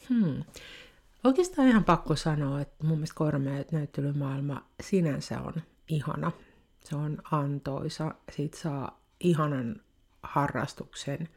Hmm. 0.08 0.44
Oikeastaan 1.24 1.68
ihan 1.68 1.84
pakko 1.84 2.16
sanoa, 2.16 2.60
että 2.60 2.86
mun 2.86 2.98
mielestä 2.98 3.14
koiranäyttelymaailma 3.14 4.64
sinänsä 4.82 5.40
on 5.40 5.54
ihana. 5.88 6.32
Se 6.84 6.96
on 6.96 7.18
antoisa. 7.30 8.14
Siitä 8.36 8.58
saa 8.58 9.00
ihanan 9.20 9.80
harrastuksen 10.22 11.28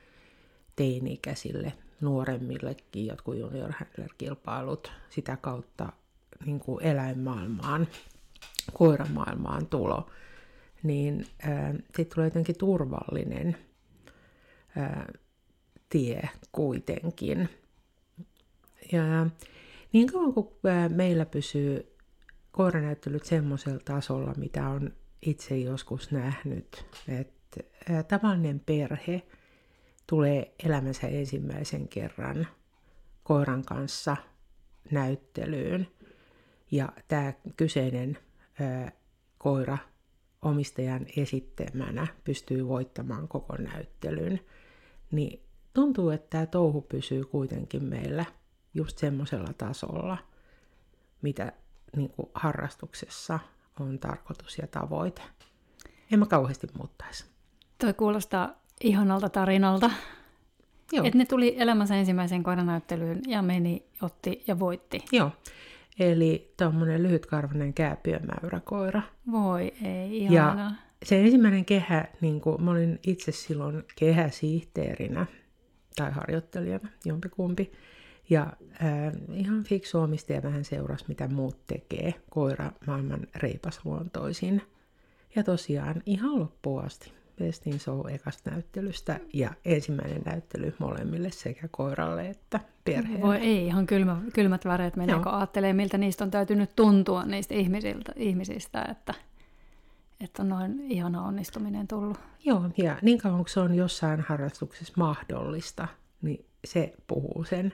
teini-ikäisille, 0.76 1.74
nuoremmillekin, 2.02 3.06
jotkut 3.06 3.38
junior 3.38 3.72
kilpailut 4.18 4.92
sitä 5.10 5.38
kautta 5.38 5.94
niin 6.46 6.60
kuin 6.60 6.84
eläinmaailmaan, 6.84 7.88
koiramaailmaan 8.74 9.68
tulo, 9.68 10.10
niin 10.84 11.28
äh, 11.48 11.74
siitä 11.96 12.16
tulee 12.16 12.28
jotenkin 12.28 12.58
turvallinen 12.58 13.58
äh, 14.78 15.06
tie 15.90 16.30
kuitenkin. 16.52 17.50
Ja 18.92 19.28
niin 19.94 20.12
kauan 20.12 20.34
kuin 20.34 20.48
äh, 20.66 20.90
meillä 20.90 21.26
pysyy 21.26 21.96
koiranäyttelyt 22.52 23.26
semmoisella 23.26 23.80
tasolla, 23.86 24.34
mitä 24.38 24.68
on 24.70 24.94
itse 25.22 25.58
joskus 25.58 26.12
nähnyt, 26.12 26.86
että 27.08 27.64
tavallinen 28.08 28.60
perhe 28.60 29.22
tulee 30.08 30.56
elämänsä 30.66 31.08
ensimmäisen 31.08 31.88
kerran 31.88 32.48
koiran 33.24 33.66
kanssa 33.66 34.18
näyttelyyn. 34.92 35.88
Ja 36.72 36.90
tämä 37.08 37.34
kyseinen 37.58 38.18
ää, 38.60 38.92
koira 39.38 39.78
omistajan 40.42 41.06
esittämänä 41.18 42.08
pystyy 42.24 42.68
voittamaan 42.68 43.28
koko 43.28 43.56
näyttelyn, 43.56 44.40
niin 45.12 45.44
tuntuu, 45.74 46.10
että 46.10 46.28
tämä 46.30 46.46
touhu 46.46 46.82
pysyy 46.82 47.26
kuitenkin 47.26 47.84
meillä 47.84 48.26
just 48.74 48.98
semmoisella 48.98 49.54
tasolla, 49.58 50.18
mitä 51.22 51.52
niin 51.96 52.10
kuin 52.10 52.30
harrastuksessa 52.34 53.40
on 53.80 54.00
tarkoitus 54.00 54.58
ja 54.58 54.68
tavoite. 54.68 55.22
En 56.12 56.20
mä 56.20 56.26
kauheasti 56.26 56.68
muuttaisi. 56.78 57.26
Toi 57.78 57.94
kuulostaa 57.94 58.62
ihanalta 58.82 59.30
tarinalta. 59.30 59.92
Joo. 60.92 61.06
Että 61.06 61.18
ne 61.18 61.26
tuli 61.26 61.56
elämänsä 61.58 61.96
ensimmäiseen 61.96 62.44
koiranäyttelyyn 62.44 63.22
ja 63.28 63.42
meni, 63.42 63.86
otti 64.02 64.44
ja 64.48 64.60
voitti. 64.60 65.06
Joo. 65.12 65.32
Eli 66.00 66.54
tuommoinen 66.58 67.04
lyhytkarvainen 67.04 67.74
kääpiömäyräkoira. 67.74 69.02
Voi 69.32 69.74
ei, 69.84 70.18
ihanaa. 70.18 70.66
Ja 70.66 70.72
se 71.04 71.22
ensimmäinen 71.22 71.66
kehä, 71.66 72.06
niin 72.22 72.42
kuin, 72.42 72.64
mä 72.64 72.72
olin 72.72 73.00
itse 73.08 73.32
silloin 73.32 73.84
kehäsihteerinä 73.96 75.26
tai 75.96 76.12
harjoittelijana, 76.12 76.90
jompikumpi. 77.06 77.72
Ja 78.34 78.54
äh, 78.84 79.14
ihan 79.34 79.64
fiksu 79.64 80.00
omistaja 80.00 80.44
vähän 80.44 80.66
seurasi, 80.66 81.06
mitä 81.08 81.28
muut 81.28 81.58
tekee. 81.68 82.14
Koira 82.30 82.72
maailman 82.88 83.28
reipasluontoisin. 83.36 84.62
Ja 85.36 85.44
tosiaan 85.44 86.04
ihan 86.06 86.40
loppuun 86.40 86.86
asti 86.86 87.14
Best 87.38 87.68
in 87.68 87.80
Show 87.80 88.10
ekasta 88.10 88.52
näyttelystä 88.52 89.20
ja 89.34 89.50
ensimmäinen 89.66 90.22
näyttely 90.26 90.74
molemmille 90.80 91.32
sekä 91.32 91.68
koiralle 91.72 92.30
että 92.30 92.60
perheelle. 92.86 93.22
Voi 93.22 93.38
ei, 93.38 93.66
ihan 93.66 93.86
kylmä, 93.86 94.22
kylmät 94.34 94.66
väreet 94.66 94.96
menee, 94.96 95.16
kun 95.16 95.28
ajattelee, 95.28 95.74
miltä 95.74 95.98
niistä 95.98 96.24
on 96.24 96.32
täytynyt 96.32 96.76
tuntua 96.76 97.26
niistä 97.26 97.54
ihmisiltä, 97.54 98.14
ihmisistä, 98.16 98.86
että, 98.92 99.14
että 100.22 100.42
on 100.42 100.50
noin 100.50 100.92
ihana 100.92 101.24
onnistuminen 101.24 101.88
tullut. 101.88 102.18
Joo, 102.46 102.70
ja 102.78 102.98
niin 103.02 103.18
kauan 103.18 103.38
kuin 103.38 103.50
se 103.50 103.60
on 103.60 103.76
jossain 103.76 104.22
harrastuksessa 104.22 104.94
mahdollista, 104.98 105.88
niin 106.22 106.46
se 106.66 106.94
puhuu 107.08 107.44
sen 107.44 107.74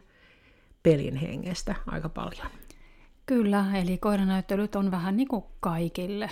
pelin 0.84 1.16
hengestä 1.16 1.76
aika 1.88 2.10
paljon. 2.10 2.48
Kyllä, 3.26 3.66
eli 3.74 3.98
koiranäyttelyt 3.98 4.76
on 4.76 4.92
vähän 4.92 5.18
niin 5.18 5.28
kuin 5.28 5.44
kaikille, 5.60 6.30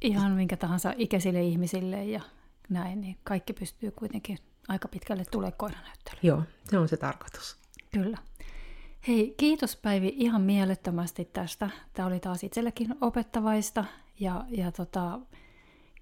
ihan 0.00 0.32
minkä 0.32 0.56
tahansa 0.56 0.94
ikäisille 0.96 1.42
ihmisille 1.42 2.04
ja 2.04 2.20
näin, 2.68 3.00
niin 3.00 3.16
kaikki 3.24 3.52
pystyy 3.52 3.90
kuitenkin 3.90 4.38
aika 4.68 4.88
pitkälle 4.88 5.24
tulee 5.24 5.52
koiranäyttelyyn. 5.52 6.20
Joo, 6.22 6.42
se 6.64 6.78
on 6.78 6.88
se 6.88 6.96
tarkoitus. 6.96 7.56
Kyllä. 7.94 8.18
Hei, 9.08 9.34
kiitos 9.36 9.76
Päivi 9.76 10.12
ihan 10.16 10.42
mielettömästi 10.42 11.24
tästä. 11.24 11.70
Tämä 11.92 12.08
oli 12.08 12.20
taas 12.20 12.44
itsellekin 12.44 12.94
opettavaista 13.00 13.84
ja, 14.20 14.44
ja 14.48 14.72
tota, 14.72 15.20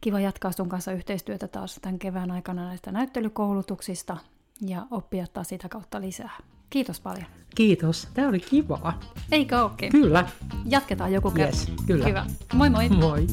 kiva 0.01 0.20
jatkaa 0.20 0.53
sun 0.53 0.68
kanssa 0.68 0.93
yhteistyötä 0.93 1.49
taas 1.49 1.78
tämän 1.82 1.99
kevään 1.99 2.30
aikana 2.30 2.64
näistä 2.64 2.93
näyttelykoulutuksista 2.93 4.16
ja 4.61 4.86
oppia 4.90 5.26
taas 5.32 5.48
sitä 5.48 5.68
kautta 5.68 6.00
lisää. 6.00 6.30
Kiitos 6.70 7.00
paljon. 7.00 7.26
Kiitos. 7.54 8.09
Tämä 8.14 8.28
oli 8.28 8.40
kivaa. 8.40 9.00
Eikö 9.32 9.62
ookin? 9.62 9.92
Kyllä. 9.92 10.28
Jatketaan 10.64 11.12
joku 11.12 11.30
kerta. 11.30 11.56
Yes, 11.56 11.72
kyllä. 11.86 12.06
Hyvä. 12.06 12.26
Moi 12.54 12.70
moi. 12.70 12.88
Moi. 12.88 13.26